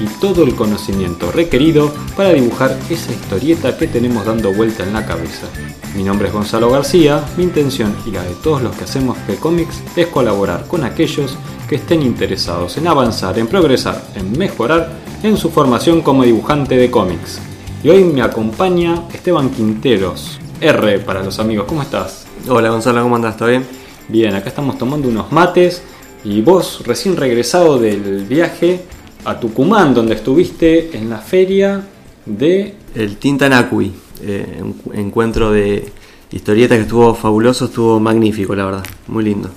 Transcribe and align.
y 0.00 0.06
todo 0.20 0.44
el 0.44 0.54
conocimiento 0.54 1.30
requerido 1.30 1.92
para 2.16 2.32
dibujar 2.32 2.78
esa 2.90 3.12
historieta 3.12 3.76
que 3.76 3.86
tenemos 3.86 4.24
dando 4.24 4.52
vuelta 4.52 4.82
en 4.82 4.92
la 4.92 5.06
cabeza. 5.06 5.46
Mi 5.94 6.02
nombre 6.02 6.28
es 6.28 6.34
Gonzalo 6.34 6.70
García, 6.70 7.24
mi 7.36 7.44
intención 7.44 7.94
y 8.04 8.10
la 8.10 8.22
de 8.22 8.34
todos 8.42 8.62
los 8.62 8.74
que 8.74 8.84
hacemos 8.84 9.16
G-Comics 9.28 9.82
es 9.96 10.06
colaborar 10.08 10.66
con 10.66 10.84
aquellos 10.84 11.36
que 11.68 11.76
estén 11.76 12.02
interesados 12.02 12.76
en 12.76 12.88
avanzar, 12.88 13.38
en 13.38 13.46
progresar, 13.46 14.02
en 14.14 14.36
mejorar 14.36 14.90
en 15.22 15.36
su 15.36 15.50
formación 15.50 16.02
como 16.02 16.24
dibujante 16.24 16.76
de 16.76 16.90
cómics. 16.90 17.40
Y 17.82 17.88
hoy 17.90 18.04
me 18.04 18.22
acompaña 18.22 19.04
Esteban 19.12 19.50
Quinteros, 19.50 20.38
R 20.60 20.98
para 21.00 21.22
los 21.22 21.38
amigos, 21.38 21.66
¿cómo 21.68 21.82
estás? 21.82 22.26
Hola 22.48 22.70
Gonzalo, 22.70 23.02
¿cómo 23.02 23.16
andás? 23.16 23.36
¿Todo 23.36 23.48
bien? 23.48 23.64
Bien, 24.08 24.34
acá 24.34 24.48
estamos 24.48 24.76
tomando 24.76 25.08
unos 25.08 25.32
mates 25.32 25.82
y 26.24 26.42
vos 26.42 26.82
recién 26.84 27.16
regresado 27.16 27.78
del 27.78 28.24
viaje 28.24 28.82
a 29.24 29.40
Tucumán, 29.40 29.94
donde 29.94 30.14
estuviste 30.14 30.96
en 30.96 31.10
la 31.10 31.18
feria 31.18 31.86
de... 32.26 32.74
El 32.94 33.16
Tintanacui, 33.16 33.92
eh, 34.22 34.62
un 34.62 34.94
encuentro 34.94 35.50
de 35.50 35.90
historietas 36.30 36.78
que 36.78 36.82
estuvo 36.82 37.14
fabuloso, 37.14 37.66
estuvo 37.66 37.98
magnífico, 38.00 38.54
la 38.54 38.64
verdad, 38.64 38.84
muy 39.08 39.24
lindo. 39.24 39.50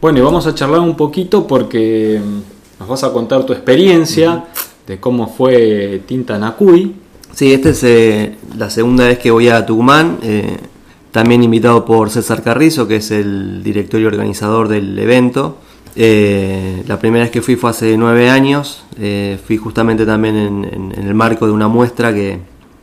Bueno, 0.00 0.18
y 0.18 0.22
vamos 0.22 0.46
a 0.46 0.54
charlar 0.54 0.80
un 0.80 0.96
poquito 0.96 1.46
porque 1.46 2.20
mm, 2.22 2.80
nos 2.80 2.88
vas 2.88 3.04
a 3.04 3.12
contar 3.12 3.44
tu 3.46 3.52
experiencia 3.52 4.44
de 4.86 5.00
cómo 5.00 5.28
fue 5.28 6.02
Tintanacui. 6.06 6.94
Sí, 7.32 7.52
esta 7.52 7.70
es 7.70 7.82
eh, 7.82 8.36
la 8.56 8.70
segunda 8.70 9.06
vez 9.06 9.18
que 9.18 9.30
voy 9.30 9.48
a 9.48 9.64
Tucumán, 9.64 10.18
eh, 10.22 10.56
también 11.12 11.42
invitado 11.42 11.84
por 11.84 12.10
César 12.10 12.42
Carrizo, 12.42 12.86
que 12.86 12.96
es 12.96 13.10
el 13.10 13.62
director 13.62 14.00
y 14.00 14.04
organizador 14.04 14.68
del 14.68 14.98
evento. 14.98 15.56
Eh, 15.94 16.84
la 16.86 16.98
primera 16.98 17.24
vez 17.24 17.30
que 17.30 17.40
fui 17.40 17.56
fue 17.56 17.70
hace 17.70 17.96
nueve 17.96 18.28
años, 18.28 18.84
eh, 18.98 19.38
fui 19.44 19.56
justamente 19.56 20.04
también 20.04 20.36
en, 20.36 20.92
el 20.92 21.14
marco 21.14 21.46
de 21.46 21.52
una 21.52 21.68
muestra 21.68 22.12
que 22.12 22.38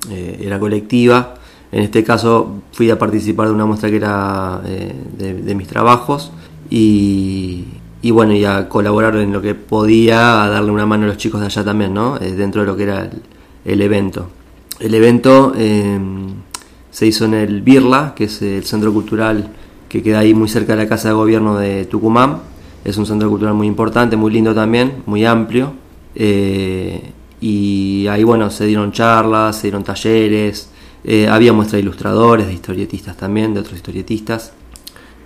eh, 0.09 0.41
era 0.41 0.59
colectiva. 0.59 1.35
En 1.71 1.83
este 1.83 2.03
caso 2.03 2.61
fui 2.71 2.89
a 2.89 2.97
participar 2.97 3.47
de 3.47 3.53
una 3.53 3.65
muestra 3.65 3.89
que 3.89 3.97
era 3.97 4.61
de, 4.63 5.55
mis 5.55 5.67
trabajos 5.67 6.31
y, 6.69 7.65
bueno, 8.11 8.33
y 8.33 8.45
a 8.45 8.69
colaborar 8.69 9.15
en 9.17 9.31
lo 9.31 9.41
que 9.41 9.55
podía, 9.55 10.43
a 10.43 10.49
darle 10.49 10.71
una 10.71 10.85
mano 10.85 11.05
a 11.05 11.07
los 11.07 11.17
chicos 11.17 11.39
de 11.39 11.47
allá 11.47 11.63
también, 11.63 11.93
¿no? 11.93 12.17
dentro 12.19 12.61
de 12.61 12.67
lo 12.67 12.77
que 12.77 12.83
era 12.83 13.09
el, 13.65 13.81
evento. 13.81 14.29
El 14.79 14.93
evento 14.93 15.53
se 16.91 17.07
hizo 17.07 17.25
en 17.25 17.33
el 17.33 17.61
Birla, 17.61 18.13
que 18.15 18.25
es 18.25 18.41
el 18.43 18.63
centro 18.65 18.93
cultural 18.93 19.49
que 19.89 20.03
queda 20.03 20.19
ahí 20.19 20.33
muy 20.35 20.47
cerca 20.47 20.75
de 20.75 20.83
la 20.83 20.89
Casa 20.89 21.09
de 21.09 21.15
Gobierno 21.15 21.57
de 21.57 21.85
Tucumán 21.85 22.52
es 22.83 22.97
un 22.97 23.05
centro 23.05 23.29
cultural 23.29 23.53
muy 23.53 23.67
importante, 23.67 24.15
muy 24.17 24.31
lindo 24.31 24.53
también, 24.53 25.03
muy 25.05 25.25
amplio. 25.25 25.73
Eh, 26.15 27.11
y 27.39 28.07
ahí, 28.07 28.23
bueno, 28.23 28.49
se 28.49 28.65
dieron 28.65 28.91
charlas, 28.91 29.57
se 29.57 29.63
dieron 29.63 29.83
talleres, 29.83 30.69
eh, 31.03 31.27
había 31.27 31.53
muestra 31.53 31.77
de 31.77 31.83
ilustradores, 31.83 32.47
de 32.47 32.53
historietistas 32.53 33.15
también, 33.17 33.53
de 33.53 33.61
otros 33.61 33.75
historietistas. 33.75 34.53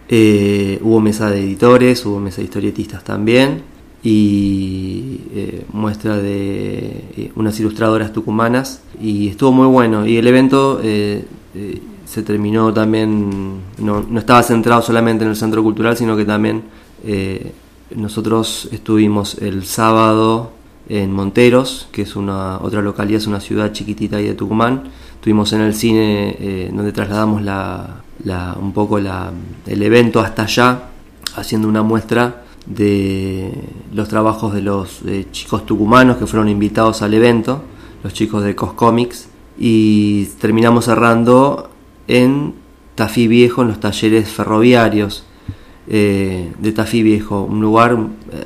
Eh, 0.10 0.80
hubo 0.84 1.02
mesa 1.02 1.30
de 1.30 1.44
editores, 1.44 2.06
hubo 2.06 2.20
mesa 2.20 2.38
de 2.38 2.44
historietistas 2.44 3.04
también. 3.04 3.78
Y 4.04 5.20
muestra 5.74 6.18
de 6.18 7.32
unas 7.36 7.60
ilustradoras 7.60 8.14
tucumanas. 8.14 8.82
Y 9.02 9.28
estuvo 9.28 9.52
muy 9.52 9.68
bueno. 9.68 10.06
Y 10.06 10.16
el 10.18 10.28
evento 10.28 10.80
se 10.82 12.24
terminó 12.24 12.72
también, 12.72 13.60
no, 13.80 14.06
no 14.10 14.20
estaba 14.20 14.44
centrado 14.44 14.82
solamente 14.82 15.26
en 15.26 15.32
el 15.32 15.36
centro 15.36 15.62
cultural, 15.62 15.98
sino 15.98 16.16
que 16.16 16.24
también 16.24 16.64
eh, 17.10 17.54
nosotros 17.96 18.68
estuvimos 18.74 19.36
el 19.36 19.64
sábado 19.64 20.52
en 20.90 21.14
Monteros, 21.14 21.88
que 21.94 22.02
es 22.02 22.18
una 22.18 22.58
otra 22.62 22.82
localidad, 22.82 23.22
es 23.22 23.28
una 23.28 23.40
ciudad 23.40 23.72
chiquitita 23.72 24.18
ahí 24.18 24.26
de 24.26 24.34
Tucumán. 24.34 24.84
Estuvimos 25.16 25.54
en 25.54 25.62
el 25.62 25.74
cine 25.74 26.36
eh, 26.38 26.70
donde 26.74 26.92
trasladamos 26.92 27.42
la, 27.42 28.04
un 28.60 28.74
poco 28.74 29.00
la, 29.00 29.32
el 29.66 29.82
evento 29.82 30.20
hasta 30.20 30.44
allá, 30.44 30.90
haciendo 31.38 31.70
una 31.70 31.82
muestra 31.82 32.44
de 32.66 33.54
los 33.94 34.10
trabajos 34.10 34.54
de 34.54 34.62
los 34.62 35.02
chicos 35.32 35.66
tucumanos 35.66 36.18
que 36.18 36.28
fueron 36.28 36.50
invitados 36.50 37.02
al 37.02 37.14
evento, 37.14 37.62
los 38.04 38.14
chicos 38.14 38.44
de 38.44 38.54
Coscomics, 38.54 39.30
y 39.58 40.26
terminamos 40.42 40.86
cerrando 40.86 41.70
en 42.10 42.54
Tafí 42.96 43.30
Viejo, 43.30 43.62
en 43.62 43.70
los 43.70 43.80
talleres 43.80 44.28
ferroviarios 44.28 45.24
eh, 45.90 46.52
de 46.60 46.72
Tafí 46.74 47.02
Viejo, 47.02 47.44
un 47.44 47.62
lugar 47.62 47.98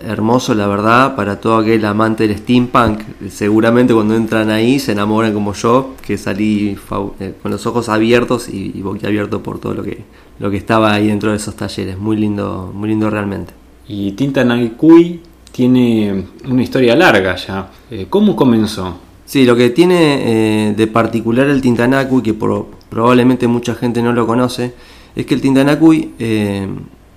hermoso, 0.05 0.53
la 0.53 0.67
verdad, 0.67 1.15
para 1.15 1.39
todo 1.39 1.57
aquel 1.57 1.83
amante 1.85 2.27
del 2.27 2.37
steampunk. 2.37 3.01
Seguramente 3.29 3.93
cuando 3.93 4.15
entran 4.15 4.51
ahí 4.51 4.79
se 4.79 4.91
enamoran 4.91 5.33
como 5.33 5.53
yo, 5.53 5.95
que 6.05 6.19
salí 6.19 6.77
eh, 7.19 7.33
con 7.41 7.51
los 7.51 7.65
ojos 7.65 7.89
abiertos 7.89 8.47
y, 8.47 8.75
y 8.75 9.05
abierto 9.05 9.41
por 9.41 9.59
todo 9.59 9.73
lo 9.73 9.81
que, 9.81 10.03
lo 10.37 10.51
que 10.51 10.57
estaba 10.57 10.93
ahí 10.93 11.07
dentro 11.07 11.31
de 11.31 11.37
esos 11.37 11.55
talleres. 11.55 11.97
Muy 11.97 12.15
lindo, 12.15 12.71
muy 12.75 12.89
lindo 12.89 13.09
realmente. 13.09 13.53
Y 13.87 14.11
Tinta 14.11 14.43
Naikui 14.43 15.21
tiene 15.51 16.25
una 16.47 16.61
historia 16.61 16.95
larga 16.95 17.35
ya. 17.35 17.71
Eh, 17.89 18.05
¿Cómo 18.07 18.35
comenzó? 18.35 18.99
Sí, 19.25 19.45
lo 19.45 19.55
que 19.55 19.69
tiene 19.69 20.73
de 20.75 20.87
particular 20.87 21.47
el 21.47 21.61
Tintanakui, 21.61 22.21
que 22.21 22.33
probablemente 22.33 23.47
mucha 23.47 23.75
gente 23.75 24.01
no 24.01 24.11
lo 24.11 24.27
conoce, 24.27 24.73
es 25.15 25.25
que 25.25 25.33
el 25.33 25.41
Tintanakui 25.41 26.11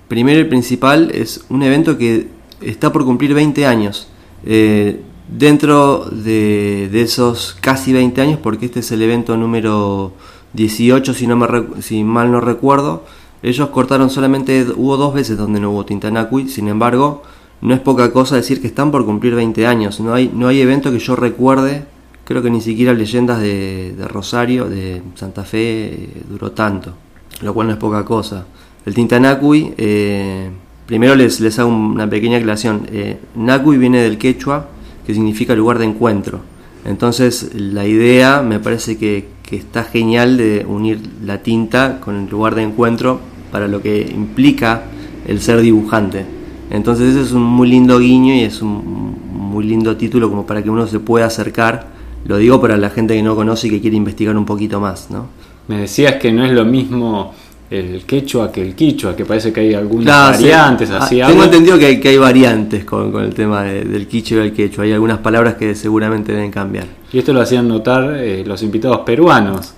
Primero 0.07 0.39
y 0.39 0.45
principal 0.45 1.11
es 1.13 1.45
un 1.49 1.63
evento 1.63 1.97
que 1.97 2.27
está 2.61 2.91
por 2.91 3.05
cumplir 3.05 3.33
20 3.33 3.65
años. 3.65 4.07
Eh, 4.45 5.01
dentro 5.27 6.05
de, 6.11 6.89
esos 7.01 7.57
casi 7.59 7.93
20 7.93 8.21
años, 8.21 8.39
porque 8.41 8.67
este 8.67 8.81
es 8.81 8.91
el 8.91 9.01
evento 9.01 9.35
número 9.37 10.13
18, 10.53 11.13
si, 11.13 11.27
no 11.27 11.35
me, 11.35 11.47
si 11.81 12.03
mal 12.03 12.31
no 12.31 12.41
recuerdo, 12.41 13.03
ellos 13.41 13.69
cortaron 13.69 14.09
solamente, 14.09 14.65
hubo 14.75 14.97
dos 14.97 15.13
veces 15.13 15.37
donde 15.37 15.59
no 15.59 15.71
hubo 15.71 15.85
Tintanacui, 15.85 16.47
sin 16.47 16.67
embargo, 16.67 17.23
no 17.61 17.73
es 17.73 17.79
poca 17.79 18.11
cosa 18.11 18.35
decir 18.35 18.61
que 18.61 18.67
están 18.67 18.91
por 18.91 19.05
cumplir 19.05 19.35
20 19.35 19.65
años. 19.65 19.99
No 19.99 20.13
hay, 20.13 20.31
no 20.33 20.47
hay 20.47 20.61
evento 20.61 20.91
que 20.91 20.99
yo 20.99 21.15
recuerde, 21.15 21.85
creo 22.23 22.41
que 22.41 22.49
ni 22.49 22.61
siquiera 22.61 22.93
leyendas 22.93 23.39
de, 23.39 23.95
Rosario, 24.07 24.65
de 24.69 25.01
Santa 25.15 25.43
Fe, 25.43 25.85
eh, 25.85 26.23
duró 26.29 26.51
tanto, 26.51 26.93
lo 27.41 27.53
cual 27.53 27.67
no 27.67 27.73
es 27.73 27.79
poca 27.79 28.03
cosa. 28.05 28.45
El 28.85 28.93
Tintanacui, 28.93 29.73
eh, 29.77 30.49
primero 30.85 31.15
les, 31.15 31.39
les 31.39 31.57
hago 31.57 31.69
una 31.69 32.09
pequeña 32.09 32.37
aclaración. 32.37 32.87
Eh, 32.91 33.17
Nakui 33.35 33.77
viene 33.77 34.01
del 34.01 34.17
quechua, 34.17 34.69
que 35.05 35.13
significa 35.13 35.55
lugar 35.55 35.79
de 35.79 35.85
encuentro. 35.85 36.41
Entonces 36.85 37.51
la 37.55 37.87
idea 37.87 38.43
me 38.43 38.59
parece 38.59 38.97
que, 38.97 39.33
está 39.51 39.83
genial 39.83 40.37
de 40.37 40.65
unir 40.67 40.99
la 41.23 41.41
tinta 41.41 42.01
con 42.01 42.15
el 42.15 42.29
lugar 42.29 42.55
de 42.55 42.63
encuentro 42.63 43.21
para 43.51 43.69
lo 43.69 43.81
que 43.81 44.01
implica 44.01 44.83
el 45.27 45.39
ser 45.39 45.61
dibujante. 45.61 46.25
Entonces 46.71 47.11
ese 47.11 47.21
es 47.21 47.31
un 47.31 47.43
muy 47.43 47.69
lindo 47.69 47.99
guiño 47.99 48.33
y 48.33 48.41
es 48.41 48.61
un 48.61 49.17
muy 49.31 49.63
lindo 49.63 49.95
título 49.95 50.29
como 50.29 50.45
para 50.45 50.61
que 50.61 50.69
uno 50.69 50.87
se 50.87 50.99
pueda 50.99 51.27
acercar. 51.27 51.87
Lo 52.25 52.37
digo 52.37 52.59
para 52.59 52.75
la 52.75 52.89
gente 52.89 53.15
que 53.15 53.23
no 53.23 53.35
conoce 53.35 53.67
y 53.67 53.69
que 53.69 53.81
quiere 53.81 53.95
investigar 53.95 54.35
un 54.35 54.45
poquito 54.45 54.81
más. 54.81 55.09
¿no? 55.09 55.27
Me 55.67 55.81
decías 55.81 56.15
que 56.15 56.33
no 56.33 56.43
es 56.43 56.51
lo 56.51 56.65
mismo 56.65 57.33
el 57.69 58.05
quechua 58.05 58.51
que 58.51 58.61
el 58.61 58.75
quichua, 58.75 59.15
que 59.15 59.25
parece 59.25 59.51
que 59.51 59.61
hay 59.61 59.73
algunas 59.73 60.31
variantes 60.31 60.89
ah, 60.91 60.99
así. 61.01 61.19
tengo 61.19 61.43
entendido 61.43 61.79
que 61.79 61.85
hay, 61.87 61.99
que 61.99 62.09
hay 62.09 62.17
variantes 62.17 62.85
con, 62.85 63.15
el 63.23 63.33
tema 63.33 63.63
del 63.63 64.07
quichua 64.07 64.37
y 64.37 64.47
el 64.47 64.53
quechua, 64.53 64.83
hay 64.83 64.93
algunas 64.93 65.17
palabras 65.19 65.55
que 65.55 65.73
seguramente 65.73 66.31
deben 66.31 66.51
cambiar. 66.51 66.85
Y 67.11 67.19
esto 67.19 67.33
lo 67.33 67.41
hacían 67.41 67.67
notar 67.67 68.15
eh, 68.17 68.43
los 68.45 68.61
invitados 68.61 68.99
peruanos, 68.99 69.73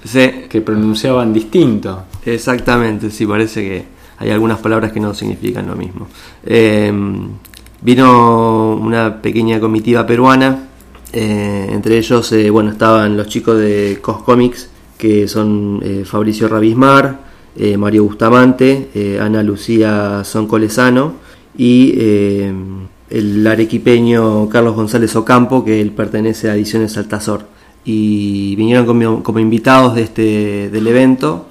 que 0.49 0.61
pronunciaban 0.61 1.33
distinto. 1.33 2.03
Exactamente, 2.25 3.09
sí, 3.09 3.25
parece 3.25 3.61
que 3.61 3.85
hay 4.17 4.31
algunas 4.31 4.59
palabras 4.59 4.91
que 4.91 4.99
no 4.99 5.13
significan 5.13 5.67
lo 5.67 5.75
mismo. 5.75 6.07
Eh, 6.45 6.91
vino 7.81 8.75
una 8.75 9.21
pequeña 9.21 9.59
comitiva 9.59 10.05
peruana, 10.05 10.63
eh, 11.13 11.69
entre 11.71 11.97
ellos 11.97 12.33
bueno 12.51 12.71
estaban 12.71 13.15
los 13.15 13.27
chicos 13.27 13.57
de 13.57 13.99
Coscomics, 14.01 14.69
que 14.97 15.27
son 15.27 15.81
Fabricio 16.05 16.47
Rabismar, 16.47 17.26
eh, 17.59 17.75
Mario 17.75 18.03
Bustamante, 18.03 18.89
eh, 18.93 19.19
Ana 19.19 19.41
Lucía 19.41 20.23
Soncolesano 20.23 21.13
y 21.57 21.93
eh, 21.97 22.53
el 23.09 23.47
arequipeño 23.47 24.47
Carlos 24.47 24.75
González 24.75 25.15
Ocampo, 25.15 25.65
que 25.65 25.81
él 25.81 25.91
pertenece 25.91 26.49
a 26.49 26.55
Ediciones 26.55 26.97
Altazor. 26.97 27.47
Y 27.83 28.55
vinieron 28.57 28.85
como, 28.85 29.39
invitados 29.39 29.95
de 29.95 30.01
este, 30.03 30.69
del 30.69 30.87
evento, 30.87 31.47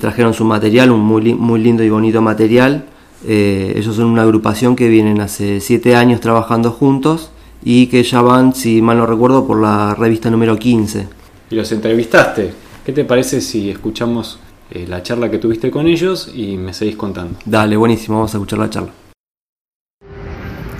trajeron 0.00 0.34
su 0.34 0.44
material, 0.44 0.90
un 0.90 1.00
muy, 1.00 1.32
muy 1.32 1.60
lindo 1.60 1.82
y 1.82 1.88
bonito 1.88 2.20
material, 2.20 2.84
ellos 3.26 3.96
son 3.96 4.04
una 4.04 4.22
agrupación 4.22 4.76
que 4.76 4.88
vienen 4.88 5.22
hace 5.22 5.60
siete 5.60 5.96
años 5.96 6.20
trabajando 6.20 6.72
juntos 6.72 7.30
y 7.64 7.86
que 7.86 8.02
ya 8.02 8.20
van, 8.20 8.54
si 8.54 8.82
mal 8.82 8.98
no 8.98 9.06
recuerdo, 9.06 9.46
por 9.46 9.62
la 9.62 9.94
revista 9.94 10.28
número 10.28 10.58
15. 10.58 11.08
Y 11.50 11.54
los 11.54 11.72
entrevistaste. 11.72 12.52
¿Qué 12.84 12.92
te 12.92 13.04
parece 13.04 13.40
si 13.40 13.70
escuchamos 13.70 14.38
eh, 14.70 14.86
la 14.86 15.02
charla 15.02 15.30
que 15.30 15.38
tuviste 15.38 15.70
con 15.70 15.86
ellos 15.86 16.30
y 16.34 16.56
me 16.56 16.74
seguís 16.74 16.96
contando? 16.96 17.38
Dale, 17.44 17.76
buenísimo, 17.76 18.18
vamos 18.18 18.34
a 18.34 18.36
escuchar 18.36 18.58
la 18.58 18.70
charla. 18.70 18.90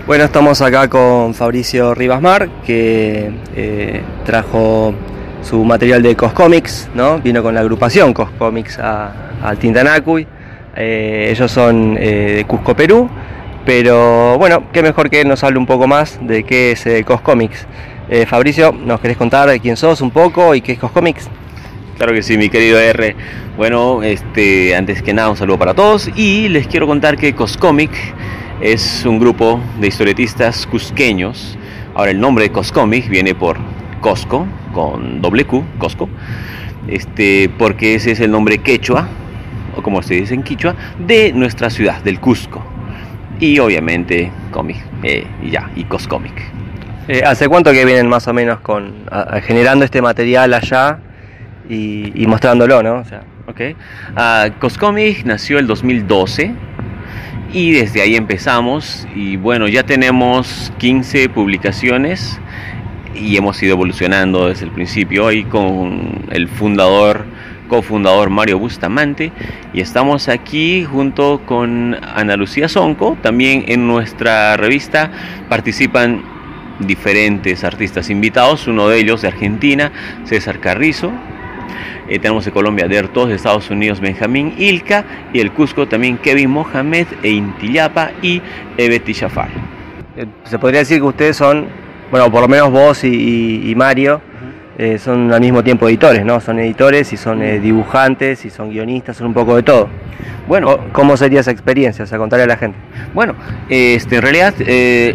Bueno, 0.07 0.25
estamos 0.25 0.61
acá 0.61 0.89
con 0.89 1.35
Fabricio 1.35 1.95
Rivasmar, 1.95 2.49
que 2.67 3.31
eh, 3.55 4.03
trajo 4.25 4.95
su 5.43 5.65
material 5.65 6.03
de 6.03 6.17
Coscomics, 6.17 6.89
¿no? 6.95 7.19
Vino 7.19 7.43
con 7.43 7.55
la 7.55 7.61
agrupación 7.61 8.13
Coscomics 8.13 8.79
al 8.79 9.59
Tintanacuy. 9.59 10.27
Eh, 10.77 11.29
ellos 11.31 11.51
son 11.51 11.95
de 11.95 12.45
Cusco, 12.47 12.75
Perú, 12.75 13.09
pero 13.65 14.37
bueno, 14.39 14.65
qué 14.73 14.83
mejor 14.83 15.11
que 15.11 15.25
nos 15.25 15.45
hable 15.45 15.59
un 15.59 15.67
poco 15.67 15.87
más 15.87 16.19
de 16.23 16.45
qué 16.45 16.73
es 16.73 17.05
Coscomics. 17.05 17.67
Fabricio, 18.27 18.73
¿nos 18.73 19.01
querés 19.01 19.19
contar 19.19 19.51
de 19.51 19.61
quién 19.61 19.77
sos 19.77 20.01
un 20.01 20.11
poco 20.11 20.55
y 20.55 20.63
qué 20.63 20.73
es 20.73 20.79
Coscomics? 20.79 21.29
Claro 21.99 22.13
que 22.13 22.23
sí, 22.23 22.39
mi 22.39 22.49
querido 22.49 22.79
R. 22.79 23.17
Bueno, 23.57 24.05
este, 24.05 24.77
antes 24.77 25.03
que 25.03 25.13
nada 25.13 25.31
un 25.31 25.37
saludo 25.37 25.59
para 25.59 25.75
todos 25.75 26.09
y 26.15 26.49
les 26.49 26.69
quiero 26.69 26.87
contar 26.87 27.17
que 27.17 27.35
Coscomic 27.35 27.91
es 28.61 29.05
un 29.05 29.19
grupo 29.19 29.61
de 29.81 29.89
historietistas 29.89 30.65
cusqueños. 30.69 31.59
Ahora 31.97 32.13
el 32.13 32.21
nombre 32.21 32.45
de 32.45 32.53
Coscomic 32.53 33.09
viene 33.09 33.35
por 33.35 33.59
Cosco, 34.01 34.47
con 34.73 35.21
doble 35.21 35.45
Q, 35.45 35.65
Cosco, 35.79 36.09
este, 36.87 37.51
porque 37.59 37.97
ese 37.97 38.13
es 38.13 38.21
el 38.21 38.31
nombre 38.31 38.59
quechua, 38.59 39.09
o 39.75 39.83
como 39.83 40.01
se 40.01 40.15
dice 40.15 40.35
en 40.35 40.45
quichua, 40.45 40.77
de 41.05 41.33
nuestra 41.33 41.69
ciudad, 41.69 42.01
del 42.05 42.21
Cusco. 42.21 42.65
Y 43.41 43.59
obviamente 43.59 44.31
cómic, 44.53 44.77
eh, 45.03 45.27
y 45.43 45.51
ya, 45.51 45.69
y 45.75 45.83
Coscomic. 45.83 46.45
Eh, 47.09 47.25
¿Hace 47.27 47.49
cuánto 47.49 47.73
que 47.73 47.85
vienen 47.85 48.09
más 48.09 48.29
o 48.29 48.33
menos 48.33 48.61
con 48.61 48.95
generando 49.43 49.85
este 49.85 50.01
material 50.01 50.55
allá 50.55 51.01
y, 51.69 52.27
mostrándolo, 52.27 52.83
¿no? 52.83 52.97
O 52.97 53.05
sea. 53.05 53.23
Ok. 53.47 53.61
Uh, 54.17 54.59
Coscomic 54.59 55.25
nació 55.25 55.59
el 55.59 55.67
2012 55.67 56.55
y 57.53 57.73
desde 57.73 58.03
ahí 58.03 58.15
empezamos 58.15 59.09
y 59.15 59.37
bueno, 59.37 59.69
ya 59.69 59.85
tenemos 59.85 60.71
15 60.79 61.31
publicaciones 61.31 62.39
y 63.15 63.37
hemos 63.37 63.63
ido 63.63 63.73
evolucionando 63.73 64.49
desde 64.49 64.67
el 64.67 64.71
principio 64.71 65.27
ahí 65.27 65.45
con 65.45 66.27
el 66.31 66.47
fundador, 66.49 67.25
cofundador 67.69 68.29
Mario 68.29 68.59
Bustamante 68.59 69.33
y 69.73 69.81
estamos 69.81 70.29
aquí 70.29 70.85
junto 70.85 71.41
con 71.47 71.97
Ana 72.15 72.37
Lucía 72.37 72.69
Sonco, 72.69 73.17
también 73.23 73.65
en 73.69 73.87
nuestra 73.87 74.59
revista 74.59 75.11
participan 75.49 76.23
diferentes 76.81 77.65
artistas 77.65 78.11
invitados, 78.11 78.67
uno 78.67 78.89
de 78.89 78.99
ellos 78.99 79.23
de 79.23 79.29
Argentina, 79.29 79.91
César 80.25 80.61
Carrizo, 80.61 81.13
eh, 82.09 82.19
tenemos 82.19 82.47
en 82.47 82.53
Colombia 82.53 82.89
Dertos, 82.89 83.29
de 83.29 83.35
Estados 83.35 83.69
Unidos 83.71 84.01
Benjamín 84.01 84.55
Ilka 84.57 85.05
y 85.33 85.41
el 85.41 85.53
Cusco 85.53 85.87
también 85.87 86.17
Kevin 86.17 86.51
Mohamed 86.51 87.07
e 87.23 87.31
Intillapa 87.31 88.13
y 88.23 88.41
Ebeti 88.79 89.13
Shafar. 89.13 89.49
Eh, 90.17 90.27
se 90.45 90.59
podría 90.59 90.81
decir 90.81 90.99
que 90.99 91.07
ustedes 91.07 91.37
son, 91.37 91.67
bueno, 92.11 92.31
por 92.31 92.41
lo 92.41 92.49
menos 92.49 92.71
vos 92.71 93.05
y, 93.05 93.75
Mario, 93.77 94.23
eh, 94.79 94.99
son 94.99 95.33
al 95.33 95.41
mismo 95.41 95.63
tiempo 95.63 95.87
editores, 95.89 96.25
¿no? 96.25 96.41
Son 96.41 96.59
editores 96.59 97.13
y 97.13 97.17
son 97.17 97.41
dibujantes 97.61 98.45
y 98.45 98.51
son 98.51 98.71
guionistas, 98.71 99.17
son 99.17 99.27
un 99.27 99.35
poco 99.35 99.57
de 99.57 99.63
todo. 99.63 99.89
Bueno, 100.47 100.79
¿cómo 100.93 101.17
sería 101.19 101.41
esa 101.41 101.51
experiencia? 101.51 102.05
O 102.05 102.07
sea, 102.07 102.17
contarle 102.17 102.45
a 102.45 102.47
la 102.47 102.57
gente. 102.57 102.79
Bueno, 103.13 103.35
este, 103.69 104.17
en 104.17 104.23
realidad 104.23 104.55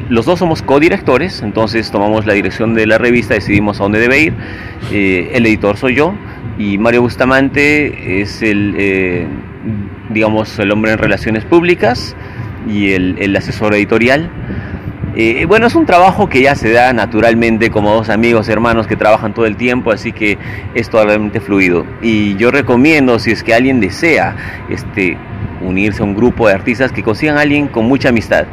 los 0.09 0.25
dos 0.27 0.37
somos 0.37 0.61
codirectores, 0.61 1.41
entonces 1.41 1.89
tomamos 1.89 2.27
la 2.27 2.33
dirección 2.33 2.75
de 2.75 2.85
la 2.85 2.99
revista, 2.99 3.33
decidimos 3.33 3.79
a 3.79 3.83
dónde 3.83 3.99
debe 3.99 4.19
ir. 4.19 4.33
el 4.91 5.45
editor 5.45 5.77
soy 5.77 5.95
yo, 5.95 6.13
y 6.57 6.77
Mario 6.77 7.01
Bustamante 7.01 8.21
es 8.21 8.41
el, 8.41 8.75
eh, 8.77 9.27
digamos, 10.09 10.57
el 10.59 10.71
hombre 10.71 10.91
en 10.91 10.97
relaciones 10.97 11.45
públicas 11.45 12.15
y 12.67 12.91
el, 12.91 13.35
asesor 13.35 13.73
editorial. 13.73 14.29
Eh, 15.15 15.45
bueno, 15.47 15.67
es 15.67 15.75
un 15.75 15.85
trabajo 15.85 16.27
que 16.27 16.41
ya 16.41 16.55
se 16.55 16.71
da 16.71 16.91
naturalmente 16.91 17.69
como 17.69 17.93
dos 17.93 18.09
amigos, 18.09 18.49
hermanos 18.49 18.87
que 18.87 18.95
trabajan 18.95 19.33
todo 19.33 19.45
el 19.45 19.57
tiempo, 19.57 19.91
así 19.91 20.11
que 20.11 20.37
es 20.73 20.89
totalmente 20.89 21.39
fluido. 21.39 21.85
Y 22.01 22.35
yo 22.35 22.51
recomiendo, 22.51 23.19
si 23.19 23.31
es 23.31 23.43
que 23.43 23.53
alguien 23.53 23.79
desea 23.79 24.35
este, 24.69 25.17
unirse 25.61 26.01
a 26.01 26.05
un 26.05 26.15
grupo 26.15 26.47
de 26.47 26.53
artistas, 26.53 26.91
que 26.91 27.03
consigan 27.03 27.37
a 27.37 27.41
alguien 27.41 27.67
con 27.67 27.85
mucha 27.85 28.09
amistad. 28.09 28.45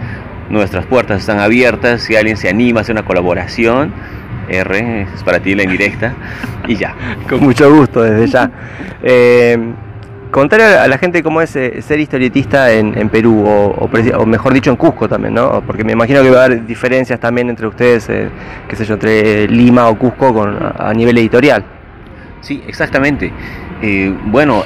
Nuestras 0.51 0.85
puertas 0.87 1.21
están 1.21 1.39
abiertas, 1.39 2.03
si 2.03 2.17
alguien 2.17 2.37
se 2.37 2.49
anima 2.49 2.81
a 2.81 2.83
hacer 2.83 2.95
una 2.95 3.05
colaboración, 3.05 3.95
R, 4.51 5.03
es 5.15 5.23
para 5.23 5.41
ti 5.41 5.55
la 5.55 5.63
indirecta, 5.63 6.15
y 6.67 6.77
ya. 6.77 6.95
Con 7.29 7.41
mucho 7.41 7.73
gusto 7.73 8.03
desde 8.03 8.27
ya. 8.27 8.51
Eh, 9.03 9.59
contar 10.31 10.61
a 10.61 10.89
la 10.89 10.99
gente 10.99 11.23
cómo 11.23 11.41
es 11.41 11.55
eh, 11.57 11.81
ser 11.83 12.01
historietista 12.01 12.73
en, 12.73 13.09
Perú, 13.09 13.45
o, 13.47 14.27
mejor 14.27 14.53
dicho 14.53 14.71
en 14.71 14.77
Cusco 14.77 15.09
también, 15.09 15.35
¿no? 15.35 15.63
Porque 15.67 15.85
me 15.85 15.93
imagino 15.93 16.23
que 16.23 16.31
va 16.31 16.43
a 16.43 16.45
haber 16.45 16.67
diferencias 16.67 17.19
también 17.21 17.49
entre 17.49 17.67
ustedes, 17.67 18.09
eh, 18.09 18.29
qué 18.69 18.77
sé 18.77 18.85
yo, 18.85 18.95
entre 18.95 19.49
Lima 19.49 19.89
o 19.89 19.99
Cusco 19.99 20.33
con, 20.33 20.57
a, 20.79 20.93
nivel 20.93 21.19
editorial. 21.19 21.65
Sí, 22.41 22.63
exactamente. 22.67 23.33
bueno, 24.27 24.63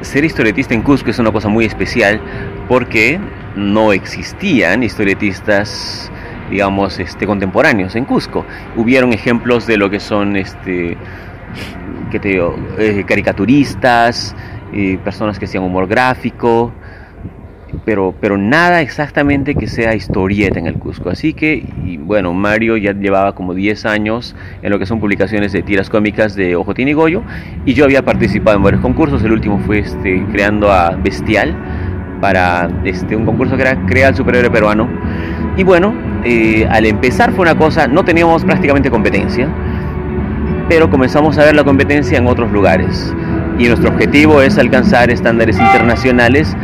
ser 0.00 0.24
historietista 0.24 0.74
en 0.74 0.82
Cusco 0.82 1.10
es 1.10 1.18
una 1.18 1.32
cosa 1.32 1.48
muy 1.48 1.64
especial 1.64 2.20
porque 2.68 3.18
no 3.56 3.92
existían 3.92 4.82
historietistas 4.82 6.10
digamos, 6.50 6.98
este, 6.98 7.26
contemporáneos 7.26 7.96
en 7.96 8.04
Cusco. 8.04 8.44
Hubieron 8.76 9.12
ejemplos 9.12 9.66
de 9.66 9.76
lo 9.76 9.90
que 9.90 10.00
son, 10.00 10.36
este, 10.36 10.96
¿qué 12.10 12.18
te 12.18 12.28
digo? 12.28 12.56
Eh, 12.78 13.04
caricaturistas, 13.06 14.34
eh, 14.72 14.98
personas 15.04 15.38
que 15.38 15.46
hacían 15.46 15.64
humor 15.64 15.86
gráfico, 15.86 16.72
pero, 17.84 18.14
pero 18.20 18.36
nada 18.36 18.80
exactamente 18.80 19.54
que 19.54 19.66
sea 19.66 19.94
historieta 19.94 20.58
en 20.58 20.66
el 20.66 20.74
Cusco. 20.74 21.10
Así 21.10 21.34
que, 21.34 21.64
y 21.84 21.96
bueno, 21.96 22.32
Mario 22.32 22.76
ya 22.76 22.92
llevaba 22.92 23.34
como 23.34 23.54
10 23.54 23.86
años 23.86 24.34
en 24.62 24.70
lo 24.70 24.78
que 24.78 24.86
son 24.86 25.00
publicaciones 25.00 25.52
de 25.52 25.62
tiras 25.62 25.90
cómicas 25.90 26.34
de 26.34 26.56
Ojotín 26.56 26.88
y 26.88 26.92
Goyo, 26.92 27.22
y 27.64 27.74
yo 27.74 27.84
había 27.84 28.04
participado 28.04 28.56
en 28.56 28.62
varios 28.62 28.82
concursos. 28.82 29.22
El 29.22 29.32
último 29.32 29.58
fue 29.60 29.80
este, 29.80 30.24
creando 30.32 30.70
a 30.72 30.90
Bestial 30.90 31.54
para 32.20 32.68
este, 32.84 33.14
un 33.14 33.26
concurso 33.26 33.56
que 33.56 33.62
era 33.62 33.86
Crea 33.86 34.08
el 34.08 34.14
Superhéroe 34.14 34.50
Peruano. 34.50 34.88
Y 35.56 35.62
bueno, 35.64 35.94
eh, 36.26 36.66
al 36.68 36.86
empezar 36.86 37.32
fue 37.32 37.42
una 37.42 37.56
cosa, 37.56 37.86
no 37.86 38.04
teníamos 38.04 38.44
prácticamente 38.44 38.90
competencia, 38.90 39.48
pero 40.68 40.90
comenzamos 40.90 41.38
a 41.38 41.44
ver 41.44 41.54
la 41.54 41.62
competencia 41.62 42.18
en 42.18 42.26
otros 42.26 42.50
lugares. 42.50 43.14
Y 43.58 43.68
nuestro 43.68 43.90
objetivo 43.90 44.42
es 44.42 44.58
alcanzar 44.58 45.08
estándares 45.10 45.56
internacionales. 45.56 46.56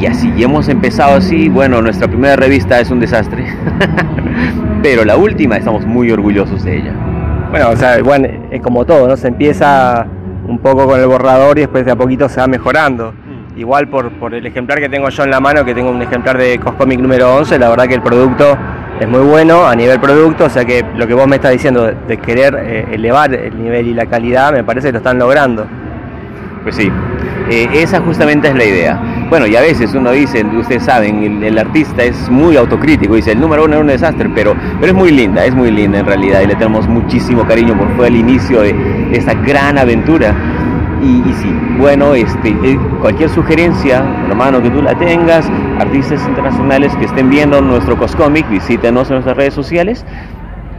Y, 0.00 0.06
así, 0.06 0.32
hemos 0.42 0.68
empezado 0.68 1.16
así. 1.16 1.50
Bueno, 1.50 1.82
nuestra 1.82 2.08
primera 2.08 2.34
revista 2.36 2.80
es 2.80 2.90
un 2.90 3.00
desastre, 3.00 3.44
pero 4.82 5.04
la 5.04 5.16
última 5.18 5.56
estamos 5.56 5.84
muy 5.84 6.10
orgullosos 6.10 6.64
de 6.64 6.78
ella. 6.78 6.94
Bueno, 7.50 7.68
o 7.68 7.76
sea, 7.76 8.02
bueno, 8.02 8.28
es 8.50 8.62
como 8.62 8.86
todo, 8.86 9.08
¿no? 9.08 9.16
Se 9.18 9.28
empieza 9.28 10.06
un 10.48 10.58
poco 10.58 10.86
con 10.86 10.98
el 10.98 11.06
borrador 11.06 11.58
y 11.58 11.62
después 11.62 11.84
de 11.84 11.92
a 11.92 11.96
poquito 11.96 12.30
se 12.30 12.40
va 12.40 12.46
mejorando. 12.46 13.12
Igual 13.56 13.88
por, 13.88 14.10
por, 14.12 14.34
el 14.34 14.46
ejemplar 14.46 14.80
que 14.80 14.88
tengo 14.88 15.10
yo 15.10 15.24
en 15.24 15.30
la 15.30 15.38
mano, 15.38 15.64
que 15.64 15.74
tengo 15.74 15.90
un 15.90 16.00
ejemplar 16.00 16.38
de 16.38 16.58
Coscomic 16.58 17.00
número 17.00 17.36
11, 17.36 17.58
la 17.58 17.68
verdad 17.68 17.86
que 17.86 17.94
el 17.94 18.02
producto 18.02 18.56
es 18.98 19.06
muy 19.06 19.20
bueno 19.20 19.66
a 19.66 19.76
nivel 19.76 20.00
producto, 20.00 20.44
o 20.46 20.48
sea 20.48 20.64
que 20.64 20.82
lo 20.96 21.06
que 21.06 21.12
vos 21.12 21.26
me 21.26 21.36
estás 21.36 21.52
diciendo 21.52 21.92
de, 22.08 22.16
querer 22.16 22.54
eh, 22.58 22.86
elevar 22.92 23.34
el 23.34 23.62
nivel 23.62 23.88
y 23.88 23.94
la 23.94 24.06
calidad, 24.06 24.52
me 24.52 24.64
parece 24.64 24.88
que 24.88 24.92
lo 24.92 24.98
están 24.98 25.18
logrando. 25.18 25.66
Pues 26.62 26.76
sí, 26.76 26.90
eh, 27.50 27.68
esa 27.74 28.00
justamente 28.00 28.48
es 28.48 28.54
la 28.54 28.64
idea. 28.64 29.26
Bueno, 29.28 29.46
y 29.46 29.56
a 29.56 29.60
veces 29.60 29.92
uno 29.94 30.12
dice, 30.12 30.44
ustedes 30.44 30.84
saben, 30.84 31.42
el, 31.42 31.58
artista 31.58 32.04
es 32.04 32.30
muy 32.30 32.56
autocrítico, 32.56 33.16
dice, 33.16 33.32
el 33.32 33.40
número 33.40 33.64
uno 33.64 33.74
era 33.74 33.80
un 33.80 33.88
desastre, 33.88 34.30
pero, 34.34 34.54
pero 34.80 34.92
es 34.92 34.96
muy 34.96 35.10
linda, 35.10 35.44
es 35.44 35.54
muy 35.54 35.70
linda 35.70 35.98
en 35.98 36.06
realidad, 36.06 36.40
y 36.40 36.46
le 36.46 36.54
tenemos 36.54 36.86
muchísimo 36.88 37.44
cariño 37.46 37.76
porque 37.76 37.94
fue 37.94 38.08
el 38.08 38.16
inicio 38.16 38.62
de 38.62 38.74
esta 39.12 39.34
gran 39.34 39.76
aventura 39.76 40.34
y, 41.02 41.32
sí, 41.34 41.48
bueno, 41.78 42.14
este, 42.14 42.50
eh, 42.50 42.78
cualquier 43.00 43.28
sugerencia, 43.28 43.98
hermano, 44.28 44.62
que 44.62 44.70
tú 44.70 44.80
la 44.80 44.96
tengas, 44.96 45.50
artistas 45.78 46.24
internacionales 46.28 46.94
que 46.96 47.06
estén 47.06 47.28
viendo 47.28 47.60
nuestro 47.60 47.98
Coscomic, 47.98 48.48
visítenos 48.48 49.08
en 49.08 49.14
nuestras 49.14 49.36
redes 49.36 49.52
sociales 49.52 50.04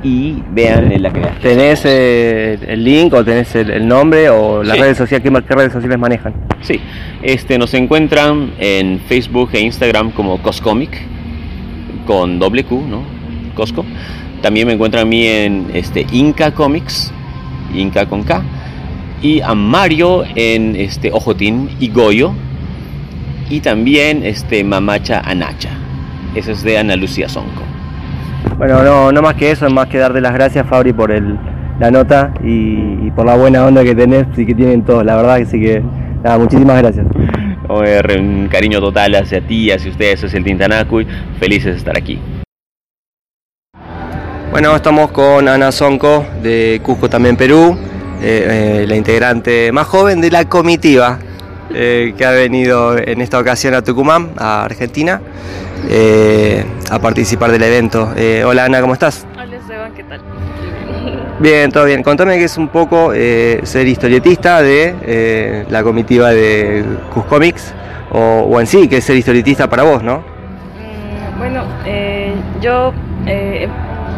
y 0.01 0.41
vean 0.51 0.89
la 1.01 1.11
creación. 1.11 1.41
¿Tenés 1.41 1.81
eh, 1.85 2.57
el 2.67 2.83
link 2.85 3.13
o 3.13 3.23
tenés 3.23 3.53
el, 3.55 3.85
nombre 3.85 4.29
o 4.29 4.63
las 4.63 4.79
redes 4.79 4.97
sociales? 4.97 5.29
¿qué, 5.45 5.55
redes 5.55 5.73
sociales 5.73 5.99
manejan? 5.99 6.33
Sí, 6.61 6.79
este, 7.21 7.57
nos 7.57 7.73
encuentran 7.73 8.53
en 8.59 9.01
Facebook 9.01 9.49
e 9.51 9.59
Instagram 9.59 10.11
como 10.11 10.41
Coscomic, 10.41 11.01
con 12.07 12.39
doble 12.39 12.63
Q, 12.63 12.81
¿no? 12.87 13.03
Cosco. 13.55 13.85
También 14.41 14.67
me 14.67 14.73
encuentran 14.73 15.03
a 15.03 15.09
mí 15.09 15.25
en 15.25 15.67
este, 15.73 16.05
Inca 16.13 16.51
Comics, 16.51 17.11
Inca 17.73 18.05
con 18.05 18.23
K 18.23 18.41
y 19.23 19.41
a 19.41 19.55
Mario 19.55 20.23
en 20.35 20.75
este 20.75 21.11
Ojotín 21.11 21.69
y 21.79 21.89
Goyo. 21.89 22.33
y 23.49 23.59
también 23.61 24.23
este 24.23 24.63
Mamacha 24.63 25.19
Anacha. 25.19 25.69
Eso 26.35 26.51
es 26.51 26.63
de 26.63 26.77
Ana 26.77 26.95
Lucía 26.95 27.29
Sonco. 27.29 27.61
Bueno, 28.57 28.83
no, 28.83 29.11
no 29.11 29.21
más 29.21 29.35
que 29.35 29.51
eso, 29.51 29.69
más 29.69 29.87
que 29.87 29.97
darte 29.97 30.21
las 30.21 30.33
gracias 30.33 30.67
Fabri 30.67 30.91
por 30.93 31.11
el, 31.11 31.37
la 31.79 31.89
nota 31.91 32.33
y, 32.43 33.11
por 33.11 33.25
la 33.25 33.35
buena 33.35 33.65
onda 33.65 33.83
que 33.83 33.95
tenés 33.95 34.25
y 34.37 34.45
que 34.45 34.53
tienen 34.53 34.83
todos, 34.83 35.05
la 35.05 35.15
verdad 35.15 35.37
que 35.37 35.45
sí 35.45 35.59
que 35.59 35.81
nada, 36.23 36.37
muchísimas 36.37 36.81
gracias. 36.81 37.05
Un 37.69 38.47
cariño 38.51 38.79
total 38.79 39.15
hacia 39.15 39.41
ti, 39.41 39.71
hacia 39.71 39.89
ustedes, 39.89 40.23
hacia 40.23 40.37
el 40.37 40.43
Tintanacuy, 40.43 41.07
felices 41.39 41.71
de 41.73 41.77
estar 41.77 41.97
aquí. 41.97 42.19
Bueno, 44.51 44.75
estamos 44.75 45.11
con 45.11 45.47
Ana 45.47 45.71
Sonco 45.71 46.25
de 46.43 46.79
Cusco 46.83 47.09
también 47.09 47.35
Perú, 47.35 47.75
eh, 48.25 48.83
eh, 48.83 48.87
la 48.87 48.95
integrante 48.95 49.69
más 49.73 49.85
joven 49.85 50.21
de 50.21 50.31
la 50.31 50.45
comitiva 50.45 51.19
eh, 51.73 52.13
que 52.17 52.25
ha 52.25 52.31
venido 52.31 52.97
en 52.97 53.19
esta 53.19 53.37
ocasión 53.37 53.73
a 53.73 53.81
Tucumán, 53.81 54.29
a 54.37 54.63
Argentina, 54.63 55.19
a 56.89 56.99
participar 56.99 57.51
del 57.51 57.63
evento. 57.63 58.13
hola 58.45 58.63
Ana, 58.63 58.79
¿cómo 58.79 58.93
estás? 58.93 59.27
Hola 59.33 59.57
Esteban, 59.57 59.93
¿qué 59.93 60.03
tal? 60.05 60.21
Bien, 61.39 61.69
todo 61.69 61.83
bien. 61.83 62.01
Contame 62.01 62.37
que 62.37 62.45
es 62.45 62.57
un 62.57 62.69
poco 62.69 63.11
ser 63.11 63.87
historietista 63.87 64.61
de 64.61 65.65
la 65.69 65.83
comitiva 65.83 66.31
de 66.31 66.85
Cuscomics, 67.13 67.73
o, 68.11 68.47
o 68.49 68.61
en 68.61 68.67
sí, 68.67 68.87
que 68.87 68.97
es 68.97 69.03
ser 69.03 69.17
historietista 69.17 69.69
para 69.69 69.83
vos, 69.83 70.01
¿no? 70.01 70.19
Mm, 70.19 71.37
bueno, 71.39 71.65
yo 72.61 72.93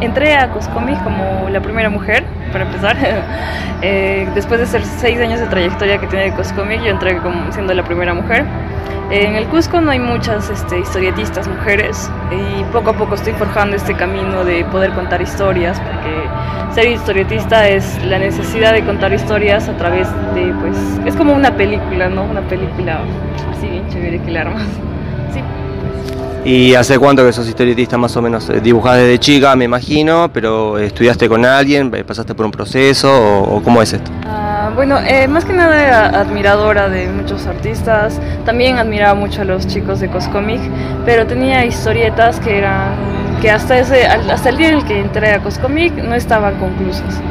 entré 0.02 0.36
a 0.36 0.50
Coscomics 0.52 1.02
como 1.02 1.50
la 1.50 1.62
primera 1.62 1.90
mujer, 1.90 2.24
para 2.52 2.66
empezar. 2.66 2.96
Eh, 3.82 4.28
después 4.34 4.60
de 4.60 4.66
ser 4.66 4.84
seis 4.84 5.20
años 5.20 5.40
de 5.40 5.46
trayectoria 5.48 6.00
que 6.00 6.08
tiene 6.08 6.34
Coscomics, 6.34 6.82
yo 6.84 6.90
entré 6.90 7.18
como 7.18 7.52
siendo 7.52 7.74
la 7.74 7.84
primera 7.84 8.14
mujer. 8.14 8.46
En 9.12 9.36
el 9.36 9.46
Cusco 9.46 9.80
no 9.82 9.92
hay 9.92 10.00
muchas 10.00 10.50
este, 10.50 10.80
historietistas 10.80 11.48
mujeres 11.48 12.10
y 12.32 12.64
poco 12.72 12.92
a 12.92 12.94
poco 12.94 13.14
estoy 13.14 13.34
forjando 13.34 13.76
este 13.76 13.94
camino 13.94 14.44
de 14.44 14.66
poder 14.66 14.94
contar 14.94 15.22
historias, 15.22 15.80
porque 15.80 16.74
ser 16.74 16.90
historietista 16.90 17.68
es 17.68 18.04
la 18.06 18.18
necesidad 18.18 18.74
de 18.74 18.84
contar 18.84 19.14
historias 19.14 19.70
a 19.70 19.78
través 19.78 20.08
de, 20.34 20.52
pues, 20.60 20.78
es 21.06 21.16
como 21.16 21.34
una 21.34 21.56
película, 21.56 22.10
¿no? 22.10 22.24
Una 22.24 22.42
película 22.42 23.02
así 23.52 23.68
bien 23.68 23.88
chévere 23.90 24.20
que 24.22 24.32
le 24.32 24.40
armas. 24.40 24.68
¿Y 26.46 26.76
hace 26.76 27.00
cuánto 27.00 27.26
que 27.26 27.34
sos 27.34 27.48
historietista 27.48 27.98
más 27.98 28.16
o 28.18 28.22
menos? 28.22 28.48
Eh, 28.52 28.62
Dibujás 28.62 28.98
desde 28.98 29.18
chica, 29.18 29.56
me 29.56 29.66
imagino, 29.66 30.30
pero 30.32 30.78
¿estudiaste 30.78 31.28
con 31.28 31.44
alguien? 31.44 31.90
¿Pasaste 31.90 32.36
por 32.36 32.46
un 32.46 32.52
proceso? 32.52 33.10
¿O, 33.42 33.64
cómo 33.64 33.82
es 33.82 33.94
esto? 33.94 34.12
Ah, 34.28 34.72
bueno, 34.76 35.00
eh, 35.00 35.28
más 35.28 35.44
que 35.44 35.54
nada 35.54 35.84
era 35.84 36.20
admiradora 36.20 36.88
de 36.88 37.08
muchos 37.08 37.48
artistas. 37.48 38.22
También 38.46 38.78
admiraba 38.78 39.16
mucho 39.16 39.42
a 39.42 39.46
los 39.46 39.66
chicos 39.66 40.00
de 40.02 40.08
Coscomic, 40.08 40.62
pero 41.04 41.26
tenía 41.26 41.66
historietas 41.66 42.40
que 42.40 42.60
eran 42.60 42.94
que 43.42 43.50
hasta, 43.50 43.80
ese, 43.80 44.06
hasta 44.06 44.50
el 44.50 44.58
día 44.58 44.70
en 44.70 44.76
el 44.76 44.86
que 44.86 45.00
entré 45.00 45.34
a 45.34 45.40
Coscomic 45.40 45.96
no 45.96 46.14
estaban 46.14 46.60
conclusas. 46.60 47.22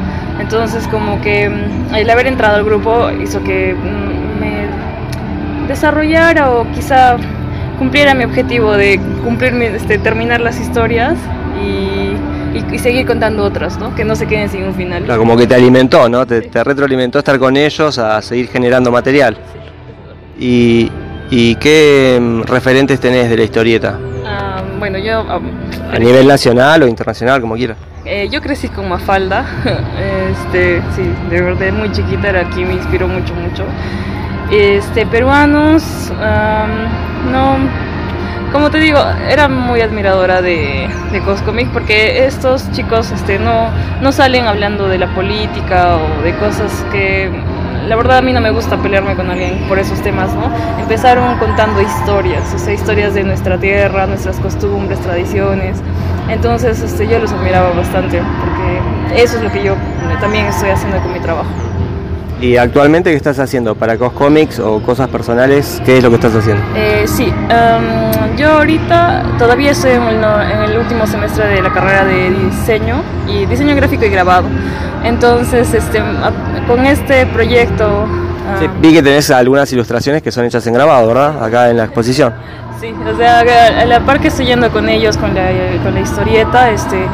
Entonces 0.41 0.89
como 0.89 1.21
que 1.21 1.49
mm, 1.49 1.95
el 1.95 2.11
haber 2.11 2.27
entrado 2.27 2.57
al 2.57 2.65
grupo 2.65 3.13
hizo 3.13 3.45
que 3.45 3.75
mm, 3.75 4.41
me 4.41 5.69
desarrollara 5.69 6.51
o 6.51 6.67
quizá 6.73 7.17
cumpliera 7.79 8.15
mi 8.15 8.25
objetivo 8.25 8.73
de 8.73 9.01
cumplir 9.23 9.55
este, 9.55 9.99
terminar 9.99 10.41
las 10.41 10.61
historias 10.61 11.15
y, 11.63 12.15
seguir 12.79 13.07
contando 13.07 13.45
otras, 13.45 13.79
¿no? 13.79 13.95
Que 13.95 14.05
no 14.05 14.15
se 14.15 14.27
queden 14.27 14.51
sin 14.51 14.65
un 14.65 14.75
final. 14.75 15.05
Claro, 15.05 15.21
como 15.21 15.37
que 15.39 15.47
te 15.47 15.55
alimentó, 15.55 16.07
¿no? 16.09 16.27
Te, 16.27 16.43
retroalimentó 16.63 17.19
estar 17.19 17.39
con 17.39 17.57
ellos 17.57 17.99
a 17.99 18.21
seguir 18.21 18.49
generando 18.49 18.91
material. 18.91 19.39
Y, 20.39 20.91
¿Y 21.31 21.55
qué 21.57 22.19
mm, 22.21 22.43
referentes 22.43 23.01
tenés 23.01 23.31
de 23.31 23.37
la 23.39 23.45
historieta? 23.45 23.99
Ah, 24.27 24.63
bueno, 24.79 24.99
yo... 24.99 25.25
Ah, 25.29 25.41
¿A 25.93 25.99
nivel 25.99 26.27
nacional 26.27 26.83
o 26.83 26.87
internacional, 26.87 27.41
como 27.41 27.55
quieras? 27.55 27.79
Eh, 28.05 28.29
yo 28.31 28.43
crecí 28.43 28.69
con 28.69 28.89
Mafalda, 28.89 29.47
este, 30.31 30.83
sí, 30.95 31.03
de 31.31 31.41
verdad 31.41 31.73
muy 31.73 31.91
chiquita 31.91 32.29
era 32.29 32.41
aquí, 32.43 32.63
me 32.63 32.75
inspiró 32.75 33.09
mucho, 33.09 33.35
mucho. 33.35 33.65
Este, 34.57 35.05
peruanos, 35.05 36.13
no, 37.33 37.57
como 38.53 38.71
te 38.71 38.79
digo, 38.79 39.01
era 39.29 39.49
muy 39.49 39.81
admiradora 39.81 40.43
de, 40.43 40.89
de 41.11 41.21
Coscomic 41.23 41.71
porque 41.73 42.25
estos 42.25 42.71
chicos 42.71 43.11
este, 43.11 43.41
no, 43.41 43.71
no 44.01 44.13
salen 44.13 44.47
hablando 44.47 44.87
de 44.87 44.99
la 44.99 45.13
política 45.13 45.97
o 45.97 46.23
de 46.23 46.37
cosas 46.37 46.71
que 46.93 47.33
la 47.89 47.97
verdad 47.97 48.19
a 48.19 48.23
mí 48.23 48.33
no 48.33 48.41
me 48.41 48.51
gusta 48.51 48.77
pelearme 48.77 49.17
con 49.17 49.29
alguien 49.29 49.59
por 49.69 49.81
esos 49.81 50.01
temas, 50.03 50.33
¿no? 50.35 50.49
Empezaron 50.81 51.37
contando 51.39 51.83
historias, 51.83 52.55
o 52.55 52.59
sea, 52.61 52.75
historias 52.75 53.13
de 53.15 53.25
nuestra 53.25 53.59
tierra, 53.59 54.07
nuestras 54.07 54.39
costumbres, 54.39 55.01
tradiciones. 55.01 55.79
Entonces 56.29 56.81
este, 56.81 57.09
yo 57.09 57.19
los 57.19 57.33
admiraba 57.33 57.71
bastante 57.73 58.23
porque 58.39 59.21
eso 59.21 59.37
es 59.37 59.43
lo 59.43 59.51
que 59.51 59.65
yo 59.65 59.75
también 60.21 60.47
estoy 60.47 60.71
haciendo 60.71 61.01
con 61.01 61.13
mi 61.13 61.19
trabajo. 61.19 61.51
¿Y 62.45 62.59
actualmente 62.59 63.09
qué 63.09 63.17
estás 63.17 63.39
haciendo? 63.39 63.75
¿Para 63.75 63.97
Coscomics 63.97 64.59
o 64.59 64.83
cosas 64.83 65.09
personales? 65.09 65.81
¿Qué 65.87 65.97
es 65.97 66.05
lo 66.05 66.11
que 66.11 66.17
estás 66.17 66.35
haciendo? 66.35 66.63
Eh, 66.77 67.05
sí, 67.07 67.33
em, 67.49 68.37
yo 68.37 68.51
ahorita 68.51 69.37
todavía 69.39 69.71
estoy 69.71 69.93
en 69.93 70.03
el, 70.03 70.77
último 70.77 71.07
semestre 71.07 71.47
de 71.47 71.63
la 71.63 71.73
carrera 71.73 72.05
de 72.05 72.31
diseño 72.33 72.97
y 73.27 73.47
diseño 73.47 73.75
gráfico 73.75 74.05
y 74.05 74.11
grabado. 74.11 74.47
Entonces, 75.03 75.73
este, 75.73 76.03
con 76.67 76.85
este 76.85 77.25
proyecto... 77.25 78.07
Sí, 78.61 78.67
vi 78.79 78.93
que 78.93 79.03
tenés 79.03 79.31
algunas 79.31 79.73
ilustraciones 79.73 80.23
que 80.23 80.31
son 80.31 80.45
hechas 80.45 80.67
en 80.67 80.75
grabado, 80.75 81.09
¿verdad? 81.09 81.43
Acá 81.43 81.71
en 81.71 81.79
la 81.79 81.85
exposición. 81.85 82.35
Sí, 82.85 82.95
o 83.11 83.17
sea, 83.17 83.41
a 83.41 83.85
la 83.87 84.01
par 84.01 84.21
que 84.21 84.29
estoy 84.29 84.45
yendo 84.45 84.71
con 84.71 84.91
ellos, 84.91 85.17
con 85.17 85.35
la, 85.35 85.49
con 85.83 85.95
la 85.95 86.01
historieta, 86.01 86.71
este, 86.71 87.07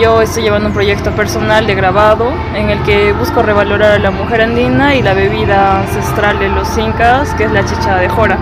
yo 0.00 0.22
estoy 0.22 0.44
llevando 0.44 0.68
un 0.68 0.72
proyecto 0.72 1.10
personal 1.10 1.66
de 1.66 1.74
grabado 1.74 2.32
en 2.54 2.70
el 2.70 2.82
que 2.84 3.12
busco 3.12 3.42
revalorar 3.42 3.92
a 3.92 3.98
la 3.98 4.10
mujer 4.10 4.40
andina 4.40 4.94
y 4.94 5.02
la 5.02 5.12
bebida 5.12 5.82
ancestral 5.82 6.38
de 6.38 6.48
los 6.48 6.78
incas, 6.78 7.34
que 7.34 7.44
es 7.44 7.52
la 7.52 7.62
chicha 7.62 7.96
de 7.96 8.08
jora. 8.08 8.38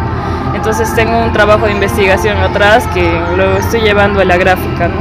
Entonces 0.54 0.94
tengo 0.94 1.18
un 1.18 1.32
trabajo 1.32 1.66
de 1.66 1.72
investigación 1.72 2.36
atrás 2.36 2.86
que 2.94 3.20
lo 3.36 3.56
estoy 3.56 3.80
llevando 3.80 4.20
a 4.20 4.24
la 4.24 4.36
gráfica, 4.36 4.86
¿no? 4.86 4.94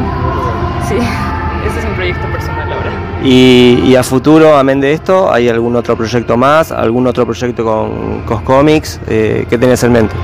Sí, 0.89 0.95
ese 1.67 1.79
es 1.81 1.85
mi 1.85 1.93
proyecto 1.93 2.25
personal 2.31 2.73
ahora. 2.73 2.91
Y, 3.23 3.95
a 3.95 4.01
futuro, 4.01 4.57
amén 4.57 4.81
de 4.81 4.91
esto, 4.91 5.31
¿hay 5.31 5.49
algún 5.49 5.75
otro 5.75 5.95
proyecto 5.95 6.35
más? 6.35 6.71
¿Algún 6.71 7.05
otro 7.05 7.27
proyecto 7.27 7.63
con 7.63 8.21
Coscomics? 8.21 8.99
Eh, 9.07 9.45
¿Qué 9.47 9.59
tenés 9.59 9.83
en 9.83 9.91
mente? 9.91 10.15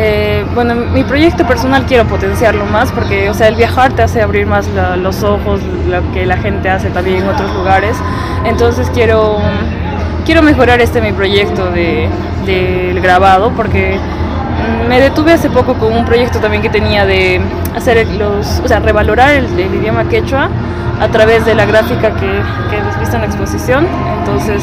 Eh, 0.00 0.44
bueno, 0.54 0.76
mi 0.76 1.02
proyecto 1.02 1.44
personal 1.44 1.84
quiero 1.84 2.06
potenciarlo 2.06 2.64
más 2.66 2.92
porque, 2.92 3.28
o 3.30 3.34
sea, 3.34 3.48
el 3.48 3.56
viajar 3.56 3.92
te 3.94 4.02
hace 4.02 4.22
abrir 4.22 4.46
más 4.46 4.68
los 5.02 5.24
ojos, 5.24 5.60
lo 5.88 6.12
que 6.12 6.24
la 6.24 6.36
gente 6.36 6.70
hace 6.70 6.90
también 6.90 7.22
en 7.22 7.28
otros 7.28 7.52
lugares. 7.52 7.96
Entonces 8.44 8.88
quiero, 8.94 9.38
quiero 10.24 10.42
mejorar 10.42 10.80
este 10.80 11.00
mi 11.00 11.10
proyecto 11.10 11.64
del 11.72 12.08
de, 12.46 13.00
grabado 13.02 13.50
porque 13.56 13.98
me 14.88 15.00
detuve 15.00 15.32
hace 15.32 15.50
poco 15.50 15.74
con 15.74 15.92
un 15.92 16.04
proyecto 16.04 16.38
también 16.38 16.62
que 16.62 16.70
tenía 16.70 17.04
de 17.04 17.40
hacer 17.74 18.06
los, 18.06 18.60
o 18.60 18.68
sea, 18.68 18.78
revalorar 18.78 19.34
el, 19.34 19.58
idioma 19.58 20.08
quechua 20.08 20.48
a 21.00 21.08
través 21.08 21.44
de 21.44 21.56
la 21.56 21.64
gráfica 21.64 22.14
que, 22.14 22.40
que 22.70 22.76
hemos 22.76 22.98
visto 23.00 23.16
en 23.16 23.22
la 23.22 23.26
exposición, 23.26 23.86
entonces, 24.20 24.62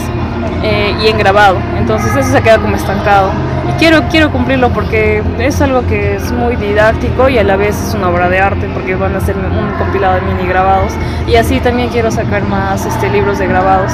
eh, 0.63 0.95
y 1.03 1.07
en 1.07 1.17
grabado. 1.17 1.57
Entonces 1.77 2.15
eso 2.15 2.31
se 2.31 2.41
queda 2.41 2.57
como 2.57 2.75
estancado 2.75 3.31
quiero, 3.77 4.03
quiero 4.09 4.31
cumplirlo 4.31 4.71
porque 4.71 5.23
es 5.39 5.61
algo 5.61 5.85
que 5.87 6.15
es 6.15 6.31
muy 6.31 6.55
didáctico 6.55 7.29
y 7.29 7.37
a 7.37 7.43
la 7.43 7.55
vez 7.55 7.75
es 7.75 7.93
una 7.93 8.09
obra 8.09 8.29
de 8.29 8.39
arte 8.39 8.69
porque 8.73 8.95
van 8.95 9.15
a 9.15 9.21
ser 9.21 9.35
un 9.37 9.71
compilado 9.77 10.15
de 10.15 10.21
mini 10.21 10.47
grabados 10.47 10.93
y 11.27 11.35
así 11.35 11.59
también 11.59 11.89
quiero 11.89 12.11
sacar 12.11 12.43
más 12.43 12.85
este, 12.85 13.09
libros 13.09 13.39
de 13.39 13.47
grabados. 13.47 13.91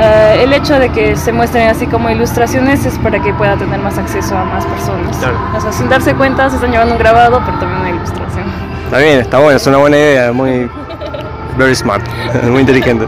Eh, 0.00 0.40
el 0.42 0.52
hecho 0.52 0.78
de 0.78 0.90
que 0.90 1.14
se 1.14 1.32
muestren 1.32 1.68
así 1.68 1.86
como 1.86 2.10
ilustraciones 2.10 2.84
es 2.84 2.98
para 2.98 3.22
que 3.22 3.32
pueda 3.34 3.56
tener 3.56 3.78
más 3.80 3.96
acceso 3.96 4.36
a 4.36 4.44
más 4.44 4.66
personas. 4.66 5.16
O 5.54 5.60
sea, 5.60 5.72
sin 5.72 5.88
darse 5.88 6.14
cuenta 6.14 6.48
se 6.50 6.56
están 6.56 6.72
llevando 6.72 6.94
un 6.94 6.98
grabado, 6.98 7.40
pero 7.44 7.58
también 7.58 7.80
una 7.80 7.90
ilustración. 7.90 8.44
Está 8.86 8.98
bien, 8.98 9.20
está 9.20 9.38
bueno, 9.38 9.56
es 9.56 9.66
una 9.66 9.78
buena 9.78 9.96
idea, 9.96 10.32
muy 10.32 10.68
very 11.56 11.74
smart, 11.74 12.04
muy 12.44 12.60
inteligente. 12.60 13.06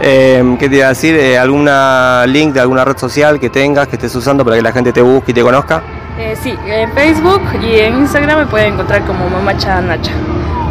Eh, 0.00 0.56
¿Qué 0.58 0.68
te 0.68 0.76
iba 0.76 0.86
a 0.86 0.88
decir? 0.90 1.14
Eh, 1.14 1.38
¿Alguna 1.38 2.24
link 2.26 2.52
de 2.52 2.60
alguna 2.60 2.84
red 2.84 2.96
social 2.96 3.38
que 3.38 3.50
tengas, 3.50 3.88
que 3.88 3.96
estés 3.96 4.14
usando 4.14 4.44
para 4.44 4.56
que 4.56 4.62
la 4.62 4.72
gente 4.72 4.92
te 4.92 5.02
busque 5.02 5.30
y 5.30 5.34
te 5.34 5.42
conozca? 5.42 5.82
Eh, 6.18 6.36
sí, 6.40 6.54
en 6.66 6.92
Facebook 6.92 7.42
y 7.62 7.78
en 7.78 7.98
Instagram 7.98 8.40
me 8.40 8.46
pueden 8.46 8.74
encontrar 8.74 9.04
como 9.04 9.28
Mamacha 9.28 9.80
Nacha. 9.80 10.12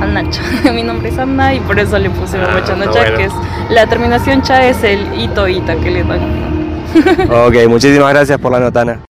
Anacha. 0.01 0.41
Mi 0.73 0.83
nombre 0.83 1.09
es 1.09 1.17
Ana 1.17 1.53
y 1.53 1.59
por 1.61 1.79
eso 1.79 1.97
le 1.97 2.09
puse 2.09 2.37
ah, 2.37 2.47
Mamacha 2.47 2.75
Nacha, 2.75 3.15
que 3.15 3.25
es 3.25 3.33
la 3.69 3.87
terminación 3.87 4.41
cha 4.41 4.67
es 4.67 4.83
el 4.83 5.19
hito 5.19 5.47
ita 5.47 5.75
que 5.77 5.91
le 5.91 6.03
dan. 6.03 6.83
ok, 7.29 7.67
muchísimas 7.67 8.09
gracias 8.13 8.39
por 8.39 8.51
la 8.51 8.59
notana. 8.59 9.01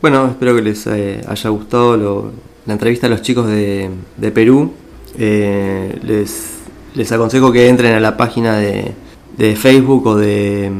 Bueno, 0.00 0.28
espero 0.28 0.54
que 0.54 0.62
les 0.62 0.86
eh, 0.86 1.22
haya 1.26 1.50
gustado 1.50 2.30
la 2.66 2.72
entrevista 2.72 3.06
a 3.06 3.10
los 3.10 3.22
chicos 3.22 3.46
de, 3.46 3.90
de 4.16 4.30
Perú. 4.30 4.74
les, 5.16 6.58
les 6.94 7.12
aconsejo 7.12 7.50
que 7.50 7.68
entren 7.68 7.94
a 7.94 8.00
la 8.00 8.16
página 8.16 8.56
de 8.56 8.94
de 9.36 9.56
Facebook 9.56 10.06
o 10.06 10.16
de, 10.16 10.70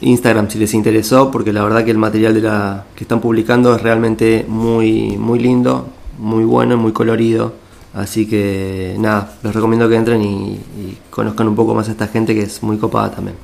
Instagram 0.00 0.50
si 0.50 0.58
les 0.58 0.74
interesó, 0.74 1.30
porque 1.30 1.52
la 1.52 1.64
verdad 1.64 1.84
que 1.84 1.90
el 1.90 1.98
material 1.98 2.34
de 2.34 2.42
la, 2.42 2.84
que 2.94 3.04
están 3.04 3.20
publicando 3.20 3.74
es 3.74 3.82
realmente 3.82 4.44
muy, 4.46 5.16
muy 5.16 5.38
lindo, 5.38 5.88
muy 6.18 6.44
bueno, 6.44 6.76
muy 6.76 6.92
colorido. 6.92 7.54
Así 7.94 8.28
que 8.28 8.94
nada, 8.98 9.38
les 9.42 9.54
recomiendo 9.54 9.88
que 9.88 9.96
entren 9.96 10.22
y, 10.22 10.52
y 10.52 10.98
conozcan 11.08 11.48
un 11.48 11.56
poco 11.56 11.74
más 11.74 11.88
a 11.88 11.92
esta 11.92 12.08
gente 12.08 12.34
que 12.34 12.42
es 12.42 12.62
muy 12.62 12.76
copada 12.76 13.10
también. 13.10 13.36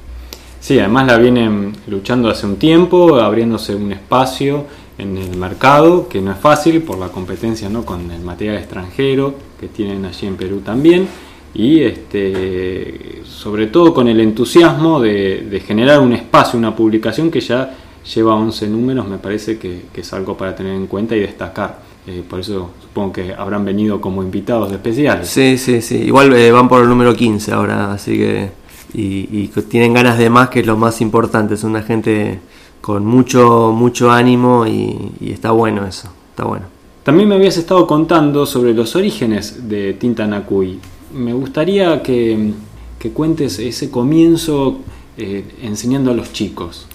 Sí, 0.60 0.78
además 0.78 1.06
la 1.06 1.16
vienen 1.16 1.72
luchando 1.88 2.28
hace 2.28 2.46
un 2.46 2.56
tiempo, 2.56 3.16
abriéndose 3.16 3.74
un 3.74 3.90
espacio 3.90 4.66
en 4.98 5.16
el 5.16 5.36
mercado, 5.36 6.08
que 6.08 6.20
no 6.20 6.32
es 6.32 6.38
fácil 6.38 6.82
por 6.82 6.98
la 6.98 7.08
competencia 7.08 7.68
¿no? 7.68 7.84
con 7.84 8.10
el 8.10 8.20
material 8.20 8.58
extranjero 8.58 9.34
que 9.58 9.68
tienen 9.68 10.04
allí 10.04 10.26
en 10.26 10.36
Perú 10.36 10.60
también, 10.60 11.08
y 11.54 11.80
este, 11.80 13.22
sobre 13.24 13.66
todo 13.66 13.92
con 13.92 14.08
el 14.08 14.20
entusiasmo 14.20 15.00
de, 15.00 15.46
de 15.50 15.60
generar 15.60 16.00
un 16.00 16.12
espacio, 16.12 16.58
una 16.58 16.74
publicación 16.74 17.30
que 17.30 17.40
ya 17.40 17.74
lleva 18.14 18.34
11 18.34 18.68
números, 18.68 19.06
me 19.08 19.18
parece 19.18 19.58
que, 19.58 19.82
que 19.92 20.00
es 20.00 20.12
algo 20.12 20.36
para 20.36 20.54
tener 20.54 20.74
en 20.74 20.86
cuenta 20.86 21.14
y 21.14 21.20
destacar. 21.20 21.92
Eh, 22.06 22.24
por 22.28 22.40
eso 22.40 22.70
supongo 22.82 23.12
que 23.12 23.32
habrán 23.32 23.64
venido 23.64 24.00
como 24.00 24.22
invitados 24.22 24.72
especiales. 24.72 25.28
Sí, 25.28 25.56
sí, 25.56 25.80
sí. 25.80 25.96
Igual 25.96 26.32
eh, 26.32 26.50
van 26.50 26.68
por 26.68 26.82
el 26.82 26.88
número 26.88 27.14
15 27.14 27.52
ahora, 27.52 27.92
así 27.92 28.16
que. 28.16 28.50
Y, 28.94 29.46
tienen 29.70 29.94
ganas 29.94 30.18
de 30.18 30.28
más, 30.28 30.50
que 30.50 30.60
es 30.60 30.66
lo 30.66 30.76
más 30.76 31.00
importante. 31.00 31.54
Es 31.54 31.64
una 31.64 31.82
gente 31.82 32.40
con 32.82 33.06
mucho, 33.06 33.72
mucho 33.74 34.10
ánimo 34.10 34.66
y, 34.66 35.12
y 35.20 35.30
está 35.30 35.52
bueno 35.52 35.86
eso. 35.86 36.12
Está 36.30 36.44
bueno. 36.44 36.66
También 37.02 37.28
me 37.28 37.36
habías 37.36 37.56
estado 37.56 37.86
contando 37.86 38.44
sobre 38.44 38.74
los 38.74 38.94
orígenes 38.94 39.68
de 39.68 39.94
Tinta 39.94 40.26
Nakui. 40.26 40.78
Me 41.12 41.32
gustaría 41.32 42.02
que, 42.02 42.52
que 42.98 43.10
cuentes 43.10 43.58
ese 43.58 43.90
comienzo 43.90 44.78
eh, 45.16 45.44
enseñando 45.62 46.10
a 46.10 46.14
los 46.14 46.32
chicos. 46.32 46.86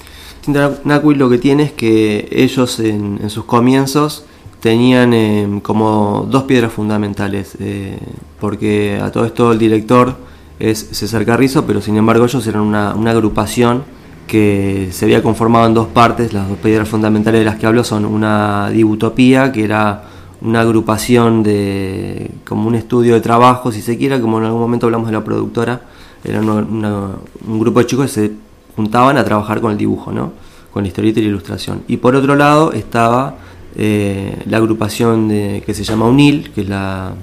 Tinta 0.41 0.79
lo 0.83 1.29
que 1.29 1.37
tiene 1.37 1.63
es 1.63 1.71
que 1.73 2.27
ellos 2.31 2.79
en, 2.79 3.19
en 3.21 3.29
sus 3.29 3.45
comienzos 3.45 4.23
tenían 4.59 5.13
eh, 5.13 5.59
como 5.61 6.27
dos 6.29 6.43
piedras 6.43 6.71
fundamentales, 6.71 7.55
eh, 7.59 7.99
porque 8.39 8.99
a 9.01 9.11
todo 9.11 9.25
esto 9.25 9.51
el 9.51 9.59
director 9.59 10.15
es 10.59 10.79
César 10.91 11.25
Carrizo, 11.25 11.65
pero 11.65 11.81
sin 11.81 11.97
embargo 11.97 12.25
ellos 12.25 12.45
eran 12.47 12.61
una, 12.61 12.95
una, 12.95 13.11
agrupación 13.11 13.83
que 14.25 14.89
se 14.91 15.05
había 15.05 15.21
conformado 15.21 15.67
en 15.67 15.73
dos 15.73 15.87
partes, 15.87 16.33
las 16.33 16.49
dos 16.49 16.57
piedras 16.57 16.89
fundamentales 16.89 17.41
de 17.41 17.45
las 17.45 17.57
que 17.57 17.67
hablo 17.67 17.83
son 17.83 18.05
una 18.05 18.69
Dibutopía, 18.71 19.51
que 19.51 19.63
era 19.63 20.03
una 20.41 20.61
agrupación 20.61 21.43
de 21.43 22.31
como 22.45 22.67
un 22.67 22.75
estudio 22.75 23.13
de 23.13 23.21
trabajo, 23.21 23.71
si 23.71 23.81
se 23.81 23.97
quiera, 23.97 24.19
como 24.21 24.37
en 24.39 24.45
algún 24.45 24.61
momento 24.61 24.85
hablamos 24.85 25.07
de 25.07 25.13
la 25.13 25.23
productora, 25.23 25.81
era 26.23 26.41
un 26.41 27.59
grupo 27.59 27.79
de 27.79 27.85
chicos 27.85 28.05
que 28.07 28.11
se 28.11 28.31
juntaban 28.75 29.17
a 29.17 29.23
trabajar 29.23 29.61
con 29.61 29.71
el 29.71 29.77
dibujo, 29.77 30.11
¿no? 30.11 30.31
con 30.71 30.83
la 30.83 30.89
historieta 30.89 31.19
y 31.19 31.23
la 31.23 31.29
ilustración. 31.29 31.83
Y 31.87 31.97
por 31.97 32.15
otro 32.15 32.35
lado 32.35 32.71
estaba 32.71 33.37
eh, 33.75 34.43
la 34.45 34.57
agrupación 34.57 35.27
de, 35.27 35.63
que 35.65 35.73
se 35.73 35.83
llama 35.83 36.05
UNIL, 36.05 36.51
que 36.53 36.61
es 36.61 36.69
la 36.69 37.13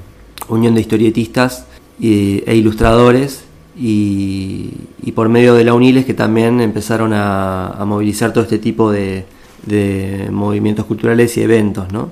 Unión 0.48 0.74
de 0.74 0.80
Historietistas 0.80 1.66
e 2.00 2.54
Ilustradores, 2.56 3.44
y, 3.76 4.70
y, 5.02 5.12
por 5.12 5.28
medio 5.28 5.54
de 5.54 5.64
la 5.64 5.74
UNIL 5.74 5.98
es 5.98 6.04
que 6.04 6.14
también 6.14 6.60
empezaron 6.60 7.12
a, 7.12 7.68
a 7.68 7.84
movilizar 7.84 8.32
todo 8.32 8.44
este 8.44 8.58
tipo 8.58 8.92
de, 8.92 9.24
de, 9.66 10.28
movimientos 10.30 10.84
culturales 10.84 11.36
y 11.36 11.42
eventos, 11.42 11.92
¿no? 11.92 12.10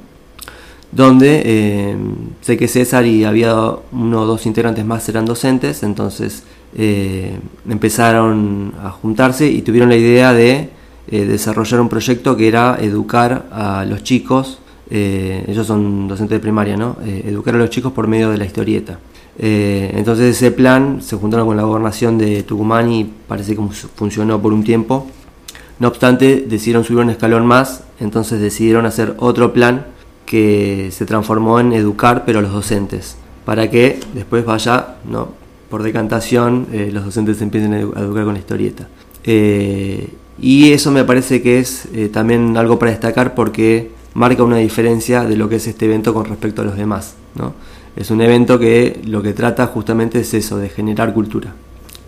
Donde 0.93 1.43
eh, 1.47 1.97
sé 2.43 2.59
que 2.59 2.69
César 2.69 3.07
y 3.07 3.25
había 3.25 3.55
uno 3.93 4.21
o 4.21 4.27
dos 4.27 4.45
integrantes 4.45 4.85
más 4.85 5.09
eran 5.09 5.25
docentes, 5.25 5.83
entonces 5.83 6.43
eh, 6.77 7.39
empezaron 7.67 8.75
a 8.79 8.91
juntarse 8.91 9.49
y 9.49 9.63
tuvieron 9.63 9.89
la 9.89 9.97
idea 9.97 10.35
de 10.35 10.69
eh, 11.09 11.25
desarrollar 11.25 11.81
un 11.81 11.89
proyecto 11.89 12.37
que 12.37 12.47
era 12.47 12.77
educar 12.79 13.47
a 13.51 13.87
los 13.87 14.03
chicos, 14.03 14.59
ellos 14.91 15.67
son 15.67 16.07
docentes 16.07 16.37
de 16.37 16.41
primaria, 16.41 16.77
¿no? 16.77 16.99
Educar 17.03 17.55
a 17.55 17.59
los 17.59 17.71
chicos 17.71 17.93
por 17.93 18.07
medio 18.09 18.29
de 18.29 18.37
la 18.37 18.45
historieta. 18.45 18.99
Entonces 19.39 20.37
ese 20.37 20.51
plan 20.51 21.01
se 21.01 21.17
juntaron 21.17 21.47
con 21.47 21.57
la 21.57 21.63
gobernación 21.63 22.19
de 22.19 22.43
Tucumán 22.43 22.93
y 22.93 23.11
parece 23.27 23.57
que 23.57 23.63
funcionó 23.95 24.43
por 24.43 24.53
un 24.53 24.63
tiempo. 24.63 25.07
No 25.79 25.89
obstante, 25.89 26.45
decidieron 26.47 26.85
subir 26.85 27.01
un 27.01 27.09
escalón 27.09 27.47
más, 27.47 27.85
entonces 28.01 28.39
decidieron 28.39 28.85
hacer 28.85 29.17
otro 29.19 29.55
plan 29.55 29.87
que 30.27 30.91
se 30.93 31.07
transformó 31.07 31.61
en 31.61 31.73
educar 31.73 32.25
pero 32.25 32.41
los 32.41 32.53
docentes, 32.53 33.17
para 33.45 33.71
que 33.71 34.01
después 34.15 34.45
vaya, 34.45 34.97
¿no? 35.09 35.29
por 35.69 35.83
decantación, 35.83 36.67
los 36.93 37.05
docentes 37.07 37.41
empiecen 37.41 37.73
a 37.73 37.81
educar 37.81 38.25
con 38.25 38.35
la 38.35 38.39
historieta. 38.41 38.89
Y 40.39 40.73
eso 40.73 40.91
me 40.91 41.05
parece 41.05 41.43
que 41.43 41.59
es 41.59 41.87
eh, 41.95 42.09
también 42.09 42.57
algo 42.57 42.79
para 42.79 42.91
destacar 42.91 43.35
porque 43.35 43.91
marca 44.15 44.43
una 44.43 44.57
diferencia 44.57 45.25
de 45.25 45.37
lo 45.37 45.49
que 45.49 45.57
es 45.57 45.67
este 45.67 45.87
evento 45.87 46.15
con 46.15 46.25
respecto 46.25 46.63
a 46.63 46.65
los 46.65 46.77
demás. 46.77 47.15
¿no? 47.35 47.55
Es 47.97 48.11
un 48.11 48.21
evento 48.21 48.59
que 48.59 49.01
lo 49.05 49.23
que 49.23 49.33
trata 49.35 49.67
justamente 49.67 50.21
es 50.21 50.35
eso, 50.35 50.59
de 50.59 50.69
generar 50.69 51.13
cultura. 51.15 51.55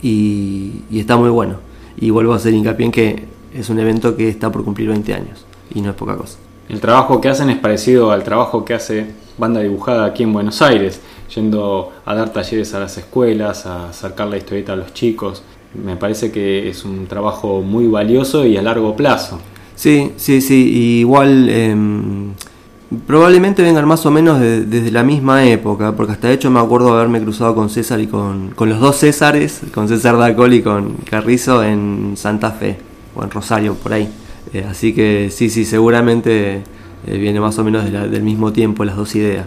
Y, 0.03 0.83
y, 0.91 1.01
está 1.01 1.17
muy 1.17 1.31
bueno. 1.31 1.57
Y 1.97 2.11
vuelvo 2.11 2.33
a 2.33 2.37
hacer 2.37 2.53
hincapié 2.53 2.87
en 2.87 2.93
que 2.93 3.25
es 3.55 3.71
un 3.71 3.79
evento 3.79 4.17
que 4.17 4.29
está 4.29 4.51
por 4.51 4.65
cumplir 4.65 4.89
20 4.89 5.15
años 5.15 5.47
y 5.73 5.81
no 5.81 5.91
es 5.91 5.97
poca 5.97 6.17
cosa. 6.17 6.37
El 6.69 6.81
trabajo 6.81 7.21
que 7.21 7.29
hacen 7.29 7.51
es 7.51 7.59
parecido 7.59 8.11
al 8.11 8.25
trabajo 8.25 8.65
que 8.65 8.75
hace 8.75 9.07
Banda 9.39 9.61
Dibujada 9.61 10.07
aquí 10.07 10.23
en 10.23 10.33
Buenos 10.33 10.63
Aires, 10.63 11.01
yendo 11.35 11.93
a 12.05 12.15
dar 12.15 12.33
talleres 12.33 12.75
a 12.75 12.81
las 12.81 12.97
escuelas, 12.97 13.67
a 13.67 13.91
acercar 13.91 14.29
la 14.29 14.37
historieta 14.37 14.73
a 14.73 14.77
los 14.77 14.95
chicos 14.95 15.43
me 15.75 15.97
parece 15.97 16.31
que 16.31 16.69
es 16.69 16.85
un 16.85 17.07
trabajo 17.07 17.61
muy 17.63 17.87
valioso 17.87 18.47
y 18.47 18.57
a 18.57 18.63
largo 18.63 18.95
plazo. 18.97 19.41
Sí, 19.75 20.13
sí, 20.17 20.41
sí, 20.41 20.99
igual 21.01 21.49
eh, 21.51 21.77
probablemente 23.07 23.63
vengan 23.63 23.87
más 23.89 24.07
o 24.07 24.11
menos 24.11 24.39
de, 24.39 24.65
desde 24.65 24.93
la 24.93 25.03
misma 25.03 25.45
época, 25.45 25.93
porque 25.93 26.13
hasta 26.13 26.29
de 26.29 26.35
hecho 26.35 26.51
me 26.51 26.61
acuerdo 26.61 26.93
haberme 26.93 27.21
cruzado 27.21 27.55
con 27.55 27.69
César 27.71 28.01
y 28.01 28.07
con, 28.07 28.51
con 28.51 28.69
los 28.69 28.79
dos 28.79 28.97
Césares, 28.99 29.63
con 29.75 29.89
César 29.89 30.17
Dacol 30.17 30.55
y 30.55 30.63
con 30.63 30.95
Carrizo 31.11 31.65
en 31.65 32.15
Santa 32.17 32.53
Fe, 32.53 32.79
o 33.17 33.25
en 33.25 33.31
Rosario, 33.31 33.75
por 33.75 33.93
ahí. 33.93 34.09
Eh, 34.55 34.65
así 34.69 34.95
que 34.95 35.31
sí, 35.31 35.51
sí, 35.51 35.65
seguramente 35.65 36.63
eh, 37.07 37.19
viene 37.19 37.41
más 37.41 37.59
o 37.59 37.65
menos 37.65 37.85
de 37.85 37.91
la, 37.91 38.07
del 38.07 38.23
mismo 38.23 38.53
tiempo 38.53 38.85
las 38.85 38.97
dos 38.97 39.15
ideas. 39.17 39.47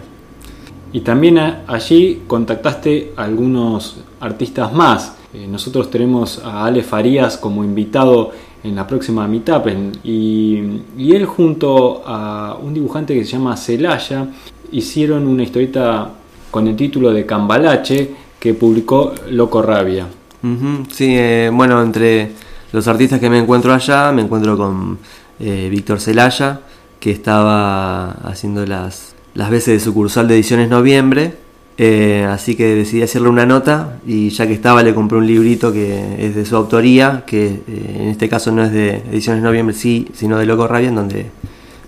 Y 0.92 1.00
también 1.00 1.38
allí 1.66 2.22
contactaste 2.26 3.12
a 3.16 3.24
algunos 3.24 3.96
artistas 4.20 4.72
más. 4.72 5.16
Eh, 5.32 5.46
nosotros 5.46 5.90
tenemos 5.90 6.42
a 6.44 6.66
Ale 6.66 6.82
Farías 6.82 7.38
como 7.38 7.64
invitado 7.64 8.32
en 8.62 8.74
la 8.74 8.86
próxima 8.86 9.26
Meetup 9.26 9.66
y, 10.04 10.82
y, 10.96 11.12
él 11.12 11.24
junto 11.26 12.02
a 12.06 12.58
un 12.60 12.74
dibujante 12.74 13.14
que 13.14 13.24
se 13.24 13.32
llama 13.32 13.56
Celaya 13.56 14.26
hicieron 14.72 15.26
una 15.26 15.42
historieta 15.42 16.10
con 16.50 16.66
el 16.66 16.76
título 16.76 17.12
de 17.12 17.24
Cambalache 17.24 18.10
que 18.38 18.54
publicó 18.54 19.14
Loco 19.30 19.62
Rabia. 19.62 20.06
Uh 20.42 20.46
-huh, 20.46 20.86
sí, 20.90 21.14
eh, 21.16 21.50
bueno, 21.52 21.82
entre 21.82 22.32
los 22.72 22.86
artistas 22.86 23.20
que 23.20 23.30
me 23.30 23.38
encuentro 23.38 23.72
allá 23.72 24.12
me 24.12 24.22
encuentro 24.22 24.56
con 24.56 24.98
eh, 25.40 25.68
Víctor 25.70 26.00
Celaya 26.00 26.60
que 27.00 27.10
estaba 27.10 28.10
haciendo 28.10 28.66
las, 28.66 29.14
las 29.34 29.50
veces 29.50 29.74
de 29.74 29.80
sucursal 29.80 30.28
de 30.28 30.34
Ediciones 30.34 30.68
Noviembre. 30.68 31.34
Eh, 31.80 32.26
así 32.28 32.56
que 32.56 32.74
decidí 32.74 33.02
hacerle 33.02 33.28
una 33.28 33.46
nota 33.46 34.00
y 34.04 34.30
ya 34.30 34.48
que 34.48 34.52
estaba 34.52 34.82
le 34.82 34.94
compré 34.94 35.16
un 35.16 35.28
librito 35.28 35.72
que 35.72 36.26
es 36.26 36.34
de 36.34 36.44
su 36.44 36.56
autoría, 36.56 37.22
que 37.24 37.46
eh, 37.46 37.96
en 38.00 38.08
este 38.08 38.28
caso 38.28 38.50
no 38.50 38.64
es 38.64 38.72
de 38.72 38.96
Ediciones 39.12 39.44
Noviembre, 39.44 39.76
sí, 39.76 40.08
sino 40.12 40.38
de 40.38 40.46
Loco 40.46 40.66
Rabia, 40.66 40.88
en 40.88 40.96
donde 40.96 41.26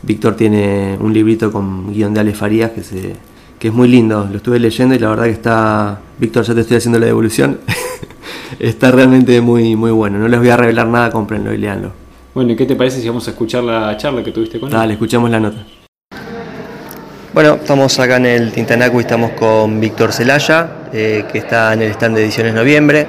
Víctor 0.02 0.36
tiene 0.36 0.96
un 1.00 1.12
librito 1.12 1.50
con 1.50 1.92
guion 1.92 2.14
de 2.14 2.20
Ale 2.20 2.34
Farías 2.34 2.70
que, 2.70 2.84
se, 2.84 3.16
que 3.60 3.68
es 3.68 3.74
muy 3.74 3.86
lindo. 3.88 4.26
Lo 4.28 4.38
estuve 4.38 4.58
leyendo 4.58 4.94
y 4.94 4.98
la 4.98 5.10
verdad 5.10 5.24
que 5.24 5.30
está... 5.30 6.00
Víctor, 6.18 6.44
ya 6.44 6.54
te 6.54 6.62
estoy 6.62 6.78
haciendo 6.78 6.98
la 6.98 7.06
devolución. 7.06 7.60
está 8.58 8.90
realmente 8.90 9.40
muy, 9.42 9.76
muy 9.76 9.90
bueno. 9.90 10.18
No 10.18 10.28
les 10.28 10.40
voy 10.40 10.48
a 10.48 10.56
revelar 10.56 10.86
nada, 10.88 11.10
cómprenlo 11.10 11.52
y 11.52 11.58
leanlo. 11.58 11.92
Bueno, 12.34 12.52
¿y 12.52 12.56
qué 12.56 12.64
te 12.64 12.74
parece 12.74 13.02
si 13.02 13.06
vamos 13.06 13.28
a 13.28 13.32
escuchar 13.32 13.62
la 13.62 13.94
charla 13.98 14.24
que 14.24 14.32
tuviste 14.32 14.58
con 14.58 14.70
él? 14.70 14.74
Dale, 14.74 14.94
escuchamos 14.94 15.30
la 15.30 15.40
nota. 15.40 15.66
Bueno, 17.34 17.56
estamos 17.56 17.98
acá 17.98 18.16
en 18.16 18.26
el 18.26 18.50
Tintanacu 18.50 18.96
y 18.98 19.00
estamos 19.02 19.32
con 19.32 19.78
Víctor 19.78 20.12
Celaya, 20.12 20.88
eh, 20.92 21.26
que 21.30 21.38
está 21.38 21.74
en 21.74 21.82
el 21.82 21.90
stand 21.90 22.16
de 22.16 22.22
Ediciones 22.22 22.54
Noviembre. 22.54 23.06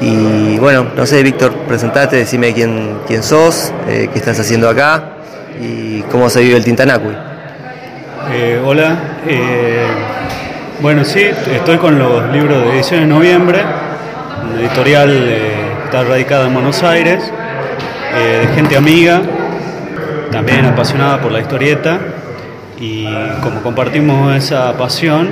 Y 0.00 0.56
bueno, 0.58 0.86
no 0.96 1.04
sé, 1.04 1.22
Víctor, 1.24 1.52
presentate, 1.66 2.16
decime 2.16 2.54
quién, 2.54 2.98
quién 3.08 3.24
sos, 3.24 3.72
eh, 3.88 4.08
qué 4.12 4.18
estás 4.20 4.38
haciendo 4.38 4.68
acá 4.68 5.16
y 5.60 6.02
cómo 6.02 6.30
se 6.30 6.42
vive 6.42 6.56
el 6.56 6.64
Tintanacu. 6.64 7.33
Eh, 8.30 8.60
hola, 8.64 8.96
bueno, 10.80 11.04
sí, 11.04 11.20
estoy 11.20 11.76
con 11.78 11.98
los 11.98 12.30
libros 12.32 12.64
de 12.64 12.74
Ediciones 12.74 13.06
Noviembre, 13.06 13.60
una 14.50 14.60
editorial 14.60 15.08
que 15.08 15.84
está 15.84 16.04
radicada 16.04 16.46
en 16.46 16.54
Buenos 16.54 16.82
Aires, 16.82 17.32
de 18.14 18.54
gente 18.54 18.76
amiga, 18.76 19.20
también 20.30 20.64
apasionada 20.64 21.20
por 21.20 21.32
la 21.32 21.40
historieta 21.40 21.98
y 22.78 23.06
como 23.42 23.62
compartimos 23.62 24.34
esa 24.36 24.72
pasión, 24.74 25.30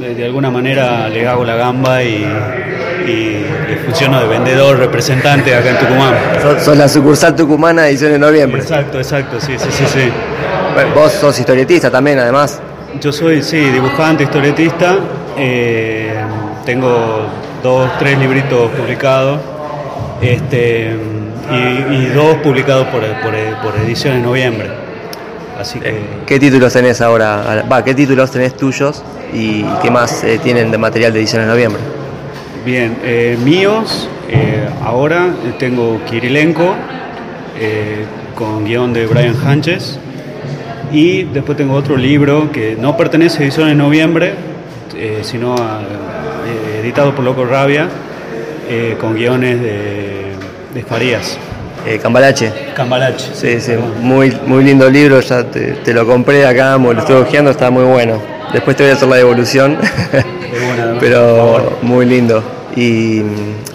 de, 0.00 0.14
de 0.14 0.24
alguna 0.24 0.50
manera 0.50 1.08
le 1.08 1.28
hago 1.28 1.44
la 1.44 1.56
gamba 1.56 2.02
y, 2.02 2.26
y 3.06 3.44
funciono 3.84 4.20
de 4.20 4.26
vendedor, 4.26 4.78
representante 4.78 5.54
acá 5.54 5.70
en 5.70 5.78
Tucumán. 5.78 6.14
Sos, 6.64 6.76
la 6.76 6.88
sucursal 6.88 7.36
tucumana 7.36 7.82
de 7.82 7.90
Ediciones 7.90 8.18
Noviembre. 8.18 8.60
Exacto, 8.62 8.98
exacto, 8.98 9.40
sí, 9.40 9.54
sí, 9.58 9.68
sí. 9.70 9.84
sí. 9.86 10.10
Vos 10.94 11.12
sos 11.12 11.38
historietista 11.38 11.90
también, 11.90 12.18
además. 12.18 12.60
Yo 13.00 13.12
soy, 13.12 13.42
sí, 13.42 13.58
dibujante, 13.58 14.24
historietista. 14.24 14.96
Eh, 15.36 16.14
tengo 16.64 17.26
dos, 17.62 17.90
tres 17.98 18.18
libritos 18.18 18.70
publicados. 18.72 19.40
Este, 20.20 20.96
y, 21.50 22.06
dos 22.14 22.36
publicados 22.36 22.86
por, 22.88 23.00
por, 23.00 23.32
por 23.62 23.80
Ediciones 23.80 24.22
Noviembre. 24.22 24.68
Así 25.58 25.78
que... 25.78 25.94
¿Qué 26.26 26.38
títulos 26.38 26.72
tenés 26.72 27.00
ahora? 27.00 27.64
Va, 27.70 27.84
¿qué 27.84 27.94
títulos 27.94 28.30
tenés 28.30 28.56
tuyos 28.56 29.02
y 29.32 29.62
qué 29.82 29.90
más 29.90 30.24
eh, 30.24 30.38
tienen 30.42 30.70
de 30.70 30.78
material 30.78 31.12
de 31.12 31.20
edición 31.20 31.42
en 31.42 31.48
noviembre? 31.48 31.80
Bien, 32.64 32.96
eh, 33.04 33.38
míos, 33.44 34.08
eh, 34.28 34.68
ahora 34.84 35.28
tengo 35.58 36.00
Kirilenko 36.04 36.74
con 38.34 38.64
guion 38.64 38.94
de 38.94 39.06
Brian 39.06 39.36
Hanches 39.44 39.98
y 40.92 41.24
después 41.24 41.56
tengo 41.56 41.74
otro 41.74 41.96
libro 41.96 42.50
que 42.52 42.76
no 42.78 42.96
pertenece 42.96 43.38
a 43.38 43.42
edición 43.46 43.68
en 43.68 43.78
noviembre, 43.78 44.34
sino 45.22 45.54
editado 46.82 47.14
por 47.14 47.24
Loco 47.24 47.44
Rabia 47.44 47.88
con 49.00 49.14
guiones 49.14 49.60
de, 49.60 50.32
de 50.74 50.82
Farías. 50.82 51.38
Eh, 51.86 51.98
Cambalache. 51.98 52.52
Cambalache. 52.74 53.30
Sí, 53.32 53.60
sí, 53.60 53.72
muy, 54.00 54.36
muy 54.46 54.64
lindo 54.64 54.90
libro, 54.90 55.20
ya 55.20 55.44
te, 55.44 55.94
lo 55.94 56.06
compré 56.06 56.46
acá, 56.46 56.76
lo 56.76 56.92
estoy 56.92 57.16
hojeando, 57.16 57.50
está 57.50 57.70
muy 57.70 57.84
bueno. 57.84 58.20
Después 58.52 58.76
te 58.76 58.82
voy 58.82 58.92
a 58.92 58.94
hacer 58.94 59.08
la 59.08 59.16
devolución, 59.16 59.78
pero 61.00 61.78
muy 61.82 62.04
lindo. 62.04 62.42
Y 62.76 63.22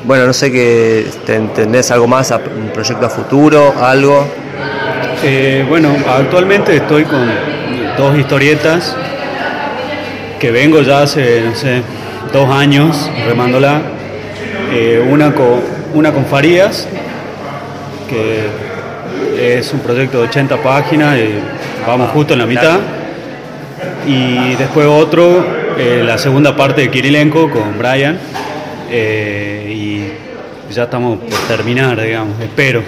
bueno, 0.03 0.27
no 0.27 0.33
sé 0.33 0.51
qué, 0.51 1.07
¿entendés 1.27 1.89
algo 1.91 2.07
más, 2.07 2.31
un 2.31 2.69
proyecto 2.73 3.07
a 3.07 3.09
futuro, 3.09 3.73
algo? 3.81 4.27
Eh, 5.23 5.65
bueno, 5.67 5.95
actualmente 6.07 6.75
estoy 6.75 7.03
con 7.03 7.29
dos 7.97 8.17
historietas 8.17 8.95
que 10.39 10.51
vengo 10.51 10.81
ya 10.81 11.01
hace, 11.01 11.41
no 11.41 11.55
sé, 11.55 11.81
dos 12.33 12.49
años 12.49 13.09
remándola. 13.25 13.81
Eh, 14.71 15.03
una, 15.09 15.33
con, 15.33 15.61
una 15.93 16.11
con 16.11 16.25
Farías, 16.25 16.87
que 18.09 19.57
es 19.57 19.71
un 19.73 19.79
proyecto 19.79 20.21
de 20.21 20.27
80 20.27 20.57
páginas, 20.57 21.17
y 21.17 21.39
vamos 21.87 22.09
justo 22.11 22.33
en 22.33 22.39
la 22.39 22.45
mitad. 22.45 22.79
Y 24.07 24.55
después 24.55 24.85
otro, 24.87 25.45
eh, 25.77 26.03
la 26.05 26.17
segunda 26.17 26.55
parte 26.55 26.81
de 26.81 26.91
Kirilenko 26.91 27.49
con 27.49 27.77
Brian. 27.77 28.19
Eh, 28.91 29.73
y 30.69 30.73
ya 30.73 30.83
estamos 30.83 31.19
por 31.19 31.39
terminar, 31.47 32.01
digamos, 32.01 32.39
espero. 32.41 32.83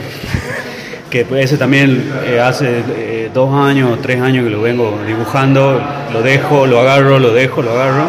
Que 1.10 1.26
ese 1.38 1.58
también 1.58 2.12
eh, 2.26 2.40
hace 2.40 3.30
dos 3.34 3.54
años, 3.54 4.00
tres 4.02 4.22
años 4.22 4.44
que 4.44 4.50
lo 4.50 4.62
vengo 4.62 5.00
dibujando, 5.08 5.82
lo 6.12 6.22
dejo, 6.22 6.68
lo 6.68 6.82
agarro, 6.82 7.20
lo 7.20 7.34
dejo, 7.34 7.62
lo 7.62 7.72
agarro. 7.72 8.04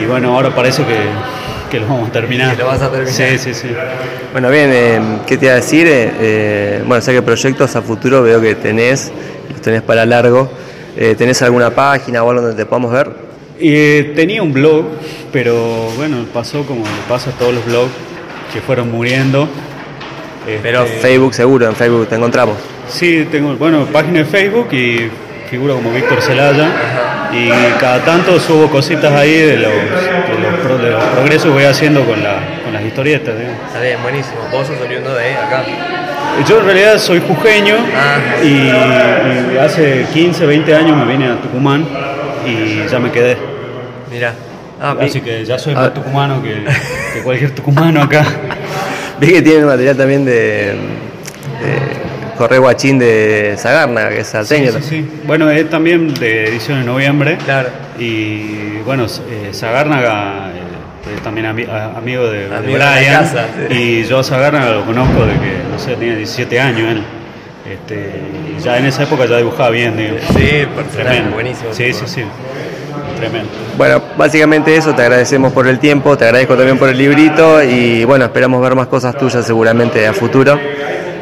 Y 0.00 0.06
bueno, 0.06 0.34
ahora 0.34 0.54
parece 0.54 0.84
que 0.84 0.96
que 1.70 1.80
lo 1.80 1.86
vamos 1.86 2.08
a 2.08 2.12
terminar. 2.12 2.56
lo 2.56 2.66
vas 2.66 2.82
a 2.82 2.90
terminar. 2.90 3.12
Sí, 3.12 3.38
sí, 3.38 3.54
sí. 3.54 3.68
Bueno, 4.32 4.50
bien, 4.50 4.70
eh, 4.72 5.00
¿qué 5.26 5.36
te 5.36 5.46
iba 5.46 5.54
a 5.54 5.56
decir? 5.56 5.86
Eh, 5.86 6.12
eh, 6.20 6.82
bueno, 6.86 7.02
sé 7.02 7.12
que 7.12 7.22
proyectos 7.22 7.74
a 7.76 7.82
futuro 7.82 8.22
veo 8.22 8.40
que 8.40 8.54
tenés, 8.54 9.10
los 9.50 9.60
tenés 9.60 9.82
para 9.82 10.06
largo. 10.06 10.50
¿Tenés 11.18 11.42
alguna 11.42 11.68
página 11.74 12.22
o 12.22 12.30
algo 12.30 12.40
donde 12.40 12.56
te 12.56 12.64
podamos 12.64 12.90
ver? 12.90 13.10
tenía 14.14 14.42
un 14.42 14.50
blog, 14.50 14.86
pero 15.30 15.90
bueno, 15.94 16.24
pasó 16.32 16.64
como 16.64 16.84
pasa 17.06 17.28
a 17.28 17.32
todos 17.34 17.52
los 17.52 17.66
blogs 17.66 17.90
que 18.50 18.62
fueron 18.62 18.90
muriendo. 18.90 19.46
Pero 20.62 20.84
este, 20.84 20.98
Facebook 20.98 21.34
seguro, 21.34 21.66
en 21.66 21.74
Facebook 21.74 22.08
te 22.08 22.14
encontramos. 22.14 22.56
Sí, 22.88 23.26
tengo, 23.30 23.56
bueno, 23.56 23.84
página 23.86 24.20
de 24.20 24.24
Facebook 24.24 24.72
y 24.72 25.10
figura 25.50 25.74
como 25.74 25.92
Víctor 25.92 26.20
Celaya 26.22 26.70
y 27.32 27.48
cada 27.80 28.04
tanto 28.04 28.38
subo 28.38 28.68
cositas 28.68 29.12
ahí 29.12 29.32
de 29.32 29.56
los, 29.58 29.72
progresos 31.14 31.46
que 31.46 31.50
voy 31.50 31.64
haciendo 31.64 32.04
con, 32.04 32.22
las 32.22 32.84
historietas. 32.84 33.34
Está 33.66 33.80
bien, 33.80 34.02
buenísimo. 34.02 34.36
¿Vos 34.52 34.66
sos 34.66 34.80
oriundo 34.80 35.14
de 35.14 35.34
acá? 35.34 35.64
Yo 36.46 36.60
en 36.60 36.66
realidad 36.66 36.98
soy 36.98 37.20
jujeño 37.26 37.76
ah. 37.96 38.44
y, 38.44 39.58
hace 39.58 40.06
15, 40.12 40.46
20 40.46 40.74
años 40.74 40.96
me 40.96 41.04
vine 41.06 41.32
a 41.32 41.40
Tucumán 41.40 41.86
y 42.46 42.88
ya 42.88 42.98
me 42.98 43.10
quedé. 43.10 43.36
Mira. 44.10 44.34
Ah, 44.80 44.94
Así 45.00 45.22
que 45.22 45.42
ya 45.44 45.58
soy 45.58 45.74
más 45.74 45.86
ah. 45.86 45.94
tucumano 45.94 46.42
que, 46.42 46.62
que, 47.14 47.22
cualquier 47.22 47.50
tucumano 47.52 48.02
acá. 48.02 48.24
Vi 49.20 49.28
que 49.28 49.42
tiene 49.42 49.64
material 49.64 49.96
también 49.96 50.24
de 50.24 50.74
Correo 52.36 52.62
Guachín 52.62 52.98
de 52.98 53.54
Zagarna, 53.56 54.08
que 54.10 54.20
es 54.20 54.26
salteño. 54.26 54.72
Sí, 54.72 54.82
sí, 54.82 55.08
Bueno, 55.26 55.50
es 55.50 55.68
también 55.70 56.12
de 56.14 56.48
edición 56.48 56.80
de 56.80 56.86
noviembre. 56.86 57.38
Claro. 57.44 57.70
Y 57.98 58.78
bueno, 58.84 59.06
eh, 59.06 59.50
Zagárnaga 59.52 60.50
eh, 60.50 61.18
también 61.24 61.46
amigo 61.46 62.28
de, 62.28 62.48
Brian. 62.48 63.26
Y 63.70 64.04
yo 64.04 64.20
a 64.20 64.70
lo 64.70 64.84
conozco 64.84 65.24
de 65.24 65.32
que, 65.34 65.52
no 65.70 65.78
sé, 65.78 65.94
tenía 65.94 66.16
17 66.16 66.60
años 66.60 66.92
él. 66.92 67.02
Este, 67.70 68.10
y 68.56 68.62
ya 68.62 68.78
en 68.78 68.86
esa 68.86 69.04
época 69.04 69.26
ya 69.26 69.38
dibujaba 69.38 69.70
bien, 69.70 69.96
digo. 69.96 70.16
Sí, 70.36 70.66
tremendo. 70.92 71.32
buenísimo. 71.32 71.72
Sí, 71.72 71.92
sí, 71.92 72.04
sí. 72.06 72.22
Tremendo. 73.16 73.48
Bueno, 73.76 74.02
básicamente 74.16 74.76
eso, 74.76 74.94
te 74.94 75.02
agradecemos 75.02 75.52
por 75.52 75.66
el 75.66 75.78
tiempo, 75.78 76.16
te 76.16 76.26
agradezco 76.26 76.54
también 76.54 76.78
por 76.78 76.88
el 76.88 76.98
librito 76.98 77.62
y 77.62 78.04
bueno, 78.04 78.26
esperamos 78.26 78.60
ver 78.62 78.74
más 78.74 78.86
cosas 78.86 79.16
tuyas 79.16 79.44
seguramente 79.46 80.06
a 80.06 80.12
futuro. 80.12 80.58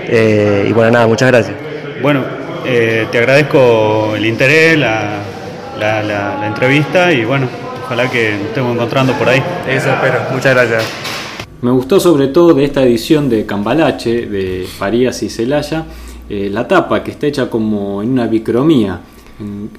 Eh, 0.07 0.67
y 0.69 0.73
bueno, 0.73 0.91
nada, 0.91 1.07
muchas 1.07 1.31
gracias. 1.31 1.57
Bueno, 2.03 2.23
eh, 2.67 3.07
te 3.11 3.19
agradezco 3.19 4.15
el 4.17 4.27
interés, 4.27 4.79
la, 4.79 5.21
la, 5.79 6.47
entrevista 6.47 7.13
y 7.13 7.25
bueno, 7.25 7.49
ojalá 7.85 8.11
que 8.11 8.33
nos 8.33 8.49
estemos 8.49 8.75
encontrando 8.75 9.13
por 9.15 9.29
ahí. 9.29 9.43
Eso 9.69 9.91
espero, 9.91 10.21
muchas 10.33 10.55
gracias. 10.55 10.85
Me 11.63 11.71
gustó 11.71 11.99
sobre 11.99 12.29
todo 12.29 12.53
de 12.55 12.65
esta 12.65 12.83
edición 12.83 13.29
de 13.29 13.47
Cambalache, 13.47 14.27
de 14.27 14.67
Farías 14.67 15.23
y 15.23 15.31
Celaya, 15.31 15.85
eh, 16.29 16.49
la 16.51 16.69
tapa 16.69 17.03
que 17.03 17.11
está 17.11 17.27
hecha 17.27 17.49
como 17.49 18.03
en 18.03 18.11
una 18.11 18.27
bicromía, 18.27 19.01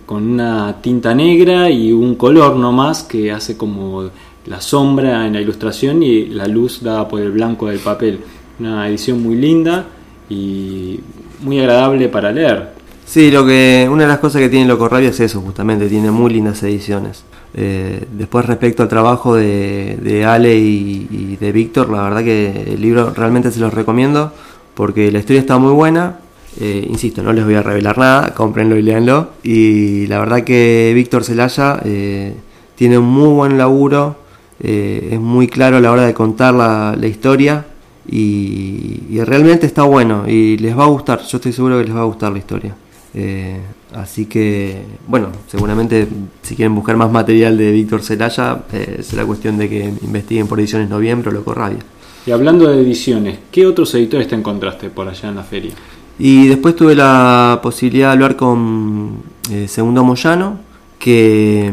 con 0.06 0.28
una 0.28 0.82
tinta 0.82 1.14
negra 1.14 1.70
y 1.70 1.92
un 1.92 2.16
color 2.16 2.56
nomás 2.58 3.04
que 3.04 3.32
hace 3.32 3.56
como 3.56 4.10
la 4.46 4.62
sombra 4.62 5.26
en 5.26 5.34
la 5.34 5.42
ilustración 5.42 6.04
y 6.04 6.26
la 6.26 6.48
luz 6.48 6.82
dada 6.84 7.08
por 7.08 7.22
el 7.22 7.32
blanco 7.32 7.68
del 7.68 7.80
papel. 7.80 8.20
Una 8.60 8.88
edición 8.88 9.22
muy 9.22 9.36
linda 9.36 9.86
y 10.30 11.00
muy 11.42 11.60
agradable 11.60 12.10
para 12.10 12.32
leer. 12.32 12.76
Sí, 13.06 13.30
lo 13.30 13.46
que 13.46 13.88
una 13.90 14.04
de 14.04 14.10
las 14.10 14.20
cosas 14.20 14.42
que 14.42 14.50
tiene 14.50 14.66
Loco 14.66 14.90
Rabia 14.90 15.10
es 15.10 15.20
eso, 15.20 15.40
justamente, 15.42 15.88
tiene 15.88 16.10
muy 16.10 16.34
lindas 16.34 16.62
ediciones. 16.64 17.24
Eh, 17.54 18.06
después 18.12 18.46
respecto 18.46 18.84
al 18.84 18.90
trabajo 18.90 19.36
de, 19.36 20.26
Ale 20.28 20.58
y, 20.58 21.38
de 21.40 21.52
Víctor, 21.52 21.90
la 21.90 22.04
verdad 22.04 22.24
que 22.24 22.74
el 22.74 22.82
libro 22.82 23.14
realmente 23.14 23.52
se 23.52 23.60
los 23.60 23.74
recomiendo 23.74 24.34
porque 24.74 25.12
la 25.12 25.20
historia 25.20 25.40
está 25.40 25.58
muy 25.58 25.72
buena. 25.72 26.20
Eh, 26.60 26.88
insisto, 26.90 27.22
no 27.22 27.34
les 27.34 27.44
voy 27.44 27.56
a 27.56 27.62
revelar 27.62 27.98
nada, 27.98 28.34
cómprenlo 28.34 28.78
y 28.78 28.82
léanlo. 28.82 29.32
Y 29.44 30.08
la 30.08 30.20
verdad 30.20 30.44
que 30.44 30.92
Víctor 30.96 31.24
Celaya 31.24 31.80
eh, 31.84 32.34
tiene 32.76 32.98
un 32.98 33.06
muy 33.06 33.30
buen 33.30 33.58
laburo, 33.58 34.24
es 34.58 35.20
muy 35.20 35.48
claro 35.48 35.78
a 35.78 35.80
la 35.82 35.92
hora 35.92 36.06
de 36.06 36.14
contar 36.14 36.54
la, 36.54 36.96
la 36.98 37.08
historia 37.08 37.66
y, 38.08 39.20
realmente 39.26 39.66
está 39.66 39.84
bueno 39.84 40.26
y 40.28 40.58
les 40.58 40.78
va 40.78 40.84
a 40.84 40.88
gustar, 40.88 41.22
yo 41.22 41.38
estoy 41.38 41.52
seguro 41.52 41.80
que 41.80 41.86
les 41.86 41.96
va 41.96 42.02
a 42.02 42.06
gustar 42.06 42.32
la 42.32 42.38
historia. 42.38 42.76
Eh, 43.14 43.58
así 43.94 44.26
que, 44.26 44.82
bueno, 45.08 45.30
seguramente 45.48 46.08
si 46.42 46.56
quieren 46.56 46.76
buscar 46.76 46.98
más 46.98 47.12
material 47.12 47.58
de 47.58 47.72
Víctor 47.72 48.04
Celaya, 48.04 48.64
eh, 48.74 49.00
será 49.02 49.26
cuestión 49.26 49.58
de 49.58 49.70
que 49.70 49.94
investiguen 50.02 50.48
por 50.48 50.60
Ediciones 50.60 50.90
Noviembre 50.90 51.30
o 51.30 51.34
Loco 51.34 51.54
Radio. 51.54 51.80
Y 52.26 52.32
hablando 52.32 52.68
de 52.68 52.82
ediciones, 52.82 53.40
¿qué 53.52 53.66
otros 53.66 53.94
editores 53.96 54.28
te 54.28 54.36
encontraste 54.36 54.90
por 54.90 55.08
allá 55.08 55.30
en 55.30 55.36
la 55.36 55.44
feria? 55.44 55.74
Y 56.18 56.48
después 56.48 56.76
tuve 56.76 56.96
la 56.96 57.60
posibilidad 57.62 58.08
de 58.08 58.14
hablar 58.14 58.36
con 58.36 59.24
eh, 59.52 59.68
Segundo 59.68 60.04
Moyano, 60.04 60.60
que 60.98 61.68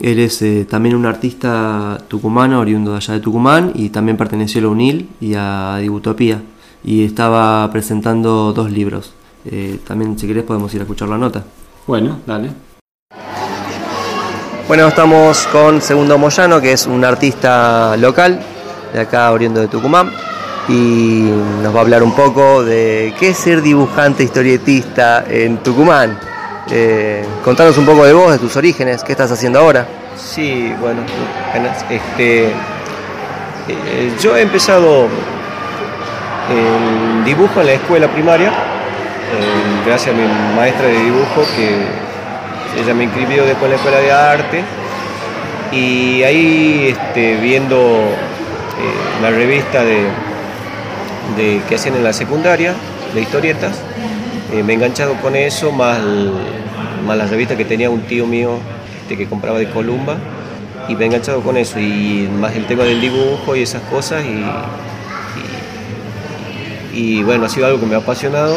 él 0.00 0.18
es 0.18 0.42
eh, 0.42 0.66
también 0.68 0.94
un 0.94 1.06
artista 1.06 1.98
tucumano, 2.08 2.60
oriundo 2.60 2.92
de 2.92 2.98
allá 2.98 3.14
de 3.14 3.20
Tucumán, 3.20 3.72
y 3.74 3.88
también 3.88 4.16
perteneció 4.16 4.60
a 4.60 4.64
la 4.64 4.68
UNIL 4.68 5.08
y 5.20 5.34
a 5.34 5.78
Dibutopía. 5.80 6.42
Y 6.84 7.04
estaba 7.04 7.70
presentando 7.72 8.52
dos 8.52 8.70
libros. 8.70 9.14
Eh, 9.44 9.78
también, 9.86 10.18
si 10.18 10.26
querés, 10.26 10.44
podemos 10.44 10.72
ir 10.74 10.80
a 10.80 10.84
escuchar 10.84 11.08
la 11.08 11.18
nota. 11.18 11.44
Bueno, 11.86 12.18
dale. 12.26 12.50
Bueno, 14.68 14.86
estamos 14.86 15.46
con 15.50 15.80
Segundo 15.80 16.16
Moyano, 16.16 16.60
que 16.60 16.72
es 16.72 16.86
un 16.86 17.04
artista 17.04 17.96
local 17.96 18.40
de 18.92 19.00
acá, 19.00 19.32
oriundo 19.32 19.60
de 19.60 19.68
Tucumán, 19.68 20.10
y 20.68 21.30
nos 21.62 21.74
va 21.74 21.78
a 21.78 21.82
hablar 21.82 22.02
un 22.02 22.14
poco 22.14 22.62
de 22.62 23.14
qué 23.18 23.30
es 23.30 23.36
ser 23.36 23.62
dibujante 23.62 24.22
historietista 24.22 25.24
en 25.28 25.58
Tucumán. 25.58 26.18
Eh, 26.70 27.24
contanos 27.44 27.76
un 27.78 27.86
poco 27.86 28.04
de 28.04 28.12
vos, 28.12 28.30
de 28.30 28.38
tus 28.38 28.56
orígenes, 28.56 29.02
qué 29.02 29.12
estás 29.12 29.32
haciendo 29.32 29.58
ahora. 29.58 29.86
Sí, 30.16 30.72
bueno, 30.80 31.02
este, 31.90 32.52
Eh, 33.68 34.12
yo 34.20 34.36
he 34.36 34.42
empezado 34.42 35.06
el 36.50 37.24
dibujo 37.24 37.60
en 37.60 37.66
la 37.66 37.72
escuela 37.74 38.08
primaria, 38.08 38.48
eh, 38.48 39.86
gracias 39.86 40.14
a 40.14 40.18
mi 40.18 40.24
maestra 40.56 40.88
de 40.88 40.98
dibujo 41.04 41.44
que 41.54 42.80
ella 42.80 42.94
me 42.94 43.04
inscribió 43.04 43.44
después 43.44 43.64
en 43.66 43.70
la 43.70 43.76
escuela 43.76 43.98
de 43.98 44.12
arte 44.12 44.64
y 45.70 46.22
ahí 46.24 46.96
este, 46.96 47.36
viendo 47.36 47.76
eh, 47.76 49.22
la 49.22 49.30
revista 49.30 49.84
de, 49.84 50.06
de, 51.36 51.60
que 51.68 51.74
hacían 51.74 51.96
en 51.96 52.04
la 52.04 52.12
secundaria, 52.12 52.74
de 53.14 53.20
historietas, 53.20 53.80
eh, 54.52 54.62
me 54.62 54.72
he 54.72 54.76
enganchado 54.76 55.14
con 55.14 55.36
eso, 55.36 55.72
más, 55.72 55.98
más 57.06 57.16
la 57.16 57.26
revista 57.26 57.56
que 57.56 57.64
tenía 57.64 57.90
un 57.90 58.02
tío 58.02 58.26
mío 58.26 58.58
este, 59.02 59.16
que 59.16 59.28
compraba 59.28 59.58
de 59.58 59.68
Columba 59.68 60.16
y 60.88 60.94
me 60.94 61.02
he 61.02 61.06
enganchado 61.06 61.40
con 61.40 61.56
eso 61.56 61.80
y 61.80 62.28
más 62.38 62.54
el 62.54 62.66
tema 62.66 62.84
del 62.84 63.00
dibujo 63.00 63.56
y 63.56 63.62
esas 63.62 63.82
cosas 63.82 64.24
y, 64.24 64.44
y 66.96 67.22
bueno, 67.22 67.46
ha 67.46 67.48
sido 67.48 67.66
algo 67.66 67.80
que 67.80 67.86
me 67.86 67.94
ha 67.94 67.98
apasionado 67.98 68.56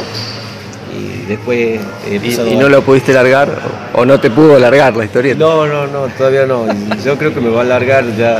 y 0.95 1.25
después 1.27 1.79
he 2.07 2.15
¿Y, 2.15 2.53
y 2.53 2.55
no 2.55 2.69
lo 2.69 2.83
pudiste 2.83 3.13
largar 3.13 3.49
o 3.93 4.05
no 4.05 4.19
te 4.19 4.29
pudo 4.29 4.59
largar 4.59 4.95
la 4.95 5.05
historia? 5.05 5.33
No, 5.35 5.65
no, 5.65 5.87
no, 5.87 6.07
todavía 6.15 6.45
no. 6.45 6.67
Yo 7.03 7.17
creo 7.17 7.33
que 7.33 7.41
me 7.41 7.49
va 7.49 7.61
a 7.61 7.65
largar 7.65 8.05
ya 8.15 8.39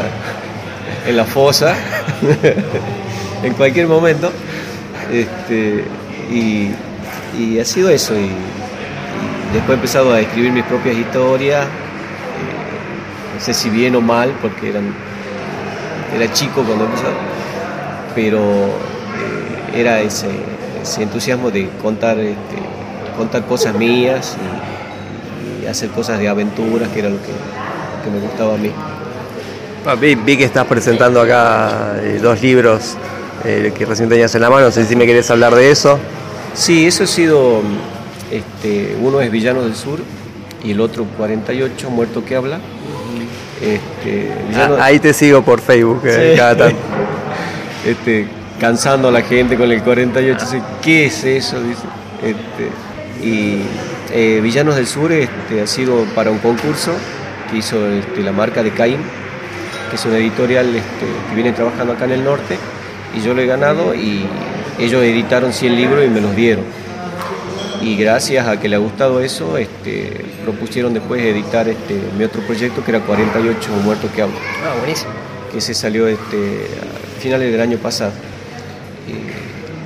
en 1.08 1.18
la 1.18 1.26
fosa, 1.26 1.76
en 3.44 3.54
cualquier 3.54 3.88
momento. 3.88 4.32
Este, 5.12 5.84
y, 6.32 6.72
ha 7.60 7.66
sido 7.66 7.90
eso. 7.90 8.16
Y, 8.16 8.30
después 9.54 9.72
he 9.72 9.74
empezado 9.74 10.14
a 10.14 10.20
escribir 10.20 10.52
mis 10.52 10.64
propias 10.64 10.96
historias. 10.96 11.66
Eh, 11.66 11.70
no 13.36 13.40
sé 13.40 13.54
si 13.54 13.70
bien 13.70 13.96
o 13.96 14.02
mal, 14.02 14.34
porque 14.42 14.70
eran, 14.70 14.94
era 16.16 16.32
chico 16.34 16.64
cuando 16.64 16.86
empezó, 16.86 17.08
pero 18.16 18.40
eh, 18.40 19.80
era 19.80 20.02
ese 20.02 20.30
ese 20.84 21.04
entusiasmo 21.04 21.50
de 21.50 21.70
contar, 21.82 22.20
este, 22.20 22.56
contar 23.18 23.44
cosas 23.46 23.74
mías 23.74 24.36
y, 25.62 25.64
y, 25.64 25.68
hacer 25.68 25.90
cosas 25.90 26.20
de 26.20 26.28
aventuras, 26.28 26.90
que 26.90 27.00
era 27.00 27.10
lo 27.10 27.18
que, 27.18 27.32
que 28.04 28.12
me 28.12 28.20
gustaba 28.20 28.56
a 28.56 28.58
mí. 28.58 28.70
Ah, 29.86 29.96
vi, 29.96 30.16
vi, 30.16 30.38
que 30.38 30.44
estás 30.44 30.66
presentando 30.68 31.22
acá 31.22 31.96
eh, 32.02 32.20
dos 32.22 32.42
libros 32.42 32.96
eh, 33.46 33.74
que 33.78 33.86
recién 33.86 34.10
tenías 34.10 34.34
en 34.36 34.42
la 34.42 34.50
mano, 34.50 34.66
no 34.66 34.72
sé 34.72 34.86
si 34.86 34.96
me 34.96 35.06
querés 35.06 35.30
hablar 35.32 35.56
de 35.56 35.72
eso. 35.72 36.00
Sí, 36.54 36.86
eso 36.86 37.04
ha 37.04 37.08
sido, 37.08 37.62
este, 38.32 38.96
uno 39.02 39.22
es 39.22 39.32
Villanos 39.32 39.66
del 39.66 39.76
Sur 39.76 40.00
y 40.64 40.72
el 40.72 40.80
otro 40.82 41.06
48, 41.18 41.90
Muerto 41.90 42.24
que 42.24 42.36
habla. 42.36 42.60
Este, 43.62 44.30
ah, 44.56 44.78
ahí 44.82 45.00
te 45.00 45.14
sigo 45.14 45.42
por 45.42 45.62
Facebook, 45.62 46.02
eh, 46.06 46.32
sí. 46.32 46.38
cada 46.38 46.58
tanto. 46.58 46.78
este, 47.86 48.28
cansando 48.60 49.08
a 49.08 49.12
la 49.12 49.22
gente 49.22 49.58
con 49.58 49.72
el 49.72 49.82
48, 49.82 50.46
dice, 50.46 50.62
¿qué 50.82 51.06
es 51.06 51.24
eso? 51.24 51.62
Dice, 51.62 51.84
este, 52.22 53.26
y 53.26 53.62
eh, 54.14 54.40
Villanos 54.42 54.76
del 54.76 54.88
Sur 54.88 55.12
este, 55.12 55.62
ha 55.62 55.68
sido 55.68 56.04
para 56.16 56.30
un 56.30 56.40
concurso 56.40 56.92
que 57.50 57.58
hizo 57.58 57.88
este, 57.90 58.22
la 58.22 58.32
marca 58.32 58.62
de 58.64 58.72
Caim, 58.72 59.00
que 59.90 59.96
es 59.96 60.06
una 60.06 60.18
editorial 60.18 60.72
que 60.72 61.36
viene 61.36 61.52
trabajando 61.54 61.94
acá 61.94 62.06
en 62.06 62.12
el 62.12 62.24
norte, 62.24 62.58
y 63.14 63.22
yo 63.22 63.34
lo 63.34 63.42
he 63.42 63.46
ganado 63.46 63.94
y 63.94 64.26
ellos 64.80 65.04
editaron 65.04 65.54
100 65.54 65.76
libros 65.76 66.06
y 66.06 66.10
me 66.10 66.22
los 66.22 66.36
dieron. 66.36 66.66
Y 67.82 67.98
gracias 67.98 68.48
a 68.48 68.60
que 68.60 68.70
le 68.70 68.78
ha 68.78 68.80
gustado 68.80 69.20
eso, 69.20 69.58
este, 69.58 70.26
propusieron 70.44 70.94
después 70.94 71.22
editar 71.22 71.68
este, 71.68 72.00
mi 72.18 72.24
otro 72.24 72.42
proyecto 72.42 72.84
que 72.84 72.92
era 72.92 73.02
48 73.02 73.72
Muertos 73.84 74.10
que 74.12 74.22
hablo. 74.22 74.36
Ah, 74.66 74.78
buenísimo. 74.80 75.12
Que 75.52 75.60
se 75.60 75.74
salió 75.74 76.08
este, 76.08 76.68
a 77.18 77.22
finales 77.22 77.52
del 77.52 77.62
año 77.62 77.78
pasado. 77.78 78.12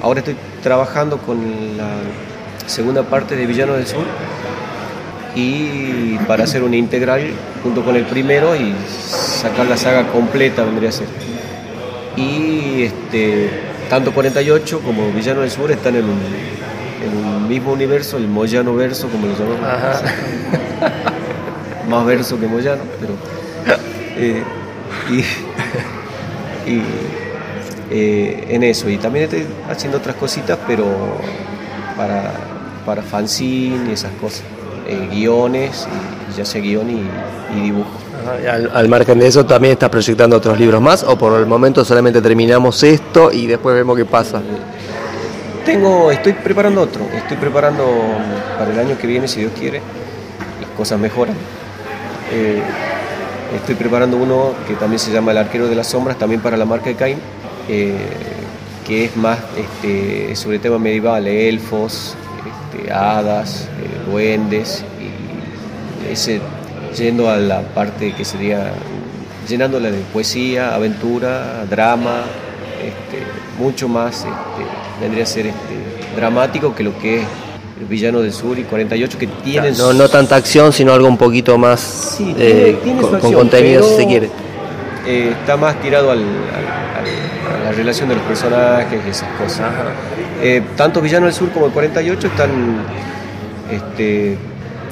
Ahora 0.02 0.20
estoy 0.20 0.36
trabajando 0.62 1.18
con 1.18 1.76
la 1.76 1.90
segunda 2.68 3.04
parte 3.04 3.36
de 3.36 3.46
Villano 3.48 3.74
del 3.74 3.88
Sur 3.88 4.06
y 5.36 6.18
para 6.28 6.44
hacer 6.44 6.64
una 6.64 6.76
integral 6.76 7.32
junto 7.64 7.84
con 7.84 7.96
el 7.96 8.06
primero 8.06 8.56
y 8.56 8.74
sacar 9.08 9.66
la 9.66 9.76
saga 9.78 10.08
completa 10.08 10.64
vendría 10.64 10.90
a 10.90 10.92
ser. 10.92 11.08
Y 12.16 12.47
este, 12.84 13.50
tanto 13.90 14.14
48 14.14 14.82
como 14.82 15.12
Villano 15.12 15.42
del 15.42 15.52
Sur 15.52 15.72
están 15.72 15.96
en 15.96 16.06
un, 16.06 16.20
en 17.04 17.26
un 17.26 17.48
mismo 17.48 17.74
universo, 17.74 18.18
el 18.18 18.28
Moyano 18.28 18.76
verso, 18.76 19.08
como 19.10 19.28
lo 19.28 19.34
llamamos. 19.34 19.62
Más 21.90 22.06
verso 22.06 22.40
que 22.40 22.48
Moyano, 22.48 22.84
pero. 23.00 23.14
Eh, 24.18 24.44
y, 25.10 25.20
y 26.72 26.82
eh, 27.90 28.46
en 28.50 28.64
eso. 28.64 28.90
Y 28.90 28.98
también 28.98 29.26
estoy 29.26 29.46
haciendo 29.70 30.00
otras 30.00 30.16
cositas, 30.16 30.58
pero 30.68 30.86
para, 31.96 32.34
para 32.86 33.02
fanzine 33.02 33.90
y 33.90 33.94
esas 33.94 34.12
cosas. 34.14 34.44
Eh, 34.88 35.10
guiones, 35.12 35.88
y, 36.32 36.38
ya 36.38 36.46
sea 36.46 36.62
guion 36.62 36.90
y, 36.90 37.02
y 37.58 37.62
dibujo. 37.62 38.07
Al, 38.28 38.72
al, 38.74 38.90
margen 38.90 39.20
de 39.20 39.28
eso, 39.28 39.46
¿también 39.46 39.74
estás 39.74 39.90
proyectando 39.90 40.38
otros 40.38 40.60
libros 40.60 40.82
más? 40.82 41.04
¿O 41.04 41.18
por 41.18 41.40
el 41.40 41.46
momento 41.46 41.86
solamente 41.86 42.22
terminamos 42.22 42.84
esto 42.84 43.32
y 43.32 43.48
después 43.48 43.76
vemos 43.76 43.96
qué 43.96 44.06
pasa? 44.06 44.42
Tengo, 45.66 46.12
estoy 46.12 46.34
preparando 46.34 46.82
otro. 46.82 47.02
Estoy 47.14 47.38
preparando 47.38 47.86
para 48.58 48.72
el 48.72 48.80
año 48.80 48.98
que 48.98 49.08
viene, 49.08 49.28
si 49.28 49.42
Dios 49.42 49.52
quiere. 49.58 49.82
Las 50.62 50.70
cosas 50.72 51.00
mejoran. 51.00 51.36
Eh, 52.32 52.62
estoy 53.56 53.76
preparando 53.76 54.18
uno 54.18 54.54
que 54.68 54.74
también 54.76 55.00
se 55.00 55.12
llama 55.12 55.32
El 55.32 55.38
Arquero 55.38 55.68
de 55.68 55.76
las 55.76 55.88
Sombras, 55.88 56.18
también 56.18 56.42
para 56.42 56.58
la 56.58 56.66
marca 56.66 56.90
de 56.90 56.96
Caim 56.96 57.18
eh, 57.68 57.96
que 58.86 59.06
es 59.06 59.18
más 59.18 59.40
este, 59.58 60.36
sobre 60.36 60.60
tema 60.60 60.80
medieval, 60.80 61.28
elfos, 61.28 62.16
este, 62.72 62.92
hadas, 62.92 63.68
eh, 63.82 64.10
duendes, 64.10 64.86
y 65.02 66.12
ese, 66.12 66.40
yendo 66.96 67.30
a 67.30 67.38
la 67.38 67.62
parte 67.62 68.14
que 68.14 68.26
sería 68.26 68.72
llenándola 69.48 69.92
de 69.92 70.00
poesía, 70.14 70.76
aventura, 70.76 71.66
drama, 71.70 72.22
este, 72.82 73.24
mucho 73.58 73.88
más 73.88 74.18
este, 74.18 75.02
vendría 75.02 75.24
a 75.24 75.28
ser 75.28 75.48
este, 75.48 76.16
dramático 76.16 76.76
que 76.76 76.84
lo 76.84 76.98
que 77.00 77.22
es 77.22 77.28
el 77.80 77.86
Villano 77.86 78.22
del 78.22 78.34
Sur 78.34 78.58
y 78.58 78.64
48 78.64 79.18
que 79.18 79.28
tienen... 79.28 79.78
No, 79.78 79.94
no 79.94 80.10
tanta 80.10 80.36
acción, 80.36 80.74
sino 80.74 80.94
algo 80.94 81.08
un 81.08 81.18
poquito 81.18 81.58
más 81.58 81.80
sí, 82.18 82.36
eh, 82.38 82.78
tiene, 82.82 83.00
tiene 83.00 83.02
con, 83.02 83.16
acción, 83.16 83.34
con, 83.34 83.42
contenido 83.42 83.82
pero, 83.82 83.96
si 83.96 84.02
se 84.02 84.08
quiere. 84.08 84.30
Eh, 85.06 85.34
está 85.40 85.56
más 85.56 85.80
tirado 85.82 86.12
al, 86.12 86.20
al, 86.20 86.26
al, 86.26 87.62
a 87.62 87.64
la 87.66 87.72
relación 87.72 88.10
de 88.10 88.16
los 88.16 88.24
personajes 88.26 89.00
y 89.06 89.10
esas 89.10 89.30
cosas. 89.40 89.72
Eh, 90.42 90.62
tanto 90.76 91.02
Villano 91.02 91.26
del 91.26 91.36
Sur 91.36 91.52
como 91.52 91.68
el 91.68 91.72
48 91.72 92.28
están 92.28 92.50
este, 93.72 94.38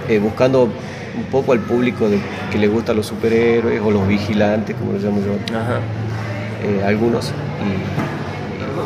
eh, 0.10 0.20
buscando 0.20 0.70
un 1.18 1.26
poco 1.26 1.54
al 1.54 1.60
público 1.60 2.10
de, 2.10 2.20
que 2.52 2.58
le 2.58 2.68
gustan 2.68 2.98
los 2.98 3.08
superhéroes 3.08 3.82
o 3.82 3.92
los 3.92 4.08
vigilantes, 4.08 4.76
como 4.76 4.94
lo 4.94 5.00
llamo 5.00 5.22
yo. 5.22 5.34
Eh, 6.64 6.84
algunos. 6.86 7.32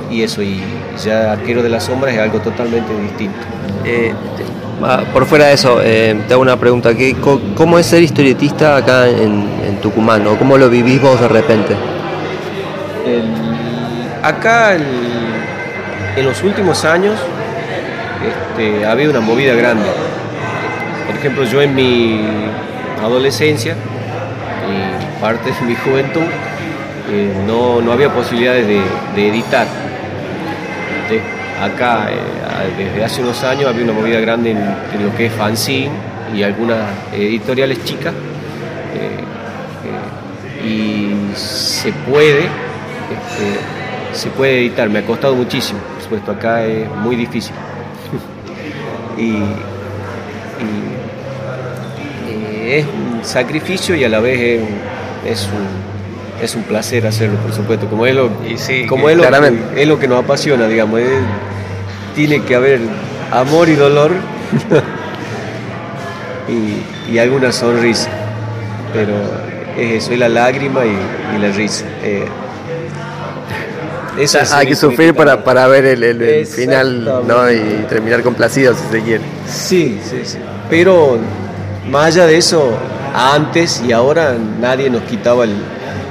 Y, 0.09 0.15
y, 0.15 0.23
eso, 0.23 0.41
y 0.41 0.61
ya 1.03 1.31
Arquero 1.31 1.63
de 1.63 1.69
las 1.69 1.83
Sombras 1.83 2.13
es 2.13 2.19
algo 2.19 2.39
totalmente 2.39 2.91
distinto. 3.01 3.39
por 5.13 5.25
fuera 5.25 5.47
de 5.47 5.53
eso, 5.53 5.77
te 5.79 6.33
hago 6.33 6.41
una 6.41 6.57
pregunta. 6.57 6.95
¿qué, 6.95 7.15
¿Cómo 7.55 7.79
es 7.79 7.85
ser 7.85 8.03
historietista 8.03 8.77
acá 8.77 9.07
en, 9.07 9.47
en 9.65 9.77
Tucumán? 9.81 10.25
¿O 10.27 10.37
cómo 10.37 10.57
lo 10.57 10.69
vivís 10.69 11.01
vos 11.01 11.19
de 11.19 11.27
repente? 11.27 11.75
El, 13.05 13.23
acá 14.23 14.75
el, 14.75 14.83
en 16.17 16.25
los 16.25 16.43
últimos 16.43 16.85
años 16.85 17.15
este, 18.27 18.85
ha 18.85 18.91
habido 18.91 19.11
una 19.11 19.21
movida 19.21 19.53
grande. 19.53 19.85
Por 21.09 21.17
ejemplo, 21.17 21.43
yo 21.43 21.59
en 21.59 21.73
mi 21.73 22.21
adolescencia 23.03 23.73
y 23.73 25.19
parte 25.19 25.51
de 25.51 25.61
mi 25.65 25.73
juventud 25.73 26.21
eh, 27.11 27.33
no, 27.47 27.81
no, 27.81 27.91
había 27.91 28.13
posibilidades 28.13 28.67
de, 28.67 29.27
editar. 29.27 29.65
Acá, 31.59 32.09
eh, 32.11 32.73
desde 32.77 33.03
hace 33.03 33.23
unos 33.23 33.43
años, 33.43 33.65
había 33.65 33.85
una 33.85 33.93
movida 33.93 34.19
grande 34.19 34.51
en, 34.51 34.59
lo 35.03 35.15
que 35.17 35.25
es 35.25 35.33
fanzine 35.33 35.89
y 36.31 36.43
algunas 36.43 36.77
editoriales 37.11 37.83
chicas. 37.83 38.13
Eh, 38.93 40.63
y 40.63 41.35
se 41.35 41.91
puede 41.91 42.41
este, 42.41 43.59
se 44.13 44.29
puede 44.29 44.59
editar, 44.59 44.87
me 44.89 44.99
ha 44.99 45.05
costado 45.07 45.35
muchísimo, 45.35 45.79
por 45.79 46.03
supuesto, 46.03 46.31
acá 46.33 46.63
es 46.65 46.87
muy 46.97 47.15
difícil. 47.15 47.55
es 52.69 52.85
un 52.85 53.21
sacrificio 53.23 53.95
y 53.95 54.03
a 54.03 54.09
la 54.09 54.19
vez 54.19 54.39
es 54.39 54.61
un, 54.61 54.67
es 55.31 55.45
un, 55.47 56.43
es 56.43 56.55
un 56.55 56.63
placer 56.63 57.05
hacerlo, 57.07 57.37
por 57.39 57.53
supuesto, 57.53 57.87
como 57.87 58.05
es 58.05 58.15
lo, 58.15 58.29
sí, 58.57 58.85
como 58.87 59.09
es 59.09 59.17
lo, 59.17 59.23
que, 59.23 59.81
es 59.81 59.87
lo 59.87 59.99
que 59.99 60.07
nos 60.07 60.23
apasiona, 60.23 60.67
digamos, 60.67 60.99
es, 61.01 61.09
tiene 62.15 62.41
que 62.43 62.55
haber 62.55 62.79
amor 63.31 63.69
y 63.69 63.75
dolor 63.75 64.11
y, 66.47 67.11
y, 67.13 67.19
alguna 67.19 67.51
sonrisa, 67.51 68.09
pero 68.93 69.13
es 69.77 70.03
eso, 70.03 70.13
es 70.13 70.19
la 70.19 70.29
lágrima 70.29 70.85
y, 70.85 70.97
y 71.35 71.39
la 71.39 71.51
risa. 71.51 71.85
Eh, 72.03 72.25
Eso 74.17 74.39
es 74.39 74.51
Hay 74.51 74.67
que 74.67 74.75
sufrir 74.75 75.13
para, 75.13 75.43
para 75.43 75.67
ver 75.67 75.85
el, 75.85 76.03
el- 76.03 76.21
el 76.21 76.45
final 76.45 77.23
¿no? 77.27 77.51
Y 77.51 77.85
terminar 77.87 78.21
complacido 78.23 78.73
si 78.73 78.81
se 78.91 79.01
quiere. 79.01 79.23
Sí, 79.47 79.99
sí, 80.03 80.21
sí. 80.23 80.37
Pero 80.69 81.17
más 81.89 82.07
allá 82.07 82.25
de 82.25 82.37
eso, 82.37 82.71
antes 83.15 83.81
y 83.85 83.91
ahora 83.91 84.35
nadie 84.59 84.89
nos 84.89 85.01
quitaba 85.03 85.43
el, 85.45 85.53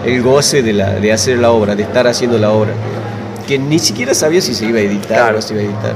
el 0.05 0.23
goce 0.23 0.63
de, 0.63 0.73
la, 0.73 0.91
de 0.95 1.13
hacer 1.13 1.39
la 1.39 1.51
obra, 1.51 1.75
de 1.75 1.83
estar 1.85 2.07
haciendo 2.07 2.39
la 2.39 2.51
obra. 2.51 2.71
Que 3.47 3.59
ni 3.59 3.79
siquiera 3.79 4.15
sabía 4.15 4.41
si 4.43 4.55
se 4.55 4.67
iba 4.67 4.79
a 4.79 4.83
editar 4.83 5.33
o 5.33 5.37
no 5.37 5.43
se 5.43 5.55
iba 5.55 5.63
a 5.63 5.67
editar. 5.67 5.95